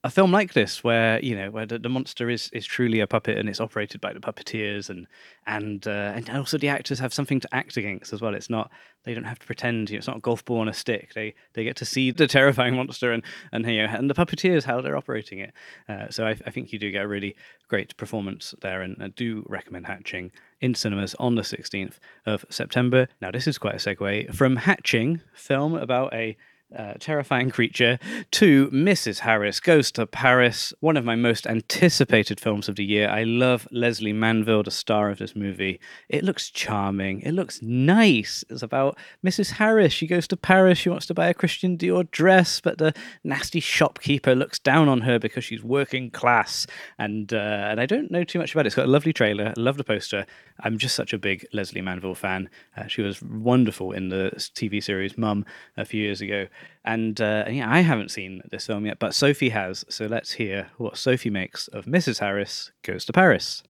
a 0.06 0.10
film 0.10 0.30
like 0.30 0.52
this 0.52 0.84
where 0.84 1.18
you 1.18 1.34
know 1.34 1.50
where 1.50 1.66
the, 1.66 1.80
the 1.80 1.88
monster 1.88 2.30
is 2.30 2.48
is 2.52 2.64
truly 2.64 3.00
a 3.00 3.08
puppet 3.08 3.36
and 3.36 3.48
it's 3.48 3.60
operated 3.60 4.00
by 4.00 4.12
the 4.12 4.20
puppeteers 4.20 4.88
and 4.88 5.08
and 5.48 5.88
uh, 5.88 6.12
and 6.14 6.30
also 6.30 6.56
the 6.56 6.68
actors 6.68 7.00
have 7.00 7.12
something 7.12 7.40
to 7.40 7.52
act 7.52 7.76
against 7.76 8.12
as 8.12 8.20
well. 8.20 8.32
It's 8.32 8.48
not 8.48 8.70
they 9.02 9.14
don't 9.14 9.24
have 9.24 9.40
to 9.40 9.46
pretend. 9.46 9.90
You 9.90 9.96
know, 9.96 9.98
it's 9.98 10.06
not 10.06 10.18
a 10.18 10.20
golf 10.20 10.44
ball 10.44 10.60
on 10.60 10.68
a 10.68 10.72
stick. 10.72 11.12
They 11.14 11.34
they 11.54 11.64
get 11.64 11.74
to 11.76 11.84
see 11.84 12.12
the 12.12 12.26
terrifying 12.38 12.76
monster 12.76 13.10
and 13.10 13.24
and 13.50 13.66
you 13.66 13.84
know 13.84 13.92
and 13.92 14.08
the 14.08 14.14
puppeteers 14.14 14.62
how 14.62 14.80
they're 14.80 14.96
operating 14.96 15.40
it. 15.40 15.52
Uh, 15.88 16.08
so 16.08 16.24
I, 16.24 16.30
I 16.46 16.50
think 16.50 16.72
you 16.72 16.78
do 16.78 16.92
get 16.92 17.04
a 17.04 17.08
really 17.08 17.34
great 17.68 17.96
performance 17.96 18.54
there, 18.62 18.82
and 18.82 18.96
I 19.02 19.08
do 19.08 19.44
recommend 19.48 19.88
Hatching 19.88 20.30
in 20.60 20.76
cinemas 20.76 21.16
on 21.18 21.34
the 21.34 21.42
16th 21.42 21.98
of 22.24 22.44
September. 22.48 23.08
Now 23.20 23.32
this 23.32 23.48
is 23.48 23.58
quite 23.58 23.74
a 23.74 23.78
segue 23.78 24.32
from 24.34 24.54
Hatching, 24.54 25.20
film 25.34 25.74
about 25.74 26.14
a 26.14 26.36
uh, 26.74 26.94
terrifying 26.98 27.50
creature, 27.50 27.98
to 28.32 28.68
Mrs. 28.70 29.20
Harris 29.20 29.60
Goes 29.60 29.92
to 29.92 30.06
Paris, 30.06 30.72
one 30.80 30.96
of 30.96 31.04
my 31.04 31.14
most 31.14 31.46
anticipated 31.46 32.40
films 32.40 32.68
of 32.68 32.76
the 32.76 32.84
year. 32.84 33.08
I 33.08 33.22
love 33.24 33.68
Lesley 33.70 34.12
Manville, 34.12 34.62
the 34.62 34.70
star 34.70 35.10
of 35.10 35.18
this 35.18 35.36
movie. 35.36 35.80
It 36.08 36.24
looks 36.24 36.50
charming. 36.50 37.20
It 37.20 37.32
looks 37.32 37.62
nice. 37.62 38.44
It's 38.50 38.62
about 38.62 38.98
Mrs. 39.24 39.52
Harris. 39.52 39.92
She 39.92 40.06
goes 40.06 40.26
to 40.28 40.36
Paris. 40.36 40.78
She 40.78 40.88
wants 40.88 41.06
to 41.06 41.14
buy 41.14 41.28
a 41.28 41.34
Christian 41.34 41.78
Dior 41.78 42.10
dress, 42.10 42.60
but 42.60 42.78
the 42.78 42.92
nasty 43.22 43.60
shopkeeper 43.60 44.34
looks 44.34 44.58
down 44.58 44.88
on 44.88 45.02
her 45.02 45.18
because 45.18 45.44
she's 45.44 45.62
working 45.62 46.10
class. 46.10 46.66
And 46.98 47.32
uh, 47.32 47.68
and 47.70 47.80
I 47.80 47.86
don't 47.86 48.10
know 48.10 48.24
too 48.24 48.38
much 48.38 48.52
about 48.52 48.66
it. 48.66 48.68
It's 48.68 48.76
got 48.76 48.86
a 48.86 48.90
lovely 48.90 49.12
trailer. 49.12 49.52
I 49.56 49.60
love 49.60 49.76
the 49.76 49.84
poster. 49.84 50.26
I'm 50.60 50.78
just 50.78 50.96
such 50.96 51.12
a 51.12 51.18
big 51.18 51.46
Lesley 51.52 51.80
Manville 51.80 52.14
fan. 52.14 52.48
Uh, 52.76 52.86
she 52.86 53.02
was 53.02 53.22
wonderful 53.22 53.92
in 53.92 54.08
the 54.08 54.32
TV 54.36 54.82
series 54.82 55.18
Mum 55.18 55.44
a 55.76 55.84
few 55.84 56.02
years 56.02 56.20
ago. 56.20 56.46
And 56.84 57.20
uh, 57.20 57.46
yeah, 57.50 57.70
I 57.70 57.80
haven't 57.80 58.10
seen 58.10 58.42
this 58.50 58.66
film 58.66 58.86
yet, 58.86 58.98
but 58.98 59.14
Sophie 59.14 59.48
has. 59.48 59.84
So 59.88 60.06
let's 60.06 60.32
hear 60.32 60.68
what 60.78 60.96
Sophie 60.96 61.30
makes 61.30 61.66
of 61.68 61.84
Mrs. 61.86 62.20
Harris 62.20 62.70
Goes 62.82 63.04
to 63.06 63.12
Paris. 63.12 63.62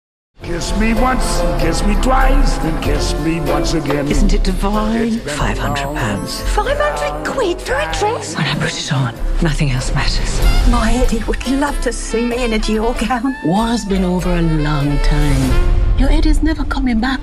Kiss 0.42 0.79
me 0.79 0.92
once, 0.92 1.40
kiss 1.62 1.83
me 1.83 1.94
twice, 2.03 2.59
then 2.59 2.83
kiss 2.83 3.14
me 3.20 3.40
once 3.40 3.72
again. 3.72 4.07
Isn't 4.07 4.35
it 4.35 4.44
divine? 4.44 5.01
It's 5.01 5.16
been 5.16 5.29
a 5.29 5.33
Five 5.33 5.57
hundred 5.57 5.96
pounds. 5.96 6.42
500 6.55 7.27
quid 7.27 7.59
for 7.59 7.72
a 7.72 7.90
dress? 7.99 8.37
When 8.37 8.44
I 8.44 8.55
put 8.55 8.79
it 8.79 8.92
on, 8.92 9.14
nothing 9.42 9.70
else 9.70 9.94
matters. 9.94 10.38
My 10.70 10.92
Eddie 10.92 11.25
would 11.25 11.49
love 11.49 11.81
to 11.81 11.92
see 11.92 12.27
me 12.27 12.44
in 12.44 12.53
a 12.53 12.59
Dior 12.59 12.94
gown. 13.09 13.35
War's 13.46 13.87
been 13.87 14.05
over 14.05 14.31
a 14.31 14.42
long 14.42 14.99
time. 14.99 15.99
Your 15.99 16.11
Eddie's 16.11 16.42
never 16.42 16.64
coming 16.64 17.01
back. 17.01 17.20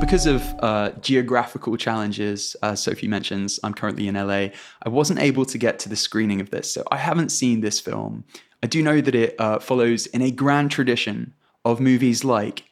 Because 0.00 0.26
of 0.26 0.54
uh, 0.60 0.90
geographical 1.00 1.76
challenges, 1.76 2.54
as 2.62 2.82
Sophie 2.82 3.08
mentions, 3.08 3.58
I'm 3.64 3.74
currently 3.74 4.08
in 4.08 4.14
LA. 4.14 4.48
I 4.82 4.88
wasn't 4.88 5.20
able 5.20 5.44
to 5.46 5.58
get 5.58 5.78
to 5.80 5.88
the 5.88 5.96
screening 5.96 6.40
of 6.40 6.50
this, 6.50 6.72
so 6.72 6.84
I 6.90 6.98
haven't 6.98 7.30
seen 7.30 7.60
this 7.60 7.80
film. 7.80 8.24
I 8.62 8.66
do 8.66 8.82
know 8.82 9.00
that 9.00 9.14
it 9.14 9.34
uh, 9.38 9.58
follows 9.58 10.06
in 10.06 10.22
a 10.22 10.30
grand 10.30 10.70
tradition 10.70 11.34
of 11.64 11.80
movies 11.80 12.24
like 12.24 12.64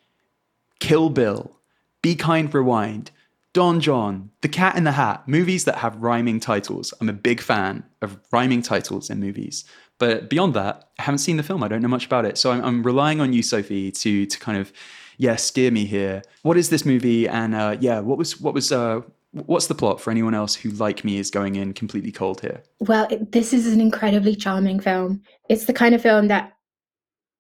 Kill 0.81 1.11
Bill, 1.11 1.57
Be 2.03 2.15
Kind 2.15 2.55
Rewind, 2.55 3.11
Don 3.53 3.81
Jon, 3.81 4.31
The 4.43 4.49
Cat 4.49 4.77
in 4.77 4.85
the 4.85 4.93
Hat, 4.93 5.27
movies 5.27 5.65
that 5.65 5.79
have 5.79 6.03
rhyming 6.03 6.41
titles. 6.41 6.93
I'm 7.01 7.09
a 7.09 7.15
big 7.15 7.41
fan 7.41 7.85
of 8.03 8.19
rhyming 8.33 8.63
titles 8.63 9.11
in 9.11 9.21
movies. 9.21 9.65
But 9.99 10.29
beyond 10.29 10.55
that, 10.55 10.89
I 10.99 11.03
haven't 11.03 11.19
seen 11.19 11.37
the 11.37 11.43
film. 11.43 11.63
I 11.63 11.69
don't 11.69 11.83
know 11.83 11.89
much 11.89 12.07
about 12.07 12.25
it. 12.27 12.37
So 12.37 12.51
I'm, 12.51 12.65
I'm 12.65 12.83
relying 12.83 13.21
on 13.21 13.33
you, 13.33 13.43
Sophie, 13.43 13.93
to 13.93 14.27
to 14.27 14.39
kind 14.39 14.59
of 14.59 14.73
yeah 15.19 15.37
steer 15.37 15.71
me 15.71 15.85
here. 15.85 16.23
What 16.43 16.57
is 16.57 16.71
this 16.71 16.85
movie? 16.85 17.29
And 17.29 17.55
uh, 17.55 17.77
yeah, 17.81 18.01
what 18.01 18.19
was 18.19 18.41
what 18.41 18.55
was 18.55 18.73
uh, 18.73 19.01
what's 19.33 19.67
the 19.67 19.75
plot 19.75 20.01
for 20.01 20.11
anyone 20.11 20.35
else 20.35 20.55
who, 20.55 20.71
like 20.71 21.05
me, 21.05 21.19
is 21.19 21.31
going 21.31 21.57
in 21.57 21.73
completely 21.73 22.13
cold 22.13 22.41
here? 22.41 22.63
Well, 22.81 23.07
it, 23.11 23.33
this 23.33 23.53
is 23.53 23.73
an 23.73 23.81
incredibly 23.81 24.37
charming 24.37 24.81
film. 24.81 25.23
It's 25.49 25.65
the 25.65 25.73
kind 25.73 25.95
of 25.95 26.03
film 26.03 26.29
that 26.29 26.53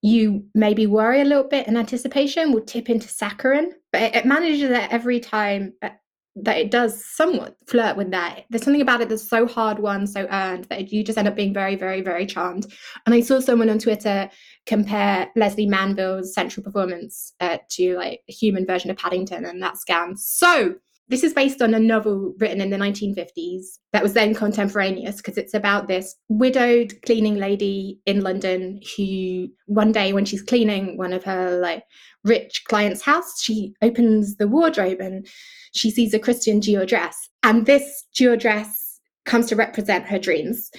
you 0.02 0.44
maybe 0.54 0.86
worry 0.86 1.20
a 1.20 1.24
little 1.24 1.44
bit 1.44 1.66
in 1.66 1.76
anticipation 1.76 2.52
will 2.52 2.60
tip 2.60 2.90
into 2.90 3.08
saccharine, 3.08 3.72
but 3.90 4.02
it, 4.02 4.16
it 4.16 4.26
manages 4.26 4.70
it 4.70 4.92
every 4.92 5.18
time 5.18 5.72
uh, 5.80 5.90
that 6.36 6.56
it 6.56 6.70
does 6.70 7.04
somewhat 7.04 7.56
flirt 7.66 7.96
with 7.96 8.10
that. 8.10 8.44
There's 8.50 8.64
something 8.64 8.82
about 8.82 9.00
it 9.00 9.08
that's 9.08 9.28
so 9.28 9.46
hard 9.46 9.78
won, 9.78 10.06
so 10.06 10.26
earned 10.30 10.64
that 10.64 10.92
you 10.92 11.04
just 11.04 11.16
end 11.16 11.28
up 11.28 11.36
being 11.36 11.54
very, 11.54 11.76
very, 11.76 12.00
very 12.00 12.26
charmed. 12.26 12.66
And 13.06 13.14
I 13.14 13.20
saw 13.20 13.40
someone 13.40 13.70
on 13.70 13.78
Twitter 13.78 14.28
compare 14.66 15.30
Lesley 15.36 15.66
Manville's 15.66 16.34
central 16.34 16.64
performance 16.64 17.34
uh, 17.40 17.58
to 17.70 17.96
like 17.96 18.20
a 18.28 18.32
human 18.32 18.66
version 18.66 18.90
of 18.90 18.96
Paddington, 18.96 19.44
and 19.44 19.62
that 19.62 19.76
scans. 19.76 20.26
So 20.26 20.74
this 21.08 21.22
is 21.22 21.34
based 21.34 21.60
on 21.60 21.74
a 21.74 21.78
novel 21.78 22.34
written 22.38 22.60
in 22.60 22.70
the 22.70 22.78
1950s 22.78 23.78
that 23.92 24.02
was 24.02 24.14
then 24.14 24.34
contemporaneous 24.34 25.16
because 25.16 25.36
it's 25.36 25.52
about 25.52 25.86
this 25.86 26.16
widowed 26.28 26.94
cleaning 27.04 27.36
lady 27.36 28.00
in 28.06 28.22
London 28.22 28.80
who 28.96 29.48
one 29.66 29.92
day 29.92 30.12
when 30.14 30.24
she's 30.24 30.42
cleaning 30.42 30.96
one 30.96 31.12
of 31.12 31.22
her 31.24 31.58
like 31.60 31.84
rich 32.24 32.64
client's 32.66 33.02
house, 33.02 33.42
she 33.42 33.74
opens 33.82 34.36
the 34.36 34.48
wardrobe 34.48 35.00
and 35.00 35.26
she 35.72 35.90
sees 35.90 36.14
a 36.14 36.18
Christian 36.18 36.60
Dior 36.60 36.86
dress. 36.86 37.28
And 37.42 37.66
this 37.66 38.04
Dior 38.18 38.38
dress 38.38 39.00
comes 39.24 39.46
to 39.46 39.56
represent 39.56 40.06
her 40.06 40.18
dreams. 40.18 40.70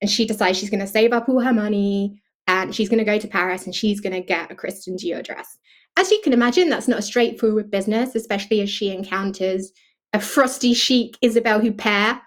And 0.00 0.10
she 0.10 0.26
decides 0.26 0.58
she's 0.58 0.70
going 0.70 0.80
to 0.80 0.86
save 0.86 1.12
up 1.12 1.28
all 1.28 1.40
her 1.40 1.52
money 1.52 2.20
and 2.46 2.74
she's 2.74 2.88
going 2.88 2.98
to 2.98 3.04
go 3.04 3.18
to 3.18 3.28
Paris 3.28 3.64
and 3.64 3.74
she's 3.74 4.00
going 4.00 4.12
to 4.12 4.20
get 4.20 4.50
a 4.50 4.54
Christian 4.54 4.96
Dior 4.96 5.24
dress. 5.24 5.58
As 5.96 6.10
you 6.10 6.20
can 6.22 6.32
imagine, 6.32 6.68
that's 6.68 6.88
not 6.88 6.98
a 6.98 7.02
straightforward 7.02 7.70
business, 7.70 8.14
especially 8.14 8.60
as 8.60 8.70
she 8.70 8.90
encounters 8.90 9.72
a 10.12 10.20
frosty 10.20 10.74
chic 10.74 11.16
Isabelle 11.22 11.60
Huppert 11.60 12.20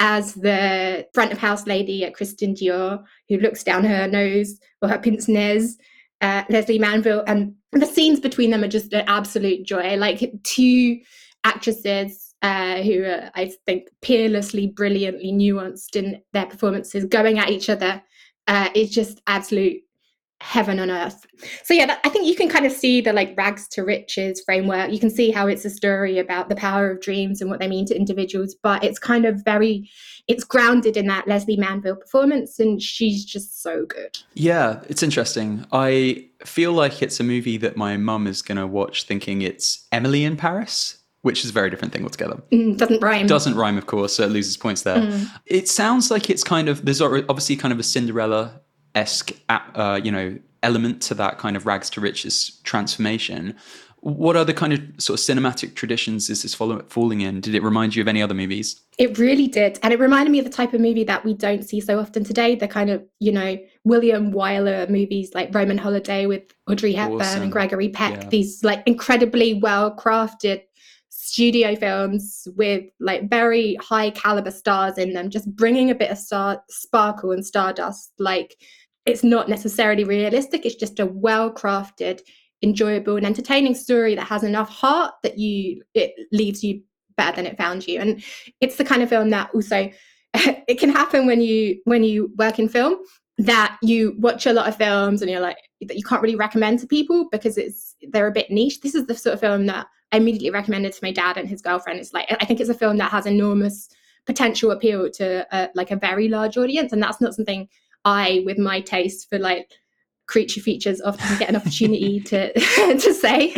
as 0.00 0.34
the 0.34 1.06
front 1.14 1.32
of 1.32 1.38
house 1.38 1.66
lady 1.66 2.04
at 2.04 2.14
Christian 2.14 2.54
Dior, 2.54 3.02
who 3.28 3.38
looks 3.38 3.62
down 3.62 3.84
her 3.84 4.06
nose 4.06 4.58
or 4.82 4.88
her 4.88 4.98
pince 4.98 5.28
nez, 5.28 5.76
uh, 6.24 6.42
Lesley 6.48 6.78
Manville. 6.78 7.22
And 7.26 7.54
the 7.72 7.86
scenes 7.86 8.18
between 8.18 8.50
them 8.50 8.64
are 8.64 8.68
just 8.68 8.92
an 8.94 9.04
absolute 9.06 9.64
joy. 9.64 9.96
Like 9.96 10.32
two 10.42 11.00
actresses 11.44 12.34
uh, 12.40 12.82
who 12.82 13.04
are, 13.04 13.30
I 13.34 13.52
think, 13.66 13.88
peerlessly, 14.00 14.68
brilliantly 14.68 15.32
nuanced 15.32 15.96
in 15.96 16.22
their 16.32 16.46
performances, 16.46 17.04
going 17.04 17.38
at 17.38 17.50
each 17.50 17.68
other. 17.68 18.02
Uh, 18.46 18.70
it's 18.74 18.92
just 18.92 19.20
absolute 19.26 19.82
heaven 20.40 20.78
on 20.78 20.90
earth. 20.90 21.26
So 21.62 21.74
yeah, 21.74 21.86
that, 21.86 22.00
I 22.04 22.08
think 22.08 22.26
you 22.26 22.34
can 22.34 22.48
kind 22.48 22.66
of 22.66 22.72
see 22.72 23.00
the 23.00 23.12
like 23.12 23.34
rags 23.36 23.66
to 23.68 23.82
riches 23.82 24.42
framework. 24.44 24.90
You 24.92 24.98
can 24.98 25.10
see 25.10 25.30
how 25.30 25.46
it's 25.46 25.64
a 25.64 25.70
story 25.70 26.18
about 26.18 26.48
the 26.48 26.56
power 26.56 26.90
of 26.90 27.00
dreams 27.00 27.40
and 27.40 27.50
what 27.50 27.60
they 27.60 27.68
mean 27.68 27.86
to 27.86 27.96
individuals, 27.96 28.54
but 28.62 28.84
it's 28.84 28.98
kind 28.98 29.24
of 29.24 29.42
very 29.44 29.88
it's 30.26 30.44
grounded 30.44 30.96
in 30.96 31.06
that 31.06 31.28
Lesley 31.28 31.56
Manville 31.56 31.96
performance 31.96 32.58
and 32.58 32.80
she's 32.80 33.24
just 33.24 33.62
so 33.62 33.84
good. 33.84 34.18
Yeah, 34.34 34.82
it's 34.88 35.02
interesting. 35.02 35.66
I 35.72 36.28
feel 36.44 36.72
like 36.72 37.02
it's 37.02 37.20
a 37.20 37.24
movie 37.24 37.58
that 37.58 37.76
my 37.76 37.96
mum 37.96 38.26
is 38.26 38.40
going 38.40 38.56
to 38.56 38.66
watch 38.66 39.04
thinking 39.04 39.42
it's 39.42 39.86
Emily 39.92 40.24
in 40.24 40.36
Paris 40.36 40.98
which 41.22 41.42
is 41.42 41.48
a 41.48 41.52
very 41.54 41.70
different 41.70 41.90
thing 41.90 42.02
altogether. 42.02 42.36
Mm, 42.52 42.76
doesn't 42.76 43.00
rhyme. 43.00 43.26
Doesn't 43.26 43.54
rhyme, 43.54 43.78
of 43.78 43.86
course, 43.86 44.12
so 44.12 44.24
it 44.24 44.30
loses 44.30 44.58
points 44.58 44.82
there. 44.82 44.98
Mm. 44.98 45.26
It 45.46 45.70
sounds 45.70 46.10
like 46.10 46.28
it's 46.28 46.44
kind 46.44 46.68
of 46.68 46.84
there's 46.84 47.00
obviously 47.00 47.56
kind 47.56 47.72
of 47.72 47.80
a 47.80 47.82
Cinderella 47.82 48.60
esque, 48.94 49.32
uh, 49.48 50.00
you 50.02 50.10
know, 50.10 50.38
element 50.62 51.02
to 51.02 51.14
that 51.14 51.38
kind 51.38 51.56
of 51.56 51.66
rags 51.66 51.90
to 51.90 52.00
riches 52.00 52.60
transformation. 52.64 53.54
What 54.00 54.36
other 54.36 54.52
kind 54.52 54.72
of 54.74 54.80
sort 54.98 55.18
of 55.18 55.24
cinematic 55.24 55.74
traditions 55.74 56.28
is 56.28 56.42
this 56.42 56.54
follow- 56.54 56.84
falling 56.88 57.22
in? 57.22 57.40
Did 57.40 57.54
it 57.54 57.62
remind 57.62 57.96
you 57.96 58.02
of 58.02 58.08
any 58.08 58.22
other 58.22 58.34
movies? 58.34 58.80
It 58.98 59.18
really 59.18 59.48
did. 59.48 59.78
And 59.82 59.94
it 59.94 59.98
reminded 59.98 60.30
me 60.30 60.38
of 60.38 60.44
the 60.44 60.50
type 60.50 60.74
of 60.74 60.80
movie 60.80 61.04
that 61.04 61.24
we 61.24 61.32
don't 61.32 61.62
see 61.62 61.80
so 61.80 61.98
often 61.98 62.22
today. 62.22 62.54
The 62.54 62.68
kind 62.68 62.90
of, 62.90 63.02
you 63.18 63.32
know, 63.32 63.56
William 63.84 64.30
Wyler 64.32 64.88
movies 64.90 65.32
like 65.34 65.54
Roman 65.54 65.78
Holiday 65.78 66.26
with 66.26 66.42
Audrey 66.70 66.92
Hepburn 66.92 67.20
awesome. 67.22 67.42
and 67.44 67.52
Gregory 67.52 67.88
Peck, 67.88 68.22
yeah. 68.22 68.28
these 68.28 68.62
like 68.62 68.82
incredibly 68.86 69.54
well 69.54 69.94
crafted 69.96 70.62
studio 71.08 71.74
films 71.74 72.46
with 72.56 72.84
like 73.00 73.30
very 73.30 73.76
high 73.76 74.10
caliber 74.10 74.50
stars 74.50 74.98
in 74.98 75.14
them, 75.14 75.30
just 75.30 75.54
bringing 75.56 75.90
a 75.90 75.94
bit 75.94 76.10
of 76.10 76.18
star- 76.18 76.62
sparkle 76.68 77.32
and 77.32 77.44
stardust. 77.44 78.12
Like 78.18 78.56
it's 79.06 79.24
not 79.24 79.48
necessarily 79.48 80.04
realistic, 80.04 80.64
it's 80.64 80.74
just 80.74 81.00
a 81.00 81.06
well 81.06 81.52
crafted, 81.52 82.20
enjoyable, 82.62 83.16
and 83.16 83.26
entertaining 83.26 83.74
story 83.74 84.14
that 84.14 84.26
has 84.26 84.42
enough 84.42 84.68
heart 84.68 85.14
that 85.22 85.38
you 85.38 85.82
it 85.94 86.14
leaves 86.32 86.64
you 86.64 86.82
better 87.16 87.36
than 87.36 87.46
it 87.46 87.58
found 87.58 87.86
you. 87.86 88.00
And 88.00 88.22
it's 88.60 88.76
the 88.76 88.84
kind 88.84 89.02
of 89.02 89.08
film 89.08 89.30
that 89.30 89.50
also 89.54 89.90
it 90.34 90.78
can 90.78 90.90
happen 90.90 91.26
when 91.26 91.40
you 91.40 91.80
when 91.84 92.02
you 92.02 92.32
work 92.36 92.58
in 92.58 92.68
film 92.68 92.98
that 93.38 93.76
you 93.82 94.14
watch 94.18 94.46
a 94.46 94.52
lot 94.52 94.68
of 94.68 94.76
films 94.76 95.20
and 95.20 95.30
you're 95.30 95.40
like 95.40 95.56
that 95.82 95.96
you 95.96 96.04
can't 96.04 96.22
really 96.22 96.36
recommend 96.36 96.78
to 96.78 96.86
people 96.86 97.28
because 97.32 97.58
it's 97.58 97.96
they're 98.10 98.28
a 98.28 98.32
bit 98.32 98.50
niche. 98.50 98.80
This 98.80 98.94
is 98.94 99.06
the 99.06 99.14
sort 99.14 99.34
of 99.34 99.40
film 99.40 99.66
that 99.66 99.86
I 100.12 100.18
immediately 100.18 100.50
recommended 100.50 100.92
to 100.92 101.00
my 101.02 101.10
dad 101.10 101.36
and 101.36 101.48
his 101.48 101.60
girlfriend. 101.60 102.00
It's 102.00 102.12
like 102.12 102.34
I 102.40 102.44
think 102.44 102.60
it's 102.60 102.70
a 102.70 102.74
film 102.74 102.96
that 102.98 103.10
has 103.10 103.26
enormous 103.26 103.88
potential 104.26 104.70
appeal 104.70 105.10
to 105.10 105.46
a, 105.54 105.68
like 105.74 105.90
a 105.90 105.96
very 105.96 106.28
large 106.28 106.56
audience, 106.56 106.92
and 106.92 107.02
that's 107.02 107.20
not 107.20 107.34
something 107.34 107.68
I, 108.04 108.42
with 108.44 108.58
my 108.58 108.80
taste 108.80 109.28
for 109.28 109.38
like 109.38 109.70
creature 110.26 110.60
features, 110.60 111.00
often 111.00 111.38
get 111.38 111.48
an 111.48 111.56
opportunity 111.56 112.20
to 112.24 112.52
to 112.98 113.14
say. 113.14 113.50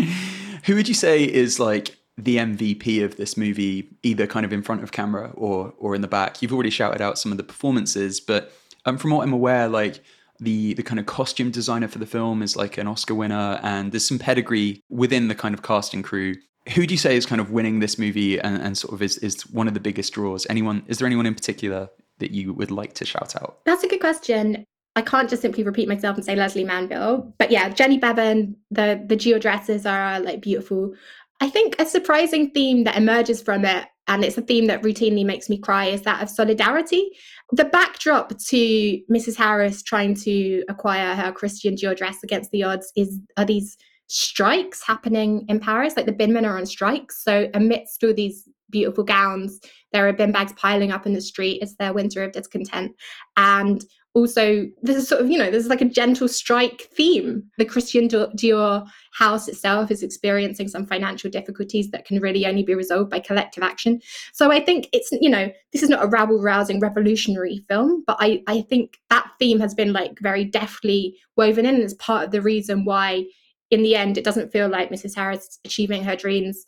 Who 0.65 0.75
would 0.75 0.89
you 0.89 0.95
say 0.95 1.23
is 1.23 1.61
like 1.61 1.97
the 2.19 2.37
MVP 2.39 3.05
of 3.05 3.17
this 3.17 3.37
movie, 3.37 3.89
either 4.03 4.27
kind 4.27 4.47
of 4.47 4.53
in 4.53 4.63
front 4.63 4.83
of 4.83 4.93
camera 4.93 5.33
or 5.35 5.73
or 5.79 5.95
in 5.95 6.01
the 6.01 6.09
back? 6.09 6.43
You've 6.43 6.53
already 6.53 6.71
shouted 6.71 7.01
out 7.01 7.19
some 7.19 7.33
of 7.33 7.39
the 7.39 7.45
performances, 7.45 8.21
but 8.21 8.53
um, 8.85 8.99
from 8.99 9.11
what 9.11 9.23
I'm 9.23 9.33
aware, 9.33 9.69
like 9.69 10.01
the 10.41 10.75
the 10.75 10.83
kind 10.83 10.99
of 10.99 11.07
costume 11.07 11.51
designer 11.51 11.89
for 11.89 11.99
the 11.99 12.07
film 12.07 12.43
is 12.43 12.57
like 12.57 12.79
an 12.79 12.87
Oscar 12.87 13.15
winner, 13.15 13.59
and 13.63 13.93
there's 13.93 14.07
some 14.07 14.19
pedigree 14.19 14.83
within 14.89 15.29
the 15.29 15.35
kind 15.35 15.55
of 15.55 15.63
casting 15.63 16.03
crew. 16.03 16.35
Who 16.75 16.85
do 16.85 16.95
you 16.95 16.99
say 16.99 17.17
is 17.17 17.27
kind 17.27 17.41
of 17.41 17.53
winning 17.53 17.79
this 17.79 17.97
movie 17.97 18.41
and, 18.41 18.61
and 18.61 18.77
sort 18.77 18.93
of 18.93 19.01
is, 19.01 19.19
is 19.19 19.43
one 19.47 19.69
of 19.69 19.75
the 19.75 19.79
biggest 19.79 20.13
draws? 20.13 20.47
Anyone? 20.51 20.83
Is 20.89 20.99
there 20.99 21.07
anyone 21.07 21.27
in 21.27 21.35
particular 21.35 21.91
that 22.19 22.31
you 22.31 22.53
would 22.53 22.71
like 22.71 22.95
to 22.95 23.05
shout 23.05 23.37
out? 23.37 23.59
That's 23.65 23.85
a 23.85 23.89
good 23.89 24.01
question. 24.01 24.65
I 24.97 25.03
can't 25.03 25.29
just 25.29 25.43
simply 25.43 25.63
repeat 25.63 25.89
myself 25.89 26.17
and 26.17 26.25
say 26.25 26.35
Lesley 26.35 26.65
Manville, 26.65 27.35
but 27.39 27.51
yeah, 27.51 27.69
Jenny 27.69 28.01
Beavan, 28.01 28.55
the 28.71 29.05
the 29.07 29.17
Dior 29.17 29.41
dresses 29.41 29.85
are 29.85 30.21
like 30.21 30.41
beautiful. 30.41 30.95
I 31.41 31.51
think 31.51 31.79
a 31.79 31.85
surprising 31.85 32.51
theme 32.53 32.85
that 32.85 32.97
emerges 32.97 33.43
from 33.43 33.67
it, 33.67 33.85
and 34.09 34.25
it's 34.25 34.39
a 34.39 34.43
theme 34.43 34.67
that 34.69 34.83
routinely 34.83 35.25
makes 35.25 35.51
me 35.51 35.59
cry, 35.59 35.87
is 35.87 36.03
that 36.03 36.23
of 36.23 36.31
solidarity. 36.31 37.11
The 37.53 37.67
backdrop 37.67 38.31
to 38.39 39.01
Mrs. 39.13 39.37
Harris 39.37 39.83
trying 39.83 40.15
to 40.23 40.65
acquire 40.71 41.15
her 41.15 41.31
Christian 41.31 41.75
Dior 41.75 41.95
dress 41.95 42.23
against 42.25 42.51
the 42.51 42.63
odds 42.63 42.91
is 42.97 43.21
are 43.37 43.45
these 43.45 43.77
strikes 44.09 44.83
happening 44.83 45.45
in 45.49 45.61
Paris. 45.61 45.95
Like 45.97 46.07
the 46.07 46.13
binmen 46.13 46.49
are 46.49 46.57
on 46.57 46.65
strike. 46.65 47.13
So 47.13 47.51
amidst 47.53 48.03
all 48.03 48.15
these 48.15 48.49
beautiful 48.71 49.05
gowns, 49.05 49.61
there 49.93 50.09
are 50.09 50.13
bin 50.13 50.33
bags 50.33 50.53
piling 50.55 50.93
up 50.93 51.07
in 51.07 51.13
the 51.13 51.21
street. 51.21 51.61
It's 51.63 51.77
their 51.77 51.93
winter 51.93 52.23
of 52.23 52.33
discontent. 52.33 52.95
And 53.37 53.85
also 54.17 54.67
this 54.81 54.97
is 54.97 55.07
sort 55.07 55.21
of 55.21 55.31
you 55.31 55.37
know 55.37 55.51
there's 55.51 55.67
like 55.67 55.83
a 55.83 55.85
gentle 55.85 56.27
strike 56.27 56.89
theme 56.95 57.45
the 57.59 57.67
christian 57.67 58.09
dior 58.09 58.83
house 59.13 59.47
itself 59.47 59.91
is 59.91 60.03
experiencing 60.03 60.69
some 60.69 60.87
financial 60.87 61.31
difficulties 61.31 61.91
that 61.91 62.07
can 62.07 62.19
really 62.19 62.47
only 62.47 62.63
be 62.63 62.75
resolved 62.75 63.11
by 63.11 63.21
collective 63.21 63.63
action 63.63 64.01
so 64.33 64.51
i 64.51 64.59
think 64.59 64.89
it's 64.95 65.11
you 65.21 65.29
know 65.29 65.51
this 65.75 65.83
is 65.83 65.91
not 65.91 66.03
a 66.03 66.09
rabble 66.09 66.41
rousing 66.41 66.81
revolutionary 66.81 67.63
film 67.69 68.03
but 68.07 68.17
i 68.19 68.43
i 68.47 68.63
think 68.63 68.99
that 69.11 69.29
theme 69.39 69.61
has 69.61 69.75
been 69.75 69.93
like 69.93 70.19
very 70.21 70.47
deftly 70.47 71.15
woven 71.37 71.67
in 71.67 71.75
and 71.75 71.85
is 71.85 71.93
part 71.95 72.25
of 72.25 72.31
the 72.31 72.41
reason 72.41 72.87
why 72.87 73.23
in 73.71 73.83
the 73.83 73.95
end 73.95 74.17
it 74.17 74.25
doesn't 74.25 74.51
feel 74.51 74.67
like 74.67 74.89
mrs 74.89 75.15
harris 75.15 75.59
achieving 75.67 76.03
her 76.03 76.17
dreams 76.17 76.65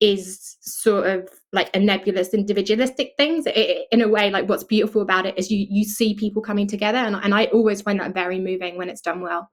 is 0.00 0.56
sort 0.60 1.06
of 1.06 1.28
like 1.52 1.74
a 1.74 1.78
nebulous 1.78 2.34
individualistic 2.34 3.14
things 3.16 3.44
it, 3.46 3.86
in 3.90 4.02
a 4.02 4.08
way 4.08 4.30
like 4.30 4.48
what's 4.48 4.64
beautiful 4.64 5.00
about 5.00 5.24
it 5.24 5.36
is 5.38 5.50
you 5.50 5.66
you 5.70 5.84
see 5.84 6.14
people 6.14 6.42
coming 6.42 6.66
together 6.66 6.98
and, 6.98 7.16
and 7.16 7.34
i 7.34 7.46
always 7.46 7.80
find 7.80 7.98
that 7.98 8.12
very 8.12 8.38
moving 8.38 8.76
when 8.76 8.88
it's 8.88 9.00
done 9.00 9.20
well 9.20 9.50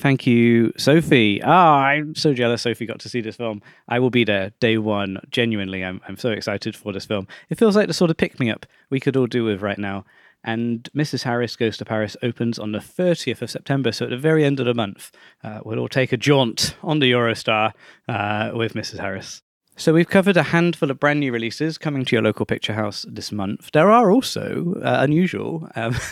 Thank 0.00 0.26
you, 0.26 0.72
Sophie. 0.78 1.42
Ah, 1.42 1.82
I'm 1.82 2.14
so 2.14 2.32
jealous 2.32 2.62
Sophie 2.62 2.86
got 2.86 3.00
to 3.00 3.10
see 3.10 3.20
this 3.20 3.36
film. 3.36 3.60
I 3.86 3.98
will 3.98 4.08
be 4.08 4.24
there 4.24 4.50
day 4.58 4.78
one. 4.78 5.18
Genuinely, 5.30 5.84
I'm, 5.84 6.00
I'm 6.08 6.16
so 6.16 6.30
excited 6.30 6.74
for 6.74 6.90
this 6.90 7.04
film. 7.04 7.28
It 7.50 7.58
feels 7.58 7.76
like 7.76 7.86
the 7.86 7.92
sort 7.92 8.10
of 8.10 8.16
pick 8.16 8.40
me 8.40 8.50
up 8.50 8.64
we 8.88 8.98
could 8.98 9.14
all 9.14 9.26
do 9.26 9.44
with 9.44 9.60
right 9.60 9.78
now. 9.78 10.06
And 10.42 10.88
Mrs. 10.96 11.24
Harris 11.24 11.56
Goes 11.56 11.76
to 11.78 11.84
Paris 11.84 12.16
opens 12.22 12.58
on 12.58 12.72
the 12.72 12.78
30th 12.78 13.42
of 13.42 13.50
September, 13.50 13.92
so 13.92 14.06
at 14.06 14.10
the 14.10 14.16
very 14.16 14.44
end 14.44 14.58
of 14.60 14.66
the 14.66 14.74
month, 14.74 15.10
uh, 15.44 15.60
we'll 15.64 15.78
all 15.78 15.88
take 15.88 16.12
a 16.12 16.16
jaunt 16.16 16.76
on 16.82 16.98
the 16.98 17.12
Eurostar 17.12 17.72
uh, 18.08 18.50
with 18.54 18.74
Mrs. 18.74 19.00
Harris. 19.00 19.42
So 19.80 19.94
we've 19.94 20.10
covered 20.10 20.36
a 20.36 20.42
handful 20.42 20.90
of 20.90 21.00
brand 21.00 21.20
new 21.20 21.32
releases 21.32 21.78
coming 21.78 22.04
to 22.04 22.14
your 22.14 22.20
local 22.20 22.44
picture 22.44 22.74
house 22.74 23.06
this 23.08 23.32
month. 23.32 23.70
There 23.72 23.90
are 23.90 24.10
also 24.10 24.74
uh, 24.84 24.98
unusual 25.00 25.70
um, 25.74 25.94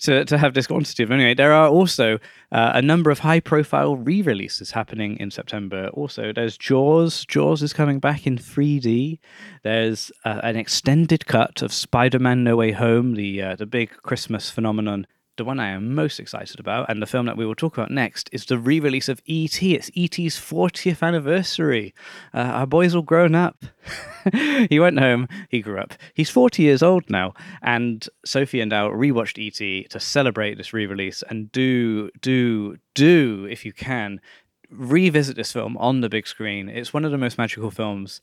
to 0.00 0.24
to 0.24 0.38
have 0.38 0.54
this 0.54 0.66
quantity 0.66 1.02
of 1.02 1.10
anyway. 1.10 1.34
There 1.34 1.52
are 1.52 1.68
also 1.68 2.14
uh, 2.50 2.72
a 2.72 2.80
number 2.80 3.10
of 3.10 3.18
high 3.18 3.40
profile 3.40 3.94
re 3.94 4.22
releases 4.22 4.70
happening 4.70 5.18
in 5.18 5.30
September. 5.30 5.88
Also, 5.88 6.32
there's 6.32 6.56
Jaws. 6.56 7.26
Jaws 7.26 7.62
is 7.62 7.74
coming 7.74 8.00
back 8.00 8.26
in 8.26 8.38
3D. 8.38 9.18
There's 9.64 10.10
uh, 10.24 10.40
an 10.42 10.56
extended 10.56 11.26
cut 11.26 11.60
of 11.60 11.74
Spider 11.74 12.18
Man 12.18 12.42
No 12.42 12.56
Way 12.56 12.72
Home, 12.72 13.16
the 13.16 13.42
uh, 13.42 13.54
the 13.54 13.66
big 13.66 13.90
Christmas 14.02 14.48
phenomenon 14.48 15.06
the 15.40 15.44
one 15.46 15.58
I 15.58 15.70
am 15.70 15.94
most 15.94 16.20
excited 16.20 16.60
about, 16.60 16.90
and 16.90 17.00
the 17.00 17.06
film 17.06 17.24
that 17.24 17.38
we 17.38 17.46
will 17.46 17.54
talk 17.54 17.78
about 17.78 17.90
next, 17.90 18.28
is 18.30 18.44
the 18.44 18.58
re 18.58 18.78
release 18.78 19.08
of 19.08 19.22
E.T. 19.24 19.74
It's 19.74 19.90
E.T.'s 19.94 20.36
40th 20.36 21.02
anniversary. 21.02 21.94
Uh, 22.34 22.40
our 22.40 22.66
boy's 22.66 22.94
all 22.94 23.00
grown 23.00 23.34
up. 23.34 23.64
he 24.68 24.78
went 24.78 24.98
home, 24.98 25.28
he 25.48 25.62
grew 25.62 25.80
up. 25.80 25.94
He's 26.12 26.28
40 26.28 26.62
years 26.62 26.82
old 26.82 27.08
now, 27.08 27.32
and 27.62 28.06
Sophie 28.22 28.60
and 28.60 28.70
Al 28.70 28.90
rewatched 28.90 29.38
E.T. 29.38 29.86
to 29.88 29.98
celebrate 29.98 30.58
this 30.58 30.74
re 30.74 30.84
release. 30.84 31.24
And 31.30 31.50
do, 31.52 32.10
do, 32.20 32.76
do, 32.92 33.48
if 33.50 33.64
you 33.64 33.72
can, 33.72 34.20
revisit 34.68 35.36
this 35.36 35.52
film 35.52 35.74
on 35.78 36.02
the 36.02 36.10
big 36.10 36.26
screen. 36.26 36.68
It's 36.68 36.92
one 36.92 37.06
of 37.06 37.12
the 37.12 37.18
most 37.18 37.38
magical 37.38 37.70
films 37.70 38.20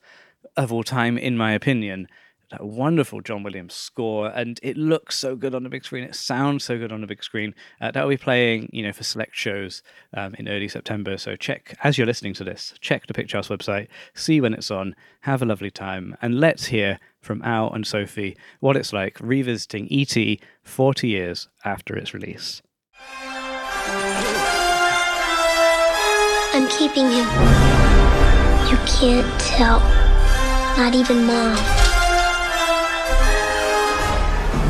of 0.55 0.71
all 0.71 0.83
time, 0.83 1.17
in 1.17 1.35
my 1.35 1.53
opinion 1.53 2.09
that 2.51 2.63
wonderful 2.63 3.21
John 3.21 3.43
Williams 3.43 3.73
score, 3.73 4.27
and 4.27 4.59
it 4.63 4.77
looks 4.77 5.17
so 5.17 5.35
good 5.35 5.53
on 5.53 5.63
the 5.63 5.69
big 5.69 5.83
screen. 5.83 6.03
It 6.03 6.15
sounds 6.15 6.63
so 6.63 6.77
good 6.77 6.91
on 6.91 7.01
the 7.01 7.07
big 7.07 7.23
screen. 7.23 7.53
Uh, 7.81 7.91
that'll 7.91 8.09
be 8.09 8.17
playing, 8.17 8.69
you 8.71 8.83
know, 8.83 8.93
for 8.93 9.03
select 9.03 9.35
shows 9.35 9.83
um, 10.13 10.35
in 10.35 10.47
early 10.47 10.67
September. 10.67 11.17
So 11.17 11.35
check 11.35 11.77
as 11.83 11.97
you're 11.97 12.07
listening 12.07 12.33
to 12.35 12.43
this, 12.43 12.73
check 12.79 13.07
the 13.07 13.13
Picturehouse 13.13 13.55
website, 13.55 13.87
see 14.13 14.39
when 14.39 14.53
it's 14.53 14.71
on, 14.71 14.95
have 15.21 15.41
a 15.41 15.45
lovely 15.45 15.71
time, 15.71 16.15
and 16.21 16.39
let's 16.39 16.67
hear 16.67 16.99
from 17.19 17.41
Al 17.41 17.71
and 17.73 17.85
Sophie 17.85 18.37
what 18.59 18.77
it's 18.77 18.93
like 18.93 19.17
revisiting 19.19 19.87
ET 19.91 20.39
40 20.63 21.07
years 21.07 21.49
after 21.65 21.97
its 21.97 22.13
release. 22.13 22.61
I'm 26.53 26.67
keeping 26.69 27.11
him. 27.11 27.27
You 28.69 28.77
can't 28.87 29.39
tell. 29.41 29.79
Not 30.77 30.95
even 30.95 31.25
mom. 31.25 31.86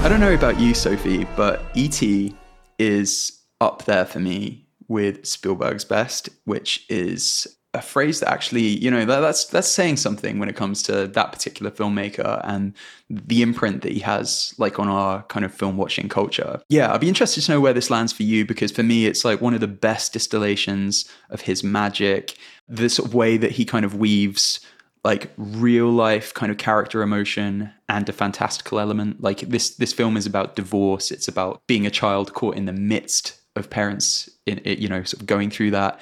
I 0.07 0.09
don't 0.09 0.21
know 0.21 0.33
about 0.33 0.57
you, 0.57 0.73
Sophie, 0.73 1.27
but 1.35 1.65
E.T. 1.73 2.33
is 2.79 3.41
up 3.59 3.83
there 3.83 4.05
for 4.05 4.19
me 4.19 4.65
with 4.87 5.25
Spielberg's 5.25 5.83
best, 5.83 6.29
which 6.45 6.85
is 6.87 7.45
a 7.73 7.81
phrase 7.81 8.21
that 8.21 8.29
actually, 8.29 8.61
you 8.61 8.89
know, 8.89 9.03
that, 9.03 9.19
that's 9.19 9.43
that's 9.43 9.67
saying 9.67 9.97
something 9.97 10.39
when 10.39 10.47
it 10.47 10.55
comes 10.55 10.81
to 10.83 11.07
that 11.07 11.33
particular 11.33 11.69
filmmaker 11.69 12.39
and 12.45 12.73
the 13.09 13.41
imprint 13.41 13.81
that 13.81 13.91
he 13.91 13.99
has, 13.99 14.55
like 14.57 14.79
on 14.79 14.87
our 14.87 15.23
kind 15.23 15.43
of 15.43 15.53
film 15.53 15.75
watching 15.75 16.07
culture. 16.07 16.61
Yeah, 16.69 16.93
I'd 16.93 17.01
be 17.01 17.09
interested 17.09 17.43
to 17.43 17.51
know 17.51 17.59
where 17.59 17.73
this 17.73 17.89
lands 17.89 18.13
for 18.13 18.23
you 18.23 18.45
because 18.45 18.71
for 18.71 18.83
me, 18.83 19.07
it's 19.07 19.25
like 19.25 19.41
one 19.41 19.55
of 19.55 19.59
the 19.59 19.67
best 19.67 20.13
distillations 20.13 21.03
of 21.31 21.41
his 21.41 21.65
magic, 21.65 22.37
the 22.69 22.87
sort 22.87 23.09
of 23.09 23.13
way 23.13 23.35
that 23.35 23.51
he 23.51 23.65
kind 23.65 23.83
of 23.83 23.95
weaves 23.95 24.61
like 25.03 25.31
real 25.37 25.89
life 25.89 26.33
kind 26.33 26.51
of 26.51 26.57
character 26.57 27.01
emotion 27.01 27.71
and 27.89 28.07
a 28.09 28.13
fantastical 28.13 28.79
element. 28.79 29.21
Like 29.21 29.41
this 29.41 29.75
this 29.75 29.93
film 29.93 30.17
is 30.17 30.25
about 30.25 30.55
divorce. 30.55 31.11
It's 31.11 31.27
about 31.27 31.61
being 31.67 31.85
a 31.85 31.91
child 31.91 32.33
caught 32.33 32.55
in 32.55 32.65
the 32.65 32.73
midst 32.73 33.39
of 33.55 33.69
parents 33.69 34.29
in 34.45 34.61
it, 34.65 34.79
you 34.79 34.87
know, 34.87 35.03
sort 35.03 35.21
of 35.21 35.27
going 35.27 35.49
through 35.49 35.71
that 35.71 35.99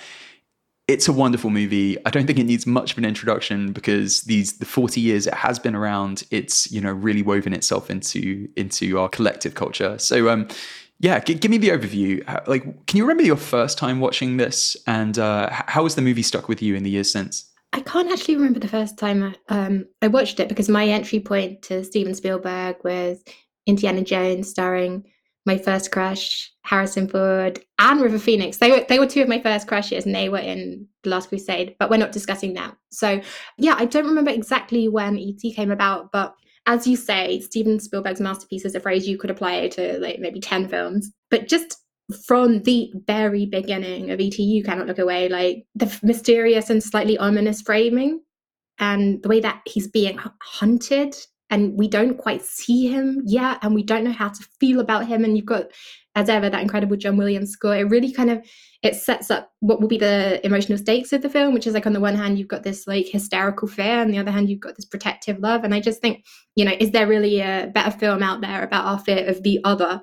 it's 0.87 1.07
a 1.07 1.13
wonderful 1.13 1.49
movie. 1.49 1.97
I 2.05 2.11
don't 2.11 2.27
think 2.27 2.37
it 2.37 2.43
needs 2.43 2.67
much 2.67 2.91
of 2.91 2.97
an 2.99 3.05
introduction 3.05 3.71
because 3.71 4.21
these 4.21 4.59
the 4.59 4.65
40 4.65 5.01
years 5.01 5.25
it 5.25 5.33
has 5.33 5.57
been 5.57 5.75
around, 5.75 6.23
it's 6.29 6.71
you 6.71 6.79
know 6.79 6.91
really 6.91 7.23
woven 7.23 7.53
itself 7.53 7.89
into 7.89 8.47
into 8.55 8.99
our 8.99 9.09
collective 9.09 9.55
culture. 9.55 9.97
So 9.97 10.29
um 10.29 10.47
yeah, 10.99 11.19
g- 11.19 11.33
give 11.33 11.51
me 11.51 11.57
the 11.57 11.69
overview. 11.69 12.23
Like, 12.47 12.63
can 12.85 12.97
you 12.97 13.03
remember 13.03 13.23
your 13.23 13.35
first 13.35 13.77
time 13.77 13.99
watching 13.99 14.37
this, 14.37 14.77
and 14.87 15.19
uh, 15.19 15.49
how 15.51 15.83
has 15.83 15.95
the 15.95 16.01
movie 16.01 16.21
stuck 16.21 16.47
with 16.47 16.61
you 16.61 16.73
in 16.73 16.83
the 16.83 16.89
years 16.89 17.11
since? 17.11 17.51
I 17.73 17.81
can't 17.81 18.11
actually 18.11 18.35
remember 18.35 18.59
the 18.59 18.67
first 18.67 18.97
time 18.97 19.35
um, 19.49 19.85
I 20.01 20.07
watched 20.07 20.39
it 20.39 20.49
because 20.49 20.69
my 20.69 20.87
entry 20.87 21.19
point 21.19 21.61
to 21.63 21.83
Steven 21.83 22.15
Spielberg 22.15 22.77
was 22.83 23.21
Indiana 23.65 24.01
Jones, 24.01 24.49
starring 24.49 25.05
my 25.45 25.57
first 25.57 25.91
crush, 25.91 26.51
Harrison 26.63 27.07
Ford, 27.07 27.63
and 27.79 28.01
River 28.01 28.17
Phoenix. 28.17 28.57
They 28.57 28.71
were 28.71 28.85
they 28.87 28.99
were 28.99 29.05
two 29.05 29.21
of 29.21 29.27
my 29.27 29.41
first 29.41 29.67
crushes, 29.67 30.05
and 30.05 30.15
they 30.15 30.29
were 30.29 30.39
in 30.39 30.87
The 31.03 31.09
Last 31.09 31.29
Crusade. 31.29 31.75
But 31.79 31.89
we're 31.89 31.97
not 31.97 32.11
discussing 32.11 32.53
that. 32.53 32.75
So 32.91 33.21
yeah, 33.57 33.75
I 33.77 33.85
don't 33.85 34.07
remember 34.07 34.31
exactly 34.31 34.87
when 34.87 35.17
ET 35.17 35.53
came 35.53 35.71
about, 35.71 36.11
but 36.11 36.35
as 36.67 36.87
you 36.87 36.95
say, 36.95 37.41
Steven 37.41 37.79
Spielberg's 37.79 38.19
masterpiece 38.19 38.65
is 38.65 38.73
a 38.73 38.79
phrase 38.79 39.07
you 39.07 39.17
could 39.19 39.29
apply 39.29 39.67
to 39.69 39.99
like 39.99 40.19
maybe 40.19 40.39
ten 40.39 40.67
films. 40.67 41.11
But 41.29 41.47
just 41.47 41.77
from 42.25 42.61
the 42.63 42.91
very 43.07 43.45
beginning 43.45 44.11
of 44.11 44.19
ET, 44.19 44.37
you 44.37 44.63
cannot 44.63 44.87
look 44.87 44.99
away. 44.99 45.29
Like 45.29 45.65
the 45.75 45.97
mysterious 46.03 46.69
and 46.69 46.83
slightly 46.83 47.17
ominous 47.17 47.61
framing, 47.61 48.21
and 48.79 49.21
the 49.23 49.29
way 49.29 49.39
that 49.39 49.61
he's 49.65 49.87
being 49.87 50.19
hunted 50.41 51.15
and 51.49 51.77
we 51.77 51.87
don't 51.87 52.17
quite 52.17 52.43
see 52.43 52.87
him 52.87 53.21
yet 53.25 53.59
and 53.61 53.75
we 53.75 53.83
don't 53.83 54.03
know 54.03 54.11
how 54.11 54.29
to 54.29 54.43
feel 54.59 54.79
about 54.79 55.07
him 55.07 55.23
and 55.23 55.37
you've 55.37 55.45
got 55.45 55.67
as 56.15 56.29
ever 56.29 56.49
that 56.49 56.61
incredible 56.61 56.97
john 56.97 57.17
williams 57.17 57.51
score 57.51 57.75
it 57.75 57.89
really 57.89 58.11
kind 58.11 58.29
of 58.29 58.43
it 58.81 58.95
sets 58.95 59.29
up 59.29 59.51
what 59.59 59.79
will 59.79 59.87
be 59.87 59.97
the 59.97 60.43
emotional 60.45 60.77
stakes 60.77 61.13
of 61.13 61.21
the 61.21 61.29
film 61.29 61.53
which 61.53 61.67
is 61.67 61.73
like 61.73 61.85
on 61.85 61.93
the 61.93 61.99
one 61.99 62.15
hand 62.15 62.37
you've 62.39 62.47
got 62.47 62.63
this 62.63 62.87
like 62.87 63.07
hysterical 63.07 63.67
fear 63.67 64.01
and 64.01 64.13
the 64.13 64.17
other 64.17 64.31
hand 64.31 64.49
you've 64.49 64.59
got 64.59 64.75
this 64.75 64.85
protective 64.85 65.39
love 65.39 65.63
and 65.63 65.73
i 65.73 65.79
just 65.79 66.01
think 66.01 66.25
you 66.55 66.65
know 66.65 66.75
is 66.79 66.91
there 66.91 67.07
really 67.07 67.39
a 67.39 67.69
better 67.73 67.91
film 67.91 68.23
out 68.23 68.41
there 68.41 68.63
about 68.63 68.85
our 68.85 68.99
fear 68.99 69.27
of 69.27 69.43
the 69.43 69.59
other 69.63 70.01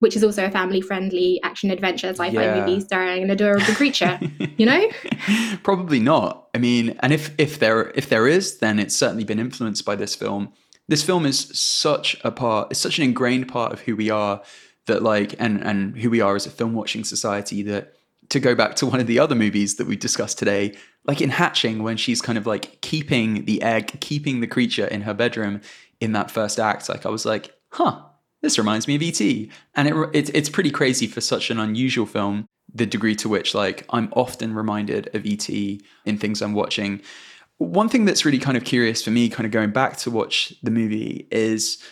which 0.00 0.16
is 0.16 0.22
also 0.22 0.44
a 0.44 0.50
family 0.50 0.80
friendly 0.80 1.40
action 1.42 1.70
adventure 1.70 2.08
sci-fi 2.08 2.30
yeah. 2.30 2.60
movie 2.60 2.80
starring 2.80 3.22
an 3.22 3.30
adorable 3.30 3.74
creature 3.74 4.18
you 4.56 4.66
know? 4.66 4.90
Probably 5.62 6.00
not. 6.00 6.48
I 6.54 6.58
mean 6.58 6.96
and 7.00 7.12
if 7.12 7.34
if 7.38 7.58
there 7.58 7.90
if 7.90 8.08
there 8.08 8.26
is 8.26 8.58
then 8.58 8.78
it's 8.78 8.96
certainly 8.96 9.24
been 9.24 9.38
influenced 9.38 9.84
by 9.84 9.96
this 9.96 10.14
film. 10.14 10.52
This 10.88 11.02
film 11.02 11.26
is 11.26 11.50
such 11.58 12.16
a 12.24 12.30
part 12.30 12.68
it's 12.70 12.80
such 12.80 12.98
an 12.98 13.04
ingrained 13.04 13.48
part 13.48 13.72
of 13.72 13.80
who 13.80 13.96
we 13.96 14.10
are 14.10 14.42
that 14.86 15.02
like 15.02 15.34
and 15.38 15.62
and 15.62 15.96
who 15.98 16.10
we 16.10 16.20
are 16.20 16.36
as 16.36 16.46
a 16.46 16.50
film 16.50 16.74
watching 16.74 17.04
society 17.04 17.62
that 17.62 17.94
to 18.28 18.40
go 18.40 18.54
back 18.54 18.74
to 18.76 18.86
one 18.86 19.00
of 19.00 19.06
the 19.06 19.18
other 19.18 19.34
movies 19.34 19.76
that 19.76 19.86
we 19.86 19.96
discussed 19.96 20.38
today 20.38 20.74
like 21.04 21.20
in 21.20 21.30
hatching 21.30 21.82
when 21.82 21.96
she's 21.96 22.20
kind 22.20 22.38
of 22.38 22.46
like 22.46 22.80
keeping 22.80 23.44
the 23.44 23.62
egg 23.62 24.00
keeping 24.00 24.40
the 24.40 24.46
creature 24.46 24.86
in 24.86 25.02
her 25.02 25.14
bedroom 25.14 25.60
in 26.00 26.12
that 26.12 26.30
first 26.30 26.58
act 26.58 26.88
like 26.88 27.06
i 27.06 27.08
was 27.08 27.24
like 27.24 27.54
huh 27.70 28.00
this 28.46 28.58
reminds 28.58 28.86
me 28.88 28.96
of 28.96 29.02
et 29.02 29.20
and 29.74 29.88
it, 29.88 29.94
it 30.12 30.30
it's 30.34 30.48
pretty 30.48 30.70
crazy 30.70 31.06
for 31.06 31.20
such 31.20 31.50
an 31.50 31.58
unusual 31.58 32.06
film 32.06 32.46
the 32.72 32.86
degree 32.86 33.14
to 33.14 33.28
which 33.28 33.54
like 33.54 33.84
i'm 33.90 34.08
often 34.12 34.54
reminded 34.54 35.14
of 35.14 35.26
et 35.26 35.48
in 35.48 36.18
things 36.18 36.40
i'm 36.42 36.54
watching 36.54 37.02
one 37.58 37.88
thing 37.88 38.04
that's 38.04 38.24
really 38.24 38.38
kind 38.38 38.56
of 38.56 38.64
curious 38.64 39.02
for 39.02 39.10
me, 39.10 39.28
kind 39.28 39.46
of 39.46 39.52
going 39.52 39.70
back 39.70 39.96
to 39.98 40.10
watch 40.10 40.54
the 40.62 40.70
movie, 40.70 41.26
is 41.30 41.82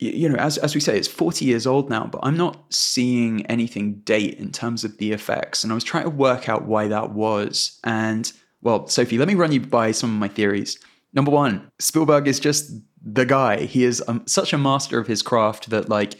you 0.00 0.28
know, 0.28 0.34
as 0.36 0.58
as 0.58 0.74
we 0.74 0.80
say, 0.80 0.98
it's 0.98 1.08
40 1.08 1.44
years 1.44 1.66
old 1.66 1.88
now, 1.88 2.04
but 2.06 2.20
I'm 2.22 2.36
not 2.36 2.74
seeing 2.74 3.46
anything 3.46 4.00
date 4.00 4.38
in 4.38 4.50
terms 4.50 4.84
of 4.84 4.98
the 4.98 5.12
effects. 5.12 5.62
And 5.62 5.72
I 5.72 5.74
was 5.74 5.84
trying 5.84 6.02
to 6.04 6.10
work 6.10 6.48
out 6.48 6.64
why 6.64 6.88
that 6.88 7.12
was. 7.12 7.78
And 7.84 8.30
well, 8.60 8.88
Sophie, 8.88 9.18
let 9.18 9.28
me 9.28 9.34
run 9.34 9.52
you 9.52 9.60
by 9.60 9.92
some 9.92 10.10
of 10.10 10.18
my 10.18 10.28
theories. 10.28 10.78
Number 11.12 11.30
one, 11.30 11.70
Spielberg 11.78 12.26
is 12.26 12.40
just 12.40 12.72
the 13.04 13.26
guy. 13.26 13.64
He 13.64 13.84
is 13.84 14.02
um, 14.08 14.26
such 14.26 14.52
a 14.52 14.58
master 14.58 14.98
of 14.98 15.06
his 15.06 15.22
craft 15.22 15.70
that 15.70 15.88
like 15.88 16.14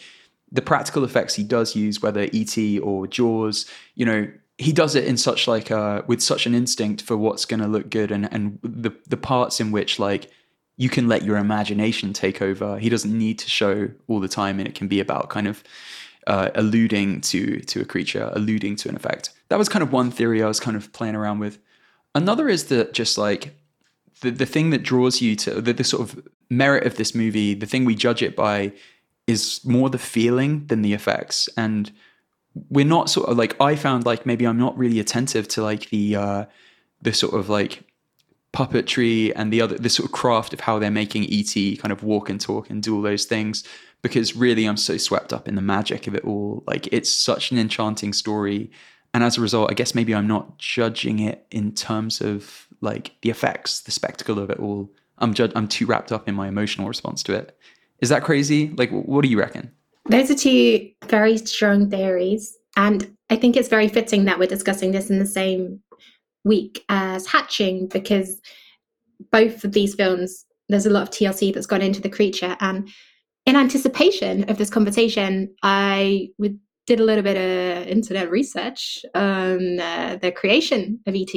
the 0.53 0.63
practical 0.63 1.03
effects 1.03 1.35
he 1.35 1.43
does 1.43 1.75
use, 1.75 2.01
whether 2.03 2.29
ET 2.33 2.57
or 2.83 3.07
Jaws, 3.07 3.69
you 3.95 4.07
know, 4.07 4.29
he 4.59 4.73
does 4.73 4.95
it 4.95 5.05
in 5.05 5.17
such 5.17 5.49
like 5.49 5.71
uh 5.71 6.03
with 6.07 6.23
such 6.23 6.47
an 6.47 6.55
instinct 6.55 7.03
for 7.03 7.17
what's 7.17 7.45
going 7.45 7.61
to 7.61 7.67
look 7.67 7.91
good 7.91 8.11
and 8.11 8.33
and 8.33 8.59
the 8.63 8.93
the 9.09 9.17
parts 9.17 9.61
in 9.61 9.73
which 9.73 9.99
like 9.99 10.31
you 10.77 10.89
can 10.89 11.09
let 11.09 11.23
your 11.23 11.37
imagination 11.37 12.13
take 12.13 12.41
over 12.41 12.79
he 12.79 12.89
doesn't 12.89 13.17
need 13.17 13.39
to 13.39 13.51
show 13.51 13.89
all 14.07 14.21
the 14.21 14.29
time 14.29 14.59
and 14.59 14.69
it 14.69 14.75
can 14.75 14.87
be 14.87 15.01
about 15.01 15.29
kind 15.29 15.49
of 15.49 15.65
uh, 16.27 16.51
alluding 16.55 17.21
to 17.21 17.61
to 17.61 17.81
a 17.81 17.85
creature 17.85 18.31
alluding 18.33 18.77
to 18.77 18.89
an 18.89 18.97
effect 18.97 19.31
that 19.49 19.59
was 19.59 19.69
kind 19.69 19.83
of 19.83 19.93
one 19.93 20.11
theory 20.11 20.43
i 20.43 20.47
was 20.47 20.61
kind 20.61 20.77
of 20.77 20.93
playing 20.93 21.17
around 21.17 21.39
with 21.39 21.59
another 22.15 22.49
is 22.49 22.67
that 22.67 22.95
just 22.95 23.19
like 23.19 23.57
the, 24.25 24.31
the 24.31 24.47
thing 24.47 24.71
that 24.71 24.83
draws 24.83 25.21
you 25.21 25.37
to 25.37 25.61
the, 25.61 25.73
the 25.73 25.85
sort 25.85 26.03
of 26.03 26.27
merit 26.51 26.87
of 26.87 26.97
this 26.97 27.15
movie 27.15 27.55
the 27.55 27.67
thing 27.67 27.85
we 27.85 27.95
judge 27.95 28.23
it 28.23 28.35
by 28.35 28.73
is 29.27 29.61
more 29.65 29.89
the 29.89 29.99
feeling 29.99 30.67
than 30.67 30.83
the 30.83 30.93
effects 30.93 31.49
and 31.57 31.93
we're 32.69 32.85
not 32.85 33.11
sort 33.11 33.29
of 33.29 33.37
like 33.37 33.61
I 33.61 33.75
found 33.75 34.07
like 34.07 34.27
maybe 34.27 34.47
I'm 34.47 34.59
not 34.59 34.77
really 34.79 35.01
attentive 35.01 35.49
to 35.49 35.63
like 35.63 35.91
the 35.91 36.17
uh 36.17 36.45
the 37.03 37.13
sort 37.13 37.35
of 37.35 37.49
like 37.49 37.83
puppetry 38.53 39.33
and 39.35 39.53
the 39.53 39.61
other 39.61 39.77
the 39.77 39.89
sort 39.91 40.07
of 40.07 40.13
craft 40.13 40.53
of 40.53 40.61
how 40.61 40.79
they're 40.79 40.91
making 40.91 41.25
ET 41.25 41.55
kind 41.79 41.91
of 41.91 42.05
walk 42.05 42.31
and 42.31 42.41
talk 42.41 42.71
and 42.71 42.83
do 42.83 42.95
all 42.95 43.03
those 43.03 43.25
things 43.25 43.65
because 44.05 44.37
really 44.37 44.67
I'm 44.67 44.77
so 44.77 44.99
swept 44.99 45.33
up 45.33 45.49
in 45.49 45.55
the 45.55 45.63
magic 45.63 46.07
of 46.07 46.15
it 46.15 46.25
all. 46.27 46.63
Like 46.67 46.87
it's 46.93 47.11
such 47.11 47.51
an 47.51 47.59
enchanting 47.59 48.13
story. 48.13 48.71
And 49.15 49.25
as 49.25 49.39
a 49.39 49.41
result, 49.41 49.71
I 49.71 49.75
guess 49.75 49.95
maybe 49.95 50.15
I'm 50.15 50.27
not 50.27 50.59
judging 50.59 51.21
it 51.21 51.47
in 51.51 51.73
terms 51.73 52.21
of 52.21 52.64
like 52.85 53.17
the 53.23 53.31
effects, 53.31 53.81
the 53.81 53.91
spectacle 53.91 54.39
of 54.39 54.51
it 54.51 54.61
all. 54.61 54.91
I'm 55.19 55.35
ju- 55.35 55.53
I'm 55.55 55.69
too 55.69 55.87
wrapped 55.87 56.13
up 56.13 56.29
in 56.29 56.35
my 56.35 56.49
emotional 56.49 56.87
response 56.89 57.23
to 57.25 57.35
it. 57.35 57.57
Is 58.01 58.09
that 58.11 58.25
crazy? 58.25 58.71
Like, 58.77 58.91
what 58.91 59.23
do 59.23 59.29
you 59.29 59.39
reckon? 59.39 59.71
Those 60.09 60.31
are 60.31 60.35
two 60.35 60.91
very 61.07 61.39
strong 61.39 61.89
theories. 61.91 62.57
And 62.77 63.17
I 63.31 63.37
think 63.37 63.57
it's 63.57 63.69
very 63.69 63.89
fitting 63.89 64.25
that 64.25 64.39
we're 64.39 64.47
discussing 64.47 64.93
this 64.93 65.11
in 65.11 65.19
the 65.19 65.27
same 65.27 65.81
week 66.45 66.85
as 66.89 67.27
Hatching, 67.27 67.89
because 67.89 68.41
both 69.33 69.65
of 69.65 69.73
these 69.73 69.95
films, 69.95 70.45
there's 70.69 70.87
a 70.87 70.91
lot 70.91 71.03
of 71.03 71.11
TLC 71.11 71.55
that's 71.55 71.67
gone 71.67 71.83
into 71.83 72.03
the 72.03 72.11
creature. 72.11 72.57
And 72.61 72.89
in 73.47 73.57
anticipation 73.57 74.49
of 74.51 74.59
this 74.59 74.71
conversation, 74.71 75.55
I 75.63 76.29
would, 76.39 76.59
did 76.87 77.01
a 77.01 77.05
little 77.05 77.23
bit 77.23 77.37
of 77.37 77.89
internet 77.89 78.31
research 78.31 79.05
on 79.15 79.81
uh, 79.81 80.19
the 80.21 80.33
creation 80.33 81.01
of 81.07 81.15
ET. 81.15 81.35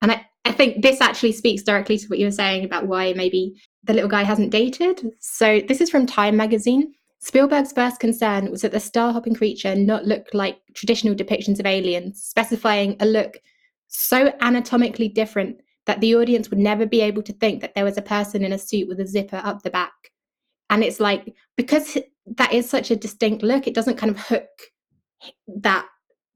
And 0.00 0.12
I, 0.12 0.26
I 0.44 0.52
think 0.52 0.82
this 0.82 1.00
actually 1.00 1.32
speaks 1.32 1.62
directly 1.62 1.98
to 1.98 2.06
what 2.08 2.18
you 2.18 2.26
were 2.26 2.32
saying 2.32 2.64
about 2.64 2.86
why 2.86 3.12
maybe 3.12 3.60
the 3.84 3.92
little 3.92 4.08
guy 4.08 4.22
hasn't 4.22 4.50
dated. 4.50 5.12
So 5.20 5.60
this 5.68 5.80
is 5.80 5.90
from 5.90 6.06
Time 6.06 6.36
magazine. 6.36 6.94
Spielberg's 7.20 7.72
first 7.72 8.00
concern 8.00 8.50
was 8.50 8.62
that 8.62 8.72
the 8.72 8.80
star 8.80 9.12
hopping 9.12 9.34
creature 9.34 9.74
not 9.74 10.06
look 10.06 10.28
like 10.32 10.58
traditional 10.74 11.14
depictions 11.14 11.60
of 11.60 11.66
aliens, 11.66 12.22
specifying 12.22 12.96
a 13.00 13.06
look 13.06 13.38
so 13.88 14.32
anatomically 14.40 15.08
different 15.08 15.60
that 15.86 16.00
the 16.00 16.14
audience 16.14 16.48
would 16.48 16.58
never 16.58 16.86
be 16.86 17.00
able 17.00 17.22
to 17.22 17.32
think 17.34 17.60
that 17.60 17.74
there 17.74 17.84
was 17.84 17.98
a 17.98 18.02
person 18.02 18.44
in 18.44 18.52
a 18.52 18.58
suit 18.58 18.88
with 18.88 19.00
a 19.00 19.06
zipper 19.06 19.40
up 19.44 19.62
the 19.62 19.70
back. 19.70 19.92
And 20.70 20.84
it's 20.84 21.00
like, 21.00 21.34
because 21.56 21.98
that 22.36 22.52
is 22.52 22.70
such 22.70 22.90
a 22.90 22.96
distinct 22.96 23.42
look, 23.42 23.66
it 23.66 23.74
doesn't 23.74 23.96
kind 23.96 24.10
of 24.10 24.18
hook 24.18 24.48
that 25.48 25.86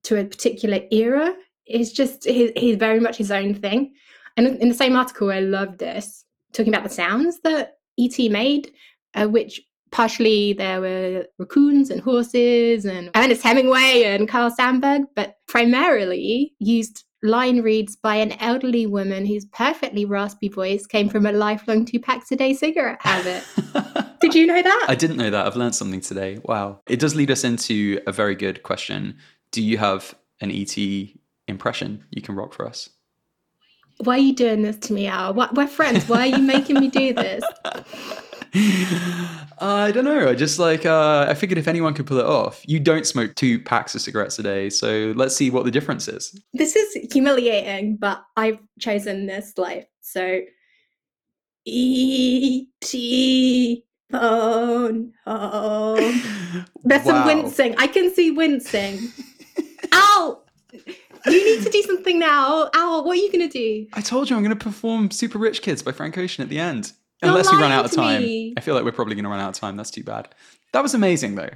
to 0.04 0.20
a 0.20 0.24
particular 0.24 0.80
era. 0.90 1.34
It's 1.66 1.92
just, 1.92 2.24
he's 2.24 2.76
very 2.76 3.00
much 3.00 3.16
his 3.16 3.30
own 3.30 3.54
thing. 3.54 3.94
And 4.36 4.46
in 4.46 4.68
the 4.68 4.74
same 4.74 4.96
article, 4.96 5.30
I 5.30 5.40
love 5.40 5.78
this, 5.78 6.24
talking 6.52 6.72
about 6.72 6.84
the 6.84 6.94
sounds 6.94 7.40
that 7.40 7.78
E.T. 7.96 8.28
made, 8.28 8.72
uh, 9.14 9.26
which 9.26 9.60
partially 9.92 10.52
there 10.54 10.80
were 10.80 11.26
raccoons 11.38 11.88
and 11.88 12.00
horses 12.00 12.84
and 12.84 13.10
Ernest 13.14 13.42
Hemingway 13.42 14.02
and 14.04 14.28
Carl 14.28 14.50
Sandburg, 14.50 15.04
but 15.14 15.36
primarily 15.46 16.52
used 16.58 17.04
line 17.22 17.62
reads 17.62 17.96
by 17.96 18.16
an 18.16 18.32
elderly 18.32 18.86
woman 18.86 19.24
whose 19.24 19.46
perfectly 19.46 20.04
raspy 20.04 20.48
voice 20.48 20.84
came 20.84 21.08
from 21.08 21.26
a 21.26 21.32
lifelong 21.32 21.84
two 21.84 21.98
packs 21.98 22.30
a 22.32 22.36
day 22.36 22.52
cigarette 22.52 23.00
habit. 23.00 23.42
Did 24.20 24.34
you 24.34 24.46
know 24.46 24.60
that? 24.60 24.86
I 24.88 24.94
didn't 24.94 25.16
know 25.16 25.30
that. 25.30 25.46
I've 25.46 25.56
learned 25.56 25.74
something 25.74 26.00
today. 26.00 26.40
Wow. 26.44 26.80
It 26.88 26.98
does 26.98 27.14
lead 27.14 27.30
us 27.30 27.44
into 27.44 28.00
a 28.06 28.12
very 28.12 28.34
good 28.34 28.62
question. 28.62 29.16
Do 29.52 29.62
you 29.62 29.78
have 29.78 30.14
an 30.40 30.50
ET 30.50 30.76
impression 31.48 32.04
you 32.10 32.22
can 32.22 32.34
rock 32.34 32.52
for 32.52 32.66
us? 32.66 32.88
why 33.98 34.16
are 34.16 34.22
you 34.22 34.34
doing 34.34 34.62
this 34.62 34.76
to 34.76 34.92
me, 34.92 35.06
Al? 35.06 35.34
We're 35.34 35.66
friends. 35.66 36.08
Why 36.08 36.20
are 36.20 36.36
you 36.36 36.42
making 36.42 36.80
me 36.80 36.88
do 36.88 37.12
this? 37.12 37.44
I 39.60 39.90
don't 39.92 40.04
know. 40.04 40.28
I 40.28 40.34
just 40.34 40.58
like 40.58 40.84
uh, 40.86 41.26
I 41.28 41.34
figured 41.34 41.58
if 41.58 41.68
anyone 41.68 41.94
could 41.94 42.06
pull 42.06 42.18
it 42.18 42.26
off, 42.26 42.62
you 42.66 42.80
don't 42.80 43.06
smoke 43.06 43.34
two 43.34 43.60
packs 43.60 43.94
of 43.94 44.00
cigarettes 44.00 44.38
a 44.38 44.42
day, 44.42 44.70
so 44.70 45.12
let's 45.16 45.34
see 45.34 45.50
what 45.50 45.64
the 45.64 45.70
difference 45.70 46.08
is. 46.08 46.40
This 46.52 46.76
is 46.76 47.12
humiliating, 47.12 47.96
but 47.96 48.22
I've 48.36 48.58
chosen 48.78 49.26
this 49.26 49.56
life. 49.58 49.86
So 50.00 50.40
E 51.64 52.66
T 52.80 53.84
phone 54.10 55.12
home. 55.24 56.22
There's 56.84 57.04
some 57.04 57.26
wincing. 57.26 57.74
I 57.78 57.86
can 57.86 58.12
see 58.14 58.30
wincing. 58.30 59.00
Ow! 59.92 60.43
You 61.26 61.44
need 61.56 61.64
to 61.64 61.70
do 61.70 61.82
something 61.82 62.18
now. 62.18 62.68
Ow, 62.74 63.02
what 63.02 63.16
are 63.16 63.20
you 63.20 63.30
gonna 63.32 63.48
do? 63.48 63.86
I 63.94 64.00
told 64.00 64.28
you 64.28 64.36
I'm 64.36 64.42
going 64.42 64.56
to 64.56 64.62
perform 64.64 65.10
Super 65.10 65.38
Rich 65.38 65.62
Kids 65.62 65.82
by 65.82 65.92
Frank 65.92 66.18
Ocean 66.18 66.42
at 66.42 66.48
the 66.48 66.58
end. 66.58 66.92
You're 67.22 67.30
Unless 67.30 67.50
we 67.50 67.58
run 67.58 67.72
out 67.72 67.84
of 67.86 67.92
time. 67.92 68.20
me. 68.22 68.54
I 68.56 68.60
feel 68.60 68.74
like 68.74 68.84
we're 68.84 68.92
probably 68.92 69.14
going 69.14 69.24
to 69.24 69.30
run 69.30 69.40
out 69.40 69.50
of 69.50 69.54
time. 69.54 69.76
That's 69.76 69.90
too 69.90 70.04
bad. 70.04 70.28
That 70.72 70.82
was 70.82 70.92
amazing, 70.94 71.36
though. 71.36 71.50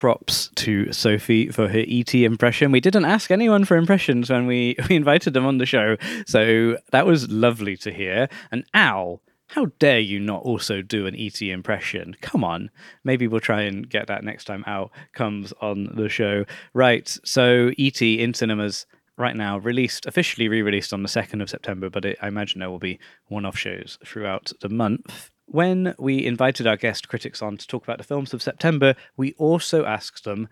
Props 0.00 0.50
to 0.56 0.92
Sophie 0.92 1.48
for 1.48 1.68
her 1.68 1.84
ET 1.88 2.14
impression. 2.14 2.72
We 2.72 2.80
didn't 2.80 3.06
ask 3.06 3.30
anyone 3.30 3.64
for 3.64 3.76
impressions 3.78 4.28
when 4.28 4.46
we, 4.46 4.76
we 4.90 4.96
invited 4.96 5.32
them 5.32 5.46
on 5.46 5.56
the 5.58 5.64
show, 5.66 5.96
so 6.26 6.76
that 6.90 7.06
was 7.06 7.30
lovely 7.30 7.76
to 7.78 7.90
hear. 7.92 8.28
And 8.50 8.64
Al, 8.74 9.22
how 9.48 9.66
dare 9.78 10.00
you 10.00 10.18
not 10.18 10.42
also 10.42 10.82
do 10.82 11.06
an 11.06 11.14
ET 11.16 11.40
impression? 11.42 12.16
Come 12.20 12.42
on. 12.42 12.70
Maybe 13.04 13.26
we'll 13.26 13.40
try 13.40 13.62
and 13.62 13.88
get 13.88 14.06
that 14.06 14.24
next 14.24 14.44
time 14.44 14.64
out 14.66 14.90
comes 15.12 15.52
on 15.60 15.94
the 15.94 16.08
show. 16.08 16.44
Right, 16.72 17.08
so 17.24 17.70
ET 17.78 18.00
in 18.00 18.34
cinemas 18.34 18.86
right 19.16 19.36
now, 19.36 19.58
released, 19.58 20.06
officially 20.06 20.48
re 20.48 20.62
released 20.62 20.92
on 20.92 21.02
the 21.02 21.08
2nd 21.08 21.40
of 21.40 21.50
September, 21.50 21.88
but 21.88 22.04
it, 22.04 22.18
I 22.20 22.28
imagine 22.28 22.60
there 22.60 22.70
will 22.70 22.78
be 22.78 22.98
one 23.28 23.44
off 23.44 23.56
shows 23.56 23.98
throughout 24.04 24.52
the 24.60 24.68
month. 24.68 25.30
When 25.46 25.94
we 25.98 26.24
invited 26.24 26.66
our 26.66 26.76
guest 26.76 27.08
critics 27.08 27.42
on 27.42 27.56
to 27.58 27.66
talk 27.66 27.84
about 27.84 27.98
the 27.98 28.04
films 28.04 28.32
of 28.32 28.42
September, 28.42 28.94
we 29.16 29.34
also 29.34 29.84
asked 29.84 30.24
them 30.24 30.48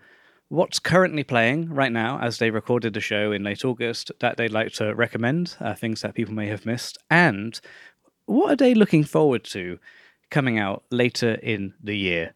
what's 0.49 0.77
currently 0.77 1.23
playing 1.23 1.73
right 1.73 1.91
now 1.91 2.19
as 2.19 2.37
they 2.37 2.51
recorded 2.51 2.93
the 2.93 2.99
show 2.99 3.31
in 3.31 3.43
late 3.43 3.65
August 3.65 4.11
that 4.19 4.37
they'd 4.37 4.51
like 4.51 4.71
to 4.73 4.93
recommend, 4.93 5.55
uh, 5.59 5.73
things 5.73 6.01
that 6.01 6.13
people 6.13 6.33
may 6.33 6.47
have 6.47 6.65
missed, 6.65 6.97
and 7.09 7.59
what 8.25 8.51
are 8.51 8.55
they 8.55 8.73
looking 8.73 9.03
forward 9.03 9.43
to 9.45 9.79
coming 10.29 10.57
out 10.57 10.83
later 10.89 11.33
in 11.35 11.73
the 11.81 11.97
year? 11.97 12.33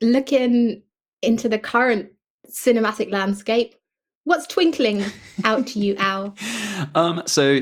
Looking 0.00 0.82
into 1.22 1.48
the 1.48 1.58
current 1.58 2.10
cinematic 2.48 3.10
landscape, 3.10 3.74
what's 4.24 4.46
twinkling 4.46 5.04
out 5.44 5.66
to 5.68 5.78
you, 5.78 5.96
Al? 5.96 6.34
Um, 6.94 7.24
so 7.26 7.58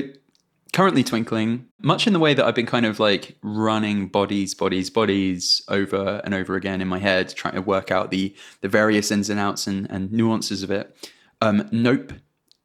currently 0.73 1.03
twinkling, 1.03 1.65
much 1.81 2.05
in 2.05 2.13
the 2.13 2.19
way 2.19 2.35
that 2.35 2.45
I've 2.45 2.53
been 2.53 2.67
kind 2.67 2.85
of 2.85 2.99
like 2.99 3.35
running 3.41 4.09
bodies, 4.09 4.53
bodies, 4.53 4.91
bodies 4.91 5.59
over 5.69 6.21
and 6.23 6.35
over 6.35 6.55
again 6.55 6.81
in 6.81 6.87
my 6.87 6.99
head, 6.99 7.29
trying 7.29 7.55
to 7.55 7.63
work 7.63 7.89
out 7.89 8.11
the 8.11 8.35
the 8.61 8.67
various 8.67 9.09
ins 9.09 9.31
and 9.31 9.39
outs 9.39 9.65
and, 9.65 9.89
and 9.89 10.11
nuances 10.11 10.61
of 10.61 10.69
it. 10.69 10.95
Um, 11.41 11.67
nope, 11.71 12.13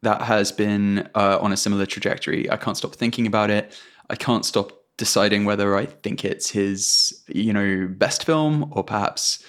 that 0.02 0.22
has 0.22 0.52
been 0.52 1.08
uh, 1.14 1.38
on 1.40 1.52
a 1.52 1.56
similar 1.56 1.86
trajectory. 1.86 2.50
I 2.50 2.56
can't 2.56 2.76
stop 2.76 2.94
thinking 2.94 3.26
about 3.26 3.50
it. 3.50 3.78
I 4.10 4.16
can't 4.16 4.44
stop 4.44 4.72
deciding 4.96 5.44
whether 5.44 5.76
I 5.76 5.86
think 5.86 6.24
it's 6.24 6.50
his, 6.50 7.22
you 7.28 7.52
know, 7.52 7.88
best 7.88 8.24
film 8.24 8.70
or 8.72 8.84
perhaps 8.84 9.42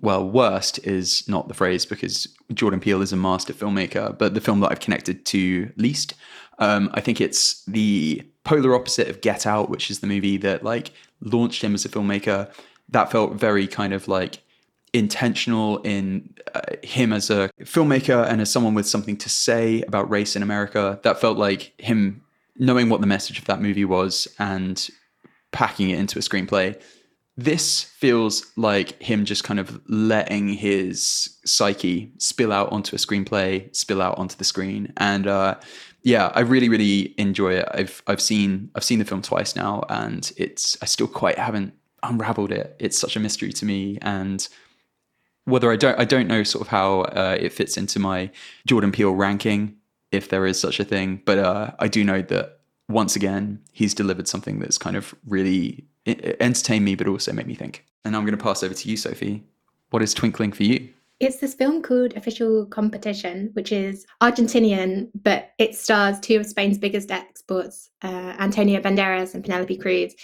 well, 0.00 0.28
worst 0.28 0.78
is 0.86 1.28
not 1.28 1.48
the 1.48 1.54
phrase 1.54 1.84
because 1.84 2.26
Jordan 2.54 2.80
Peele 2.80 3.02
is 3.02 3.12
a 3.12 3.16
master 3.16 3.52
filmmaker, 3.52 4.16
but 4.16 4.34
the 4.34 4.40
film 4.40 4.60
that 4.60 4.70
I've 4.70 4.80
connected 4.80 5.26
to 5.26 5.70
least. 5.76 6.14
Um, 6.58 6.90
I 6.94 7.00
think 7.00 7.20
it's 7.20 7.64
the 7.66 8.22
polar 8.44 8.74
opposite 8.74 9.08
of 9.08 9.20
Get 9.20 9.46
Out, 9.46 9.68
which 9.68 9.90
is 9.90 10.00
the 10.00 10.06
movie 10.06 10.36
that 10.38 10.62
like 10.62 10.92
launched 11.20 11.62
him 11.62 11.74
as 11.74 11.84
a 11.84 11.88
filmmaker. 11.88 12.50
That 12.88 13.10
felt 13.10 13.34
very 13.34 13.66
kind 13.66 13.92
of 13.92 14.08
like 14.08 14.38
intentional 14.94 15.78
in 15.78 16.32
uh, 16.54 16.60
him 16.82 17.12
as 17.12 17.28
a 17.28 17.50
filmmaker 17.60 18.26
and 18.26 18.40
as 18.40 18.50
someone 18.50 18.72
with 18.72 18.86
something 18.86 19.16
to 19.18 19.28
say 19.28 19.82
about 19.82 20.08
race 20.08 20.36
in 20.36 20.42
America. 20.42 21.00
That 21.02 21.20
felt 21.20 21.36
like 21.36 21.74
him 21.78 22.22
knowing 22.56 22.88
what 22.88 23.00
the 23.00 23.06
message 23.06 23.38
of 23.38 23.44
that 23.46 23.60
movie 23.60 23.84
was 23.84 24.28
and 24.38 24.88
packing 25.52 25.90
it 25.90 25.98
into 25.98 26.18
a 26.18 26.22
screenplay. 26.22 26.80
This 27.36 27.82
feels 27.82 28.46
like 28.56 29.02
him 29.02 29.24
just 29.24 29.42
kind 29.42 29.58
of 29.58 29.80
letting 29.88 30.48
his 30.48 31.36
psyche 31.44 32.12
spill 32.18 32.52
out 32.52 32.70
onto 32.70 32.94
a 32.94 32.98
screenplay, 32.98 33.74
spill 33.74 34.00
out 34.00 34.16
onto 34.18 34.36
the 34.36 34.44
screen, 34.44 34.92
and 34.98 35.26
uh, 35.26 35.56
yeah, 36.04 36.30
I 36.32 36.40
really, 36.40 36.68
really 36.68 37.12
enjoy 37.18 37.54
it. 37.54 37.68
I've 37.72 38.04
I've 38.06 38.20
seen 38.20 38.70
I've 38.76 38.84
seen 38.84 39.00
the 39.00 39.04
film 39.04 39.20
twice 39.20 39.56
now, 39.56 39.82
and 39.88 40.30
it's 40.36 40.78
I 40.80 40.86
still 40.86 41.08
quite 41.08 41.36
haven't 41.36 41.74
unraveled 42.04 42.52
it. 42.52 42.76
It's 42.78 42.96
such 42.96 43.16
a 43.16 43.20
mystery 43.20 43.52
to 43.54 43.64
me, 43.64 43.98
and 44.00 44.46
whether 45.44 45.70
I 45.70 45.76
don't 45.76 45.98
I 45.98 46.04
don't 46.04 46.26
know 46.26 46.42
sort 46.42 46.62
of 46.62 46.68
how 46.68 47.02
uh, 47.02 47.36
it 47.38 47.52
fits 47.52 47.76
into 47.76 47.98
my 47.98 48.30
Jordan 48.66 48.92
Peele 48.92 49.14
ranking, 49.14 49.76
if 50.10 50.28
there 50.28 50.46
is 50.46 50.58
such 50.58 50.80
a 50.80 50.84
thing, 50.84 51.22
but 51.24 51.38
uh, 51.38 51.72
I 51.78 51.88
do 51.88 52.04
know 52.04 52.22
that 52.22 52.60
once 52.88 53.16
again 53.16 53.60
he's 53.72 53.94
delivered 53.94 54.28
something 54.28 54.58
that's 54.58 54.78
kind 54.78 54.96
of 54.96 55.14
really 55.26 55.84
entertained 56.06 56.84
me, 56.84 56.94
but 56.94 57.08
also 57.08 57.32
made 57.32 57.46
me 57.46 57.54
think. 57.54 57.84
And 58.04 58.14
I'm 58.14 58.24
going 58.24 58.36
to 58.36 58.42
pass 58.42 58.62
over 58.62 58.74
to 58.74 58.88
you, 58.88 58.96
Sophie. 58.96 59.42
What 59.90 60.02
is 60.02 60.12
twinkling 60.12 60.52
for 60.52 60.64
you? 60.64 60.90
It's 61.20 61.38
this 61.38 61.54
film 61.54 61.80
called 61.80 62.14
Official 62.16 62.66
Competition, 62.66 63.50
which 63.54 63.72
is 63.72 64.04
Argentinian, 64.20 65.10
but 65.14 65.52
it 65.58 65.74
stars 65.74 66.18
two 66.20 66.36
of 66.36 66.44
Spain's 66.44 66.76
biggest 66.76 67.10
exports, 67.10 67.88
uh, 68.02 68.34
Antonio 68.38 68.80
Banderas 68.80 69.34
and 69.34 69.44
Penelope 69.44 69.78
Cruz. 69.78 70.14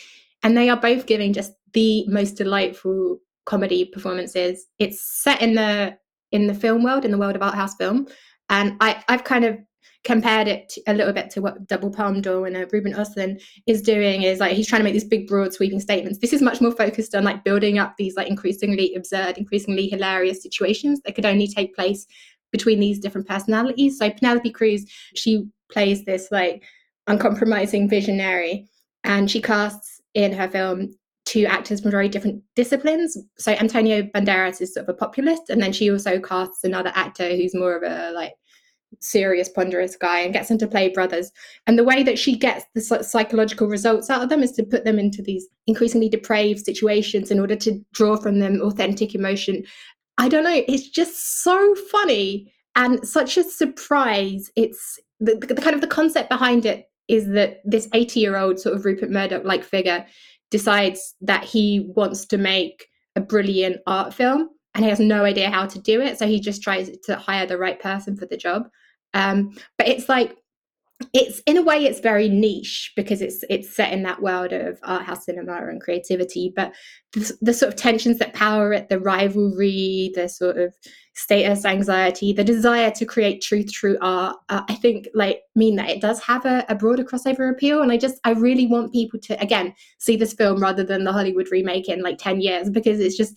And 0.42 0.56
they 0.56 0.68
are 0.68 0.76
both 0.76 1.06
giving 1.06 1.32
just 1.32 1.52
the 1.72 2.06
most 2.08 2.32
delightful 2.32 3.20
comedy 3.50 3.84
performances. 3.84 4.66
It's 4.78 5.00
set 5.22 5.42
in 5.42 5.54
the 5.54 5.98
in 6.30 6.46
the 6.46 6.54
film 6.54 6.84
world, 6.84 7.04
in 7.04 7.10
the 7.10 7.18
world 7.18 7.34
of 7.34 7.42
art 7.42 7.56
house 7.56 7.74
film. 7.74 8.06
And 8.48 8.76
I, 8.80 9.02
I've 9.08 9.24
kind 9.24 9.44
of 9.44 9.58
compared 10.04 10.46
it 10.46 10.68
to, 10.68 10.82
a 10.86 10.94
little 10.94 11.12
bit 11.12 11.30
to 11.30 11.42
what 11.42 11.66
Double 11.66 11.90
Palme 11.90 12.20
d'Or 12.20 12.46
and 12.46 12.72
Ruben 12.72 12.94
Östlund 12.94 13.42
is 13.66 13.82
doing 13.82 14.22
is 14.22 14.38
like 14.38 14.52
he's 14.52 14.68
trying 14.68 14.80
to 14.80 14.84
make 14.84 14.92
these 14.92 15.04
big 15.04 15.26
broad 15.26 15.52
sweeping 15.52 15.80
statements 15.80 16.20
this 16.20 16.32
is 16.32 16.40
much 16.40 16.60
more 16.62 16.72
focused 16.72 17.14
on 17.14 17.22
like 17.22 17.44
building 17.44 17.78
up 17.78 17.96
these 17.98 18.16
like 18.16 18.26
increasingly 18.26 18.94
absurd 18.94 19.36
increasingly 19.36 19.88
hilarious 19.88 20.42
situations 20.42 21.02
that 21.04 21.14
could 21.14 21.26
only 21.26 21.46
take 21.46 21.74
place 21.74 22.06
between 22.50 22.80
these 22.80 22.98
different 22.98 23.28
personalities 23.28 23.98
so 23.98 24.08
Penelope 24.10 24.50
Cruz 24.52 24.86
she 25.14 25.44
plays 25.70 26.06
this 26.06 26.28
like 26.30 26.62
uncompromising 27.06 27.86
visionary 27.86 28.66
and 29.04 29.30
she 29.30 29.42
casts 29.42 30.00
in 30.14 30.32
her 30.32 30.48
film 30.48 30.94
two 31.26 31.44
actors 31.46 31.80
from 31.80 31.90
very 31.90 32.08
different 32.08 32.42
disciplines 32.56 33.16
so 33.38 33.52
Antonio 33.52 34.02
Banderas 34.02 34.60
is 34.60 34.74
sort 34.74 34.88
of 34.88 34.94
a 34.94 34.98
populist 34.98 35.50
and 35.50 35.62
then 35.62 35.72
she 35.72 35.90
also 35.90 36.18
casts 36.18 36.64
another 36.64 36.90
actor 36.94 37.28
who's 37.28 37.54
more 37.54 37.76
of 37.76 37.82
a 37.82 38.10
like 38.12 38.32
serious, 38.98 39.48
ponderous 39.48 39.96
guy 39.96 40.20
and 40.20 40.32
gets 40.32 40.48
them 40.48 40.58
to 40.58 40.66
play 40.66 40.88
brothers. 40.88 41.30
And 41.66 41.78
the 41.78 41.84
way 41.84 42.02
that 42.02 42.18
she 42.18 42.36
gets 42.36 42.64
the 42.74 43.02
psychological 43.02 43.68
results 43.68 44.10
out 44.10 44.22
of 44.22 44.28
them 44.28 44.42
is 44.42 44.52
to 44.52 44.64
put 44.64 44.84
them 44.84 44.98
into 44.98 45.22
these 45.22 45.46
increasingly 45.66 46.08
depraved 46.08 46.64
situations 46.64 47.30
in 47.30 47.38
order 47.38 47.56
to 47.56 47.80
draw 47.92 48.16
from 48.16 48.40
them 48.40 48.60
authentic 48.60 49.14
emotion. 49.14 49.64
I 50.18 50.28
don't 50.28 50.44
know, 50.44 50.62
it's 50.66 50.88
just 50.88 51.42
so 51.42 51.74
funny 51.90 52.52
and 52.76 53.06
such 53.06 53.36
a 53.36 53.44
surprise. 53.44 54.50
It's 54.56 54.98
the, 55.18 55.36
the, 55.36 55.54
kind 55.54 55.74
of 55.74 55.80
the 55.80 55.86
concept 55.86 56.28
behind 56.28 56.66
it 56.66 56.86
is 57.08 57.28
that 57.28 57.60
this 57.64 57.88
80 57.92 58.20
year 58.20 58.36
old 58.36 58.60
sort 58.60 58.76
of 58.76 58.84
Rupert 58.84 59.10
Murdoch 59.10 59.44
like 59.44 59.64
figure 59.64 60.06
decides 60.50 61.14
that 61.20 61.44
he 61.44 61.90
wants 61.94 62.26
to 62.26 62.38
make 62.38 62.86
a 63.16 63.20
brilliant 63.20 63.78
art 63.86 64.14
film 64.14 64.48
and 64.74 64.84
he 64.84 64.90
has 64.90 65.00
no 65.00 65.24
idea 65.24 65.50
how 65.50 65.66
to 65.66 65.78
do 65.80 66.00
it. 66.00 66.18
So 66.18 66.26
he 66.26 66.40
just 66.40 66.62
tries 66.62 66.90
to 67.04 67.16
hire 67.16 67.46
the 67.46 67.58
right 67.58 67.80
person 67.80 68.16
for 68.16 68.26
the 68.26 68.36
job. 68.36 68.68
Um, 69.14 69.50
but 69.76 69.88
it's 69.88 70.08
like 70.08 70.36
it's 71.12 71.40
in 71.46 71.56
a 71.56 71.62
way 71.62 71.84
it's 71.84 72.00
very 72.00 72.28
niche 72.28 72.92
because 72.94 73.22
it's 73.22 73.42
it's 73.48 73.74
set 73.74 73.92
in 73.92 74.02
that 74.02 74.22
world 74.22 74.52
of 74.52 74.78
art 74.82 75.02
house 75.02 75.24
cinema 75.24 75.52
and 75.52 75.80
creativity 75.80 76.52
but 76.54 76.72
the, 77.12 77.32
the 77.40 77.54
sort 77.54 77.72
of 77.72 77.78
tensions 77.78 78.18
that 78.18 78.34
power 78.34 78.72
it 78.72 78.88
the 78.88 79.00
rivalry 79.00 80.12
the 80.14 80.28
sort 80.28 80.58
of 80.58 80.74
status 81.14 81.64
anxiety 81.64 82.32
the 82.32 82.44
desire 82.44 82.90
to 82.90 83.04
create 83.04 83.42
truth 83.42 83.70
through 83.74 83.96
art 84.00 84.36
uh, 84.50 84.62
i 84.68 84.74
think 84.74 85.08
like 85.14 85.40
mean 85.54 85.76
that 85.76 85.88
it 85.88 86.00
does 86.00 86.20
have 86.20 86.44
a, 86.44 86.64
a 86.68 86.74
broader 86.74 87.04
crossover 87.04 87.50
appeal 87.50 87.82
and 87.82 87.90
i 87.90 87.96
just 87.96 88.20
i 88.24 88.32
really 88.32 88.66
want 88.66 88.92
people 88.92 89.18
to 89.18 89.40
again 89.40 89.74
see 89.98 90.16
this 90.16 90.34
film 90.34 90.60
rather 90.60 90.84
than 90.84 91.04
the 91.04 91.12
hollywood 91.12 91.48
remake 91.50 91.88
in 91.88 92.02
like 92.02 92.18
10 92.18 92.40
years 92.40 92.70
because 92.70 93.00
it's 93.00 93.16
just 93.16 93.34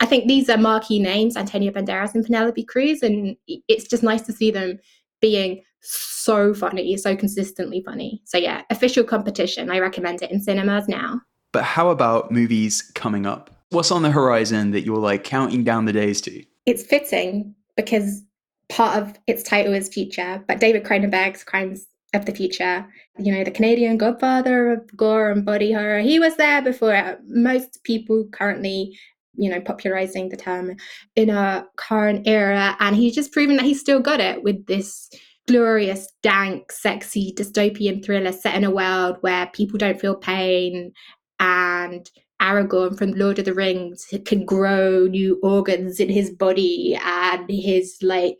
i 0.00 0.06
think 0.06 0.26
these 0.26 0.50
are 0.50 0.58
marquee 0.58 1.00
names 1.00 1.36
antonio 1.36 1.70
banderas 1.72 2.14
and 2.14 2.24
penelope 2.24 2.64
cruz 2.64 3.02
and 3.02 3.36
it's 3.46 3.88
just 3.88 4.02
nice 4.02 4.22
to 4.22 4.32
see 4.32 4.50
them 4.50 4.78
being 5.20 5.62
so 5.80 6.54
funny, 6.54 6.96
so 6.96 7.16
consistently 7.16 7.82
funny. 7.84 8.20
So 8.24 8.38
yeah, 8.38 8.62
official 8.70 9.04
competition. 9.04 9.70
I 9.70 9.78
recommend 9.78 10.22
it 10.22 10.30
in 10.30 10.40
cinemas 10.40 10.88
now. 10.88 11.20
But 11.52 11.64
how 11.64 11.90
about 11.90 12.30
movies 12.30 12.90
coming 12.94 13.26
up? 13.26 13.50
What's 13.70 13.90
on 13.90 14.02
the 14.02 14.10
horizon 14.10 14.70
that 14.72 14.82
you're 14.82 14.98
like 14.98 15.24
counting 15.24 15.64
down 15.64 15.84
the 15.84 15.92
days 15.92 16.20
to? 16.22 16.44
It's 16.66 16.82
fitting 16.82 17.54
because 17.76 18.22
part 18.68 19.00
of 19.00 19.18
its 19.26 19.42
title 19.42 19.74
is 19.74 19.88
future, 19.88 20.42
but 20.46 20.60
David 20.60 20.84
Cronenberg's 20.84 21.44
Crimes 21.44 21.86
of 22.14 22.26
the 22.26 22.34
Future, 22.34 22.86
you 23.18 23.32
know, 23.32 23.44
the 23.44 23.50
Canadian 23.50 23.96
godfather 23.96 24.72
of 24.72 24.96
gore 24.96 25.30
and 25.30 25.44
body 25.44 25.72
horror, 25.72 26.00
he 26.00 26.18
was 26.18 26.36
there 26.36 26.60
before 26.62 27.18
most 27.28 27.82
people 27.84 28.26
currently, 28.32 28.96
you 29.34 29.48
know, 29.48 29.60
popularizing 29.60 30.28
the 30.28 30.36
term 30.36 30.76
in 31.14 31.30
a 31.30 31.66
current 31.76 32.26
era. 32.26 32.76
And 32.80 32.96
he's 32.96 33.14
just 33.14 33.32
proven 33.32 33.56
that 33.56 33.64
he's 33.64 33.80
still 33.80 34.00
got 34.00 34.20
it 34.20 34.42
with 34.42 34.66
this 34.66 35.08
glorious, 35.46 36.08
dank, 36.22 36.70
sexy 36.72 37.32
dystopian 37.36 38.04
thriller 38.04 38.32
set 38.32 38.54
in 38.54 38.64
a 38.64 38.70
world 38.70 39.16
where 39.20 39.46
people 39.48 39.78
don't 39.78 40.00
feel 40.00 40.14
pain 40.14 40.92
and 41.38 42.10
Aragorn 42.40 42.96
from 42.96 43.12
Lord 43.12 43.38
of 43.38 43.44
the 43.44 43.54
Rings 43.54 44.06
can 44.24 44.44
grow 44.44 45.06
new 45.06 45.38
organs 45.42 46.00
in 46.00 46.08
his 46.08 46.30
body 46.30 46.98
and 47.04 47.50
his 47.50 47.98
like 48.02 48.38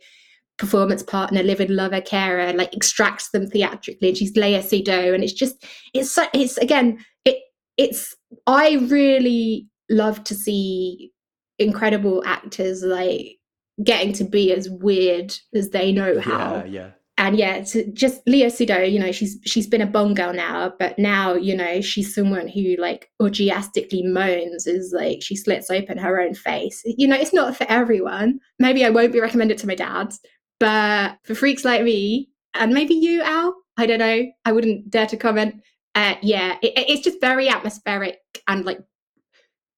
performance 0.57 1.03
partner, 1.03 1.43
living 1.43 1.69
lover, 1.69 2.01
carer, 2.01 2.53
like 2.53 2.73
extracts 2.73 3.29
them 3.29 3.47
theatrically, 3.47 4.09
and 4.09 4.17
she's 4.17 4.33
Léa 4.33 4.59
Seydoux, 4.59 5.13
and 5.13 5.23
it's 5.23 5.33
just 5.33 5.65
it's 5.93 6.11
so 6.11 6.25
it's 6.33 6.57
again 6.57 7.03
it 7.25 7.37
it's 7.77 8.15
I 8.47 8.75
really 8.89 9.67
love 9.89 10.23
to 10.25 10.35
see 10.35 11.11
incredible 11.59 12.23
actors 12.25 12.83
like 12.83 13.37
getting 13.83 14.13
to 14.13 14.23
be 14.23 14.53
as 14.53 14.69
weird 14.69 15.35
as 15.53 15.69
they 15.69 15.91
know 15.91 16.19
how. 16.19 16.55
Yeah, 16.55 16.65
yeah 16.65 16.89
and 17.21 17.37
yeah, 17.37 17.59
just 17.93 18.25
Léa 18.25 18.47
Seydoux, 18.47 18.91
you 18.91 18.99
know, 18.99 19.11
she's 19.11 19.37
she's 19.45 19.67
been 19.67 19.81
a 19.81 19.85
Bond 19.85 20.15
girl 20.15 20.33
now, 20.33 20.73
but 20.79 20.97
now, 20.97 21.35
you 21.35 21.55
know, 21.55 21.79
she's 21.79 22.15
someone 22.15 22.47
who 22.47 22.75
like 22.79 23.11
orgiastically 23.21 24.03
moans 24.03 24.65
is 24.65 24.91
like 24.91 25.21
she 25.21 25.35
slits 25.35 25.69
open 25.69 25.99
her 25.99 26.19
own 26.19 26.33
face. 26.33 26.81
You 26.83 27.07
know, 27.07 27.15
it's 27.15 27.31
not 27.31 27.55
for 27.55 27.65
everyone. 27.69 28.39
Maybe 28.57 28.83
I 28.83 28.89
won't 28.89 29.13
be 29.13 29.19
recommended 29.19 29.59
to 29.59 29.67
my 29.67 29.75
dad, 29.75 30.13
but 30.59 31.19
for 31.23 31.35
freaks 31.35 31.63
like 31.63 31.83
me, 31.83 32.29
and 32.55 32.73
maybe 32.73 32.95
you, 32.95 33.21
Al, 33.21 33.53
I 33.77 33.85
don't 33.85 33.99
know, 33.99 34.25
I 34.45 34.51
wouldn't 34.51 34.89
dare 34.89 35.05
to 35.05 35.17
comment. 35.17 35.61
Uh, 35.93 36.15
yeah, 36.23 36.55
it, 36.63 36.73
it's 36.75 37.03
just 37.03 37.21
very 37.21 37.49
atmospheric 37.49 38.17
and 38.47 38.65
like 38.65 38.79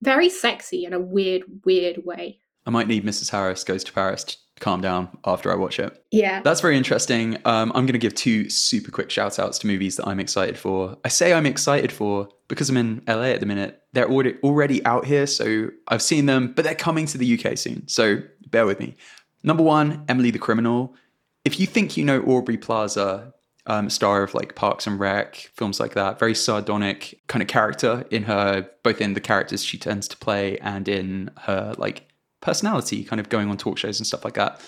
very 0.01 0.29
sexy 0.29 0.85
in 0.85 0.93
a 0.93 0.99
weird, 0.99 1.43
weird 1.65 2.05
way. 2.05 2.39
I 2.65 2.69
might 2.69 2.87
need 2.87 3.03
Mrs. 3.03 3.29
Harris 3.29 3.63
Goes 3.63 3.83
to 3.83 3.93
Paris 3.93 4.23
to 4.23 4.37
calm 4.59 4.81
down 4.81 5.09
after 5.25 5.51
I 5.51 5.55
watch 5.55 5.79
it. 5.79 6.03
Yeah. 6.11 6.41
That's 6.41 6.61
very 6.61 6.77
interesting. 6.77 7.35
Um, 7.45 7.71
I'm 7.75 7.85
going 7.85 7.93
to 7.93 7.97
give 7.97 8.15
two 8.15 8.49
super 8.49 8.91
quick 8.91 9.09
shout 9.09 9.37
outs 9.39 9.59
to 9.59 9.67
movies 9.67 9.97
that 9.97 10.07
I'm 10.07 10.19
excited 10.19 10.57
for. 10.57 10.97
I 11.03 11.09
say 11.09 11.33
I'm 11.33 11.45
excited 11.45 11.91
for 11.91 12.29
because 12.47 12.69
I'm 12.69 12.77
in 12.77 13.03
LA 13.07 13.23
at 13.23 13.39
the 13.39 13.45
minute. 13.45 13.81
They're 13.93 14.09
already, 14.09 14.35
already 14.43 14.85
out 14.85 15.05
here, 15.05 15.27
so 15.27 15.69
I've 15.87 16.01
seen 16.01 16.25
them, 16.25 16.53
but 16.53 16.63
they're 16.63 16.75
coming 16.75 17.05
to 17.07 17.17
the 17.17 17.39
UK 17.39 17.57
soon. 17.57 17.87
So 17.87 18.19
bear 18.47 18.65
with 18.65 18.79
me. 18.79 18.95
Number 19.43 19.63
one, 19.63 20.05
Emily 20.07 20.31
the 20.31 20.39
Criminal. 20.39 20.95
If 21.43 21.59
you 21.59 21.67
think 21.67 21.97
you 21.97 22.05
know 22.05 22.21
Aubrey 22.21 22.57
Plaza, 22.57 23.33
um, 23.65 23.89
star 23.89 24.23
of 24.23 24.33
like 24.33 24.55
Parks 24.55 24.87
and 24.87 24.99
Rec, 24.99 25.35
films 25.53 25.79
like 25.79 25.93
that, 25.93 26.19
very 26.19 26.35
sardonic 26.35 27.19
kind 27.27 27.41
of 27.41 27.47
character 27.47 28.05
in 28.11 28.23
her, 28.23 28.69
both 28.83 29.01
in 29.01 29.13
the 29.13 29.21
characters 29.21 29.63
she 29.63 29.77
tends 29.77 30.07
to 30.09 30.17
play 30.17 30.57
and 30.59 30.87
in 30.87 31.31
her 31.41 31.73
like 31.77 32.07
personality, 32.43 33.03
kind 33.03 33.19
of 33.19 33.29
going 33.29 33.49
on 33.49 33.57
talk 33.57 33.77
shows 33.77 33.99
and 33.99 34.05
stuff 34.05 34.23
like 34.23 34.35
that. 34.35 34.61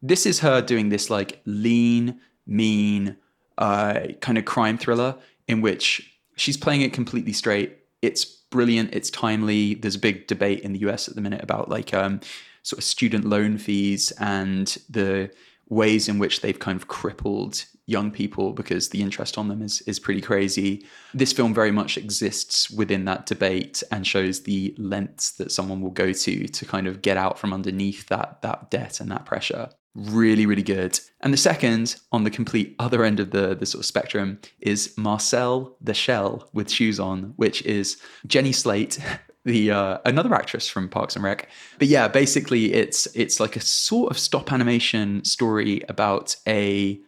This 0.00 0.26
is 0.26 0.40
her 0.40 0.60
doing 0.60 0.90
this 0.90 1.10
like 1.10 1.40
lean, 1.46 2.20
mean, 2.46 3.16
uh, 3.58 4.00
kind 4.20 4.38
of 4.38 4.44
crime 4.44 4.78
thriller 4.78 5.16
in 5.48 5.60
which 5.60 6.18
she's 6.36 6.56
playing 6.56 6.82
it 6.82 6.92
completely 6.92 7.32
straight. 7.32 7.78
It's 8.02 8.24
brilliant. 8.24 8.94
It's 8.94 9.10
timely. 9.10 9.74
There's 9.74 9.94
a 9.94 10.00
big 10.00 10.26
debate 10.26 10.60
in 10.60 10.72
the 10.72 10.80
US 10.80 11.08
at 11.08 11.14
the 11.14 11.20
minute 11.20 11.42
about 11.42 11.68
like 11.68 11.94
um, 11.94 12.20
sort 12.62 12.78
of 12.78 12.84
student 12.84 13.24
loan 13.24 13.58
fees 13.58 14.12
and 14.18 14.76
the 14.88 15.30
ways 15.72 16.08
in 16.08 16.18
which 16.18 16.40
they've 16.40 16.58
kind 16.58 16.76
of 16.76 16.88
crippled 16.88 17.64
young 17.86 18.10
people 18.10 18.52
because 18.52 18.90
the 18.90 19.02
interest 19.02 19.36
on 19.36 19.48
them 19.48 19.62
is 19.62 19.80
is 19.82 19.98
pretty 19.98 20.20
crazy. 20.20 20.86
This 21.14 21.32
film 21.32 21.52
very 21.52 21.72
much 21.72 21.96
exists 21.96 22.70
within 22.70 23.04
that 23.06 23.26
debate 23.26 23.82
and 23.90 24.06
shows 24.06 24.42
the 24.42 24.74
lengths 24.78 25.32
that 25.32 25.50
someone 25.50 25.80
will 25.80 25.90
go 25.90 26.12
to 26.12 26.46
to 26.46 26.64
kind 26.64 26.86
of 26.86 27.02
get 27.02 27.16
out 27.16 27.38
from 27.38 27.52
underneath 27.52 28.06
that 28.08 28.42
that 28.42 28.70
debt 28.70 29.00
and 29.00 29.10
that 29.10 29.24
pressure. 29.24 29.70
Really, 29.94 30.46
really 30.46 30.62
good. 30.62 30.98
And 31.20 31.34
the 31.34 31.38
second, 31.38 31.96
on 32.12 32.24
the 32.24 32.30
complete 32.30 32.74
other 32.78 33.04
end 33.04 33.20
of 33.20 33.30
the, 33.30 33.54
the 33.54 33.66
sort 33.66 33.80
of 33.80 33.86
spectrum, 33.86 34.38
is 34.60 34.94
Marcel 34.96 35.76
the 35.82 35.92
Shell 35.92 36.48
with 36.54 36.70
Shoes 36.70 36.98
On, 36.98 37.34
which 37.36 37.60
is 37.66 37.98
Jenny 38.26 38.52
Slate, 38.52 38.98
the 39.44 39.70
uh, 39.70 39.98
another 40.04 40.34
actress 40.34 40.68
from 40.68 40.88
Parks 40.88 41.16
and 41.16 41.24
Rec. 41.24 41.48
But 41.78 41.88
yeah, 41.88 42.08
basically 42.08 42.72
it's 42.72 43.06
it's 43.14 43.40
like 43.40 43.56
a 43.56 43.60
sort 43.60 44.10
of 44.10 44.18
stop 44.18 44.52
animation 44.52 45.24
story 45.24 45.82
about 45.88 46.36
a 46.46 47.00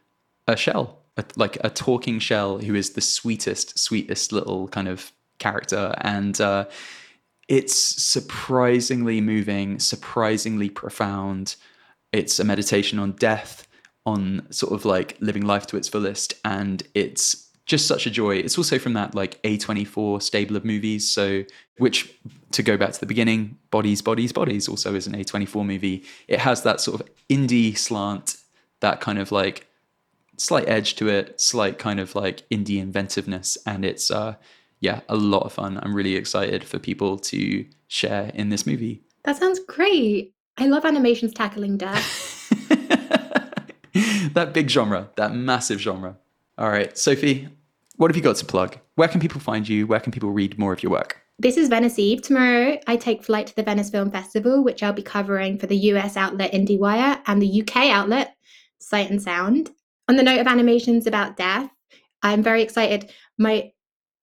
a 0.47 0.57
shell, 0.57 0.99
a, 1.17 1.25
like 1.37 1.59
a 1.63 1.71
talking 1.71 2.19
shell 2.19 2.59
who 2.59 2.75
is 2.75 2.91
the 2.91 3.01
sweetest, 3.01 3.79
sweetest 3.79 4.33
little 4.33 4.69
kind 4.69 4.89
of 4.89 5.13
character. 5.39 5.95
And 6.01 6.41
uh, 6.41 6.67
it's 7.49 7.75
surprisingly 7.75 9.21
moving, 9.21 9.79
surprisingly 9.79 10.69
profound. 10.69 11.57
It's 12.13 12.39
a 12.39 12.45
meditation 12.45 12.99
on 12.99 13.13
death, 13.13 13.67
on 14.07 14.47
sort 14.51 14.73
of 14.73 14.85
like 14.85 15.17
living 15.21 15.47
life 15.47 15.67
to 15.69 15.77
its 15.77 15.89
fullest. 15.89 16.35
And 16.45 16.83
it's 16.95 17.44
just 17.67 17.87
such 17.87 18.07
a 18.07 18.11
joy. 18.11 18.37
It's 18.37 18.59
also 18.59 18.79
from 18.79 18.93
that 18.95 19.15
like 19.15 19.43
A24 19.43 20.23
stable 20.23 20.57
of 20.57 20.65
movies. 20.65 21.11
So, 21.11 21.45
which 21.79 22.15
to 22.53 22.63
go 22.63 22.77
back 22.77 22.93
to 22.93 23.01
the 23.01 23.07
beginning, 23.07 23.59
Bodies, 23.71 24.03
Bodies, 24.03 24.33
Bodies 24.33 24.69
also 24.69 24.95
is 24.95 25.07
an 25.07 25.15
A24 25.15 25.65
movie. 25.67 26.05
It 26.29 26.41
has 26.41 26.63
that 26.63 26.81
sort 26.81 27.01
of 27.01 27.09
indie 27.29 27.77
slant, 27.77 28.37
that 28.81 29.01
kind 29.01 29.19
of 29.19 29.33
like 29.33 29.67
slight 30.37 30.69
edge 30.69 30.97
to 30.97 31.09
it, 31.09 31.41
slight 31.41 31.79
kind 31.79 32.01
of 32.01 32.15
like 32.15 32.49
indie 32.51 32.81
inventiveness, 32.81 33.57
and 33.67 33.85
it's 33.85 34.11
uh 34.11 34.35
yeah, 34.81 35.01
a 35.09 35.17
lot 35.17 35.45
of 35.45 35.53
fun. 35.55 35.81
I'm 35.83 35.95
really 35.95 36.15
excited 36.15 36.63
for 36.65 36.79
people 36.79 37.17
to 37.19 37.65
share 37.89 38.31
in 38.35 38.51
this 38.51 38.67
movie. 38.67 39.03
That 39.23 39.37
sounds 39.37 39.59
great. 39.61 40.35
I 40.59 40.67
love 40.67 40.85
animations 40.85 41.33
tackling 41.33 41.79
death. 41.79 42.51
that 44.35 44.51
big 44.53 44.69
genre, 44.69 45.09
that 45.17 45.35
massive 45.35 45.81
genre. 45.81 46.19
All 46.57 46.71
right, 46.71 46.97
Sophie, 46.97 47.49
what 47.97 48.11
have 48.13 48.17
you 48.17 48.23
got 48.23 48.37
to 48.37 48.47
plug? 48.47 48.79
Where 48.95 49.09
can 49.09 49.21
people 49.21 49.41
find 49.41 49.69
you? 49.69 49.89
Where 49.89 49.99
can 49.99 50.13
people 50.13 50.31
read 50.31 50.57
more 50.57 50.73
of 50.73 50.85
your 50.85 50.93
work? 50.93 51.21
This 51.41 51.57
is 51.57 51.69
Venice 51.69 51.99
Eve. 51.99 52.23
Tomorrow, 52.23 52.79
I 52.87 52.97
take 52.97 53.25
flight 53.25 53.49
to 53.49 53.57
the 53.57 53.65
Venice 53.65 53.91
Film 53.91 54.09
Festival, 54.13 54.63
which 54.63 54.81
I'll 54.81 54.93
be 54.93 55.03
covering 55.03 55.59
for 55.59 55.67
the 55.67 55.77
US 55.77 56.17
outlet 56.17 56.53
IndieWire 56.53 57.21
and 57.27 57.43
the 57.43 57.61
UK 57.61 57.91
outlet 57.91 58.37
Sight 58.79 59.11
and 59.11 59.21
Sound. 59.21 59.73
On 60.09 60.15
the 60.15 60.23
note 60.23 60.39
of 60.39 60.47
animations 60.47 61.09
about 61.09 61.37
death, 61.37 61.69
I'm 62.23 62.43
very 62.43 62.63
excited. 62.63 63.11
My 63.37 63.73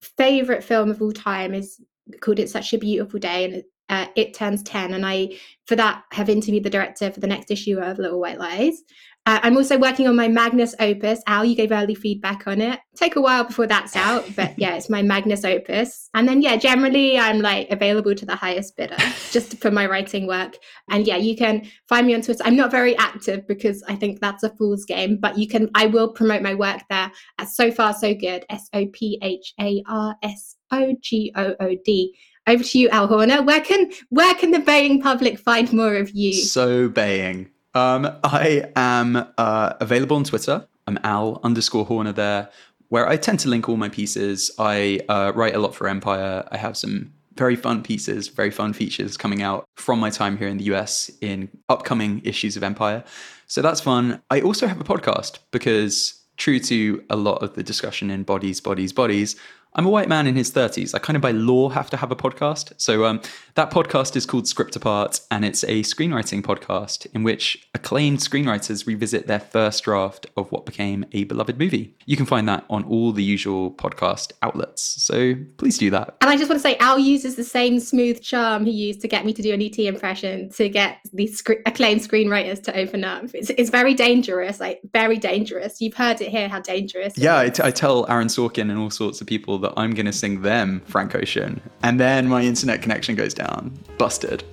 favorite 0.00 0.64
film 0.64 0.90
of 0.90 1.02
all 1.02 1.12
time 1.12 1.52
is 1.52 1.82
called 2.22 2.38
It's 2.38 2.52
Such 2.52 2.72
a 2.72 2.78
Beautiful 2.78 3.20
Day, 3.20 3.44
and 3.44 3.62
uh, 3.90 4.06
it 4.16 4.32
turns 4.32 4.62
10. 4.62 4.94
And 4.94 5.04
I, 5.04 5.38
for 5.66 5.76
that, 5.76 6.04
have 6.12 6.30
interviewed 6.30 6.64
the 6.64 6.70
director 6.70 7.10
for 7.10 7.20
the 7.20 7.26
next 7.26 7.50
issue 7.50 7.78
of 7.78 7.98
Little 7.98 8.20
White 8.20 8.38
Lies. 8.38 8.82
Uh, 9.24 9.38
I'm 9.44 9.56
also 9.56 9.78
working 9.78 10.08
on 10.08 10.16
my 10.16 10.26
Magnus 10.26 10.74
opus. 10.80 11.22
Al, 11.28 11.44
you 11.44 11.54
gave 11.54 11.70
early 11.70 11.94
feedback 11.94 12.48
on 12.48 12.60
it. 12.60 12.80
Take 12.96 13.14
a 13.14 13.20
while 13.20 13.44
before 13.44 13.68
that's 13.68 13.94
out, 13.94 14.24
but 14.34 14.52
yeah, 14.58 14.74
it's 14.74 14.90
my 14.90 15.00
Magnus 15.00 15.44
opus. 15.44 16.10
And 16.14 16.26
then 16.26 16.42
yeah, 16.42 16.56
generally 16.56 17.18
I'm 17.18 17.38
like 17.38 17.70
available 17.70 18.16
to 18.16 18.26
the 18.26 18.34
highest 18.34 18.76
bidder 18.76 18.96
just 19.30 19.58
for 19.58 19.70
my 19.70 19.86
writing 19.86 20.26
work. 20.26 20.56
And 20.90 21.06
yeah, 21.06 21.18
you 21.18 21.36
can 21.36 21.68
find 21.88 22.06
me 22.06 22.14
on 22.16 22.22
Twitter. 22.22 22.42
I'm 22.44 22.56
not 22.56 22.72
very 22.72 22.96
active 22.96 23.46
because 23.46 23.84
I 23.84 23.94
think 23.94 24.18
that's 24.18 24.42
a 24.42 24.50
fool's 24.56 24.84
game, 24.84 25.18
but 25.18 25.38
you 25.38 25.46
can. 25.46 25.70
I 25.76 25.86
will 25.86 26.12
promote 26.12 26.42
my 26.42 26.54
work 26.54 26.82
there. 26.90 27.12
At 27.38 27.48
so 27.48 27.70
far 27.70 27.94
so 27.94 28.14
good. 28.14 28.44
S 28.50 28.68
O 28.72 28.86
P 28.86 29.20
H 29.22 29.54
A 29.60 29.84
R 29.86 30.16
S 30.24 30.56
O 30.72 30.94
G 31.00 31.32
O 31.36 31.54
O 31.60 31.76
D. 31.84 32.16
Over 32.48 32.64
to 32.64 32.78
you, 32.78 32.88
Al 32.88 33.06
Horner. 33.06 33.40
Where 33.40 33.60
can 33.60 33.92
where 34.10 34.34
can 34.34 34.50
the 34.50 34.58
baying 34.58 35.00
public 35.00 35.38
find 35.38 35.72
more 35.72 35.94
of 35.94 36.10
you? 36.10 36.32
So 36.32 36.88
baying. 36.88 37.51
Um, 37.74 38.18
I 38.22 38.70
am 38.76 39.16
uh, 39.38 39.74
available 39.80 40.16
on 40.16 40.24
Twitter. 40.24 40.66
I'm 40.86 40.98
Al 41.04 41.40
underscore 41.42 41.86
Horner 41.86 42.12
there, 42.12 42.50
where 42.88 43.08
I 43.08 43.16
tend 43.16 43.40
to 43.40 43.48
link 43.48 43.68
all 43.68 43.76
my 43.76 43.88
pieces. 43.88 44.50
I 44.58 45.00
uh, 45.08 45.32
write 45.34 45.54
a 45.54 45.58
lot 45.58 45.74
for 45.74 45.88
Empire. 45.88 46.46
I 46.50 46.56
have 46.58 46.76
some 46.76 47.12
very 47.36 47.56
fun 47.56 47.82
pieces, 47.82 48.28
very 48.28 48.50
fun 48.50 48.74
features 48.74 49.16
coming 49.16 49.42
out 49.42 49.64
from 49.76 49.98
my 49.98 50.10
time 50.10 50.36
here 50.36 50.48
in 50.48 50.58
the 50.58 50.64
US 50.64 51.10
in 51.22 51.48
upcoming 51.70 52.20
issues 52.24 52.56
of 52.58 52.62
Empire. 52.62 53.04
So 53.46 53.62
that's 53.62 53.80
fun. 53.80 54.20
I 54.30 54.42
also 54.42 54.66
have 54.66 54.80
a 54.80 54.84
podcast 54.84 55.38
because, 55.50 56.20
true 56.36 56.58
to 56.60 57.02
a 57.08 57.16
lot 57.16 57.42
of 57.42 57.54
the 57.54 57.62
discussion 57.62 58.10
in 58.10 58.22
Bodies, 58.24 58.60
Bodies, 58.60 58.92
Bodies, 58.92 59.36
I'm 59.74 59.86
a 59.86 59.90
white 59.90 60.08
man 60.08 60.26
in 60.26 60.36
his 60.36 60.52
30s. 60.52 60.94
I 60.94 60.98
kind 60.98 61.16
of 61.16 61.22
by 61.22 61.30
law 61.30 61.70
have 61.70 61.88
to 61.90 61.96
have 61.96 62.10
a 62.10 62.16
podcast. 62.16 62.74
So 62.76 63.06
um, 63.06 63.22
That 63.54 63.70
podcast 63.70 64.16
is 64.16 64.24
called 64.24 64.48
Script 64.48 64.76
Apart, 64.76 65.20
and 65.30 65.44
it's 65.44 65.62
a 65.64 65.82
screenwriting 65.82 66.42
podcast 66.42 67.06
in 67.14 67.22
which 67.22 67.68
acclaimed 67.74 68.18
screenwriters 68.18 68.86
revisit 68.86 69.26
their 69.26 69.40
first 69.40 69.84
draft 69.84 70.26
of 70.38 70.50
what 70.52 70.64
became 70.64 71.04
a 71.12 71.24
beloved 71.24 71.58
movie. 71.58 71.94
You 72.06 72.16
can 72.16 72.24
find 72.24 72.48
that 72.48 72.64
on 72.70 72.84
all 72.84 73.12
the 73.12 73.22
usual 73.22 73.70
podcast 73.70 74.32
outlets, 74.40 74.82
so 74.82 75.34
please 75.58 75.76
do 75.76 75.90
that. 75.90 76.16
And 76.22 76.30
I 76.30 76.36
just 76.36 76.48
want 76.48 76.62
to 76.62 76.62
say, 76.62 76.76
Al 76.78 76.98
uses 76.98 77.36
the 77.36 77.44
same 77.44 77.78
smooth 77.78 78.22
charm 78.22 78.64
he 78.64 78.72
used 78.72 79.00
to 79.02 79.08
get 79.08 79.26
me 79.26 79.34
to 79.34 79.42
do 79.42 79.52
an 79.52 79.60
ET 79.60 79.78
impression 79.78 80.48
to 80.50 80.68
get 80.70 80.98
these 81.12 81.38
sc- 81.38 81.60
acclaimed 81.66 82.00
screenwriters 82.00 82.62
to 82.64 82.76
open 82.78 83.04
up. 83.04 83.24
It's, 83.34 83.50
it's 83.50 83.70
very 83.70 83.92
dangerous, 83.92 84.60
like 84.60 84.80
very 84.92 85.18
dangerous. 85.18 85.80
You've 85.80 85.94
heard 85.94 86.20
it 86.22 86.28
here 86.28 86.48
how 86.48 86.60
dangerous. 86.60 87.18
Yeah, 87.18 87.38
I, 87.38 87.50
t- 87.50 87.62
I 87.62 87.70
tell 87.70 88.06
Aaron 88.10 88.28
Sorkin 88.28 88.70
and 88.70 88.78
all 88.78 88.90
sorts 88.90 89.20
of 89.20 89.26
people 89.26 89.58
that 89.62 89.72
I'm 89.76 89.94
going 89.94 90.06
to 90.06 90.12
sing 90.12 90.42
them 90.42 90.82
Frank 90.86 91.14
Ocean, 91.14 91.60
and 91.82 91.98
then 91.98 92.28
my 92.28 92.42
internet 92.42 92.82
connection 92.82 93.14
goes 93.14 93.34
down. 93.34 93.72
Busted. 93.98 94.44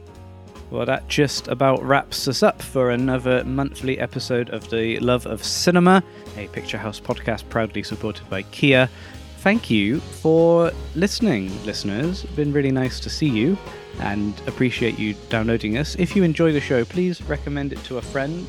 Well, 0.72 0.86
that 0.86 1.08
just 1.08 1.48
about 1.48 1.84
wraps 1.84 2.28
us 2.28 2.44
up 2.44 2.62
for 2.62 2.92
another 2.92 3.44
monthly 3.44 3.98
episode 4.00 4.52
of 4.52 4.70
the 4.70 5.00
Love 5.00 5.26
of 5.26 5.44
Cinema, 5.44 6.04
a 6.38 6.48
Picturehouse 6.50 7.02
podcast 7.02 7.50
proudly 7.50 7.82
supported 7.82 8.30
by 8.30 8.44
Kia. 8.44 8.88
Thank 9.40 9.72
you 9.72 10.00
for 10.00 10.72
listening, 10.96 11.50
listeners. 11.66 12.24
Been 12.36 12.54
really 12.54 12.72
nice 12.72 13.00
to 13.00 13.10
see 13.10 13.28
you 13.28 13.58
and 14.00 14.40
appreciate 14.46 15.00
you 15.00 15.16
downloading 15.30 15.78
us. 15.78 15.96
If 15.96 16.16
you 16.16 16.24
enjoy 16.24 16.52
the 16.52 16.62
show, 16.62 16.86
please 16.86 17.22
recommend 17.24 17.74
it 17.74 17.84
to 17.86 17.98
a 17.98 18.02
friend. 18.02 18.46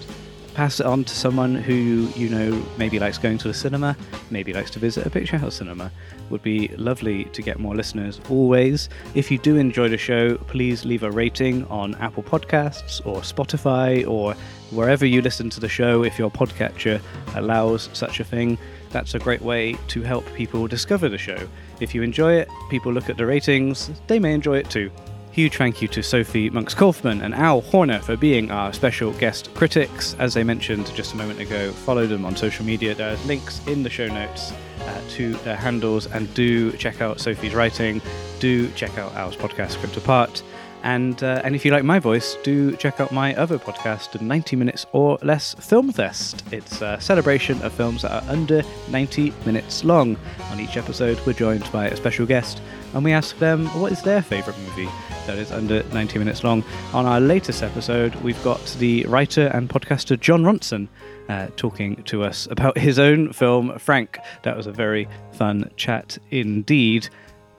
Pass 0.53 0.79
it 0.79 0.87
on 0.87 1.05
to 1.05 1.15
someone 1.15 1.55
who 1.55 2.09
you 2.17 2.29
know 2.29 2.63
maybe 2.77 2.99
likes 2.99 3.17
going 3.17 3.39
to 3.39 3.49
the 3.49 3.55
cinema, 3.55 3.97
maybe 4.31 4.53
likes 4.53 4.71
to 4.73 4.79
visit 4.79 5.07
a 5.07 5.11
picture 5.11 5.39
house 5.39 5.55
cinema. 5.55 5.91
Would 6.31 6.43
be 6.43 6.69
lovely 6.77 7.25
to 7.25 7.43
get 7.43 7.59
more 7.59 7.75
listeners 7.75 8.21
always. 8.31 8.89
If 9.15 9.31
you 9.31 9.39
do 9.39 9.57
enjoy 9.57 9.89
the 9.89 9.99
show, 9.99 10.37
please 10.37 10.85
leave 10.85 11.03
a 11.03 11.11
rating 11.11 11.67
on 11.67 11.97
Apple 11.97 12.23
Podcasts 12.23 13.05
or 13.05 13.21
Spotify 13.23 14.07
or 14.09 14.35
wherever 14.71 15.05
you 15.05 15.23
listen 15.23 15.51
to 15.51 15.61
the 15.61 15.69
show 15.69 16.05
if 16.05 16.19
your 16.19 16.31
podcatcher 16.31 17.01
allows 17.35 17.91
such 17.93 18.21
a 18.21 18.25
thing. 18.25 18.57
That's 18.91 19.15
a 19.15 19.19
great 19.19 19.43
way 19.43 19.77
to 19.89 20.03
help 20.03 20.25
people 20.35 20.67
discover 20.69 21.09
the 21.09 21.19
show. 21.19 21.49
If 21.81 21.95
you 21.95 22.03
enjoy 22.03 22.35
it, 22.35 22.49
people 22.71 22.93
look 22.93 23.11
at 23.11 23.17
the 23.17 23.27
ratings, 23.27 23.91
they 24.07 24.19
may 24.19 24.33
enjoy 24.33 24.59
it 24.59 24.71
too. 24.71 24.91
Huge 25.33 25.57
thank 25.57 25.81
you 25.81 25.87
to 25.89 26.03
Sophie 26.03 26.51
Monks 26.51 26.75
Kaufman 26.75 27.23
and 27.23 27.35
Al 27.35 27.61
Horner 27.61 28.01
for 28.01 28.17
being 28.17 28.51
our 28.51 28.73
special 28.73 29.13
guest 29.13 29.55
critics. 29.55 30.17
As 30.19 30.37
I 30.37 30.43
mentioned 30.43 30.93
just 30.95 31.15
a 31.15 31.17
moment 31.17 31.39
ago, 31.39 31.71
follow 31.71 32.07
them 32.07 32.25
on 32.25 32.35
social 32.35 32.65
media. 32.65 32.97
There's 32.97 33.25
links 33.27 33.65
in 33.69 33.85
the 33.85 33.91
show 33.91 34.09
notes 34.09 34.53
Uh, 34.91 35.01
to 35.09 35.35
their 35.45 35.55
handles, 35.55 36.09
and 36.09 36.33
do 36.35 36.73
check 36.73 37.01
out 37.01 37.21
Sophie's 37.21 37.55
writing. 37.55 38.03
Do 38.41 38.69
check 38.73 38.99
out 38.99 39.15
our 39.15 39.31
podcast, 39.31 39.71
Script 39.71 39.97
Apart. 39.97 40.43
And, 40.83 41.23
uh, 41.23 41.43
and 41.45 41.55
if 41.55 41.65
you 41.65 41.71
like 41.71 41.85
my 41.85 41.99
voice, 41.99 42.37
do 42.43 42.75
check 42.77 43.01
out 43.01 43.13
my 43.13 43.35
other 43.35 43.59
podcast, 43.59 44.13
the 44.13 44.25
90 44.25 44.57
Minutes 44.57 44.87
or 44.93 45.19
Less 45.23 45.55
Film 45.55 45.93
Fest. 45.93 46.43
It's 46.51 46.81
a 46.81 47.01
celebration 47.01 47.61
of 47.63 47.73
films 47.73 48.03
that 48.03 48.13
are 48.13 48.31
under 48.31 48.63
90 48.89 49.33
minutes 49.45 49.85
long. 49.85 50.17
On 50.51 50.61
each 50.61 50.77
episode, 50.77 51.21
we're 51.27 51.35
joined 51.35 51.71
by 51.71 51.89
a 51.89 51.97
special 51.97 52.27
guest, 52.27 52.63
and 52.95 53.05
we 53.05 53.13
ask 53.13 53.39
them 53.39 53.67
what 53.81 53.93
is 53.93 54.03
their 54.03 54.23
favourite 54.23 54.59
movie 54.61 54.89
that 55.27 55.39
is 55.39 55.53
under 55.53 55.83
90 55.93 56.19
minutes 56.19 56.43
long. 56.45 56.65
On 56.93 57.07
our 57.07 57.21
latest 57.21 57.63
episode, 57.63 58.15
we've 58.17 58.43
got 58.43 58.65
the 58.79 59.05
writer 59.05 59.49
and 59.49 59.69
podcaster 59.69 60.19
Jon 60.19 60.43
Ronson 60.43 60.89
uh, 61.29 61.49
talking 61.57 62.03
to 62.05 62.25
us 62.25 62.49
about 62.51 62.77
his 62.77 62.99
own 62.99 63.33
film, 63.33 63.79
Frank. 63.79 64.19
That 64.43 64.57
was 64.57 64.67
a 64.67 64.73
very 64.73 65.09
fun 65.33 65.71
chat 65.77 66.19
indeed. 66.31 67.09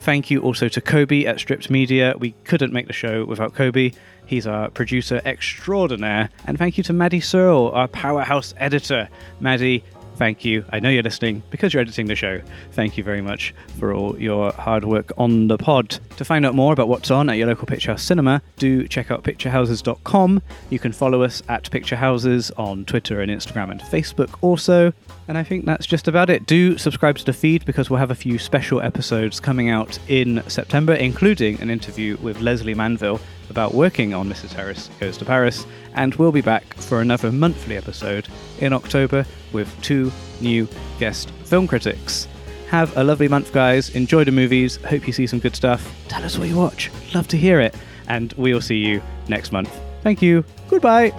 Thank 0.02 0.32
you 0.32 0.41
also 0.41 0.68
to 0.68 0.82
Kobe 0.82 1.26
at 1.26 1.39
Stripped 1.39 1.70
Media. 1.70 2.16
We 2.18 2.32
couldn't 2.43 2.74
make 2.74 2.88
the 2.88 2.93
show 2.93 3.24
without 3.24 3.54
Kobe. 3.54 3.91
He's 4.26 4.47
our 4.47 4.70
producer 4.72 5.22
extraordinaire. 5.26 6.32
And 6.47 6.58
thank 6.58 6.76
you 6.76 6.84
to 6.86 6.93
Maddy 6.93 7.20
Searle, 7.20 7.70
our 7.72 7.88
powerhouse 7.88 8.56
editor. 8.58 9.10
Maddy, 9.39 9.84
thank 10.16 10.43
you. 10.43 10.66
I 10.72 10.80
know 10.80 10.89
you're 10.89 11.04
listening 11.04 11.43
because 11.52 11.72
you're 11.72 11.82
editing 11.82 12.08
the 12.08 12.16
show. 12.16 12.41
Thank 12.72 12.97
you 12.97 13.04
very 13.04 13.22
much 13.22 13.54
for 13.78 13.93
all 13.93 14.20
your 14.20 14.52
hard 14.54 14.86
work 14.86 15.12
on 15.20 15.47
the 15.47 15.60
pod. 15.60 15.99
To 16.18 16.26
find 16.26 16.47
out 16.47 16.56
more 16.56 16.74
about 16.74 16.88
what's 16.88 17.12
on 17.12 17.30
at 17.30 17.38
your 17.38 17.47
local 17.47 17.68
Picturehouse 17.68 17.99
cinema, 17.99 18.41
do 18.58 18.88
check 18.88 19.12
out 19.12 19.24
picturehouses.com. 19.24 20.41
You 20.72 20.80
can 20.80 20.93
follow 20.93 21.22
us 21.22 21.43
at 21.47 21.70
Picturehouses 21.70 22.52
on 22.58 22.86
Twitter 22.86 23.22
and 23.22 23.32
Instagram 23.32 23.70
and 23.70 23.82
Facebook 23.82 24.36
also. 24.41 24.93
And 25.32 25.38
I 25.38 25.46
think 25.46 25.64
that's 25.64 25.86
just 25.86 26.10
about 26.10 26.30
it. 26.30 26.46
Do 26.46 26.78
subscribe 26.78 27.18
to 27.20 27.24
the 27.24 27.32
feed 27.32 27.64
because 27.64 27.90
we'll 27.90 28.02
have 28.02 28.12
a 28.12 28.16
few 28.16 28.38
special 28.38 28.82
episodes 28.82 29.40
coming 29.40 29.70
out 29.70 29.98
in 30.10 30.44
September, 30.50 30.94
including 30.94 31.58
an 31.62 31.70
interview 31.70 32.18
with 32.18 32.42
Lesley 32.42 32.74
Manville 32.74 33.18
about 33.50 33.74
working 33.74 34.14
on 34.14 34.28
Mrs. 34.28 34.52
Harris 34.52 34.90
Goes 35.00 35.18
to 35.20 35.24
Paris. 35.24 35.66
And 35.94 36.14
we'll 36.16 36.34
be 36.34 36.42
back 36.42 36.74
for 36.74 37.00
another 37.00 37.32
monthly 37.32 37.78
episode 37.78 38.28
in 38.60 38.74
October 38.74 39.26
with 39.54 39.74
two 39.82 40.12
new 40.42 40.68
guest 41.00 41.32
film 41.46 41.66
critics. 41.66 42.28
Have 42.68 42.98
a 42.98 43.04
lovely 43.06 43.30
month, 43.30 43.54
guys. 43.54 43.90
Enjoy 43.92 44.26
the 44.26 44.34
movies. 44.34 44.84
Hope 44.84 45.08
you 45.08 45.14
see 45.14 45.28
some 45.28 45.40
good 45.40 45.56
stuff. 45.56 45.96
Tell 46.10 46.26
us 46.26 46.38
what 46.38 46.50
you 46.50 46.58
watch. 46.58 46.92
Love 47.14 47.30
to 47.30 47.38
hear 47.38 47.62
it. 47.62 47.74
And 48.10 48.34
we'll 48.34 48.60
see 48.60 48.80
you 48.80 49.02
next 49.30 49.54
month. 49.54 49.74
Thank 50.04 50.22
you. 50.22 50.44
Goodbye. 50.68 51.12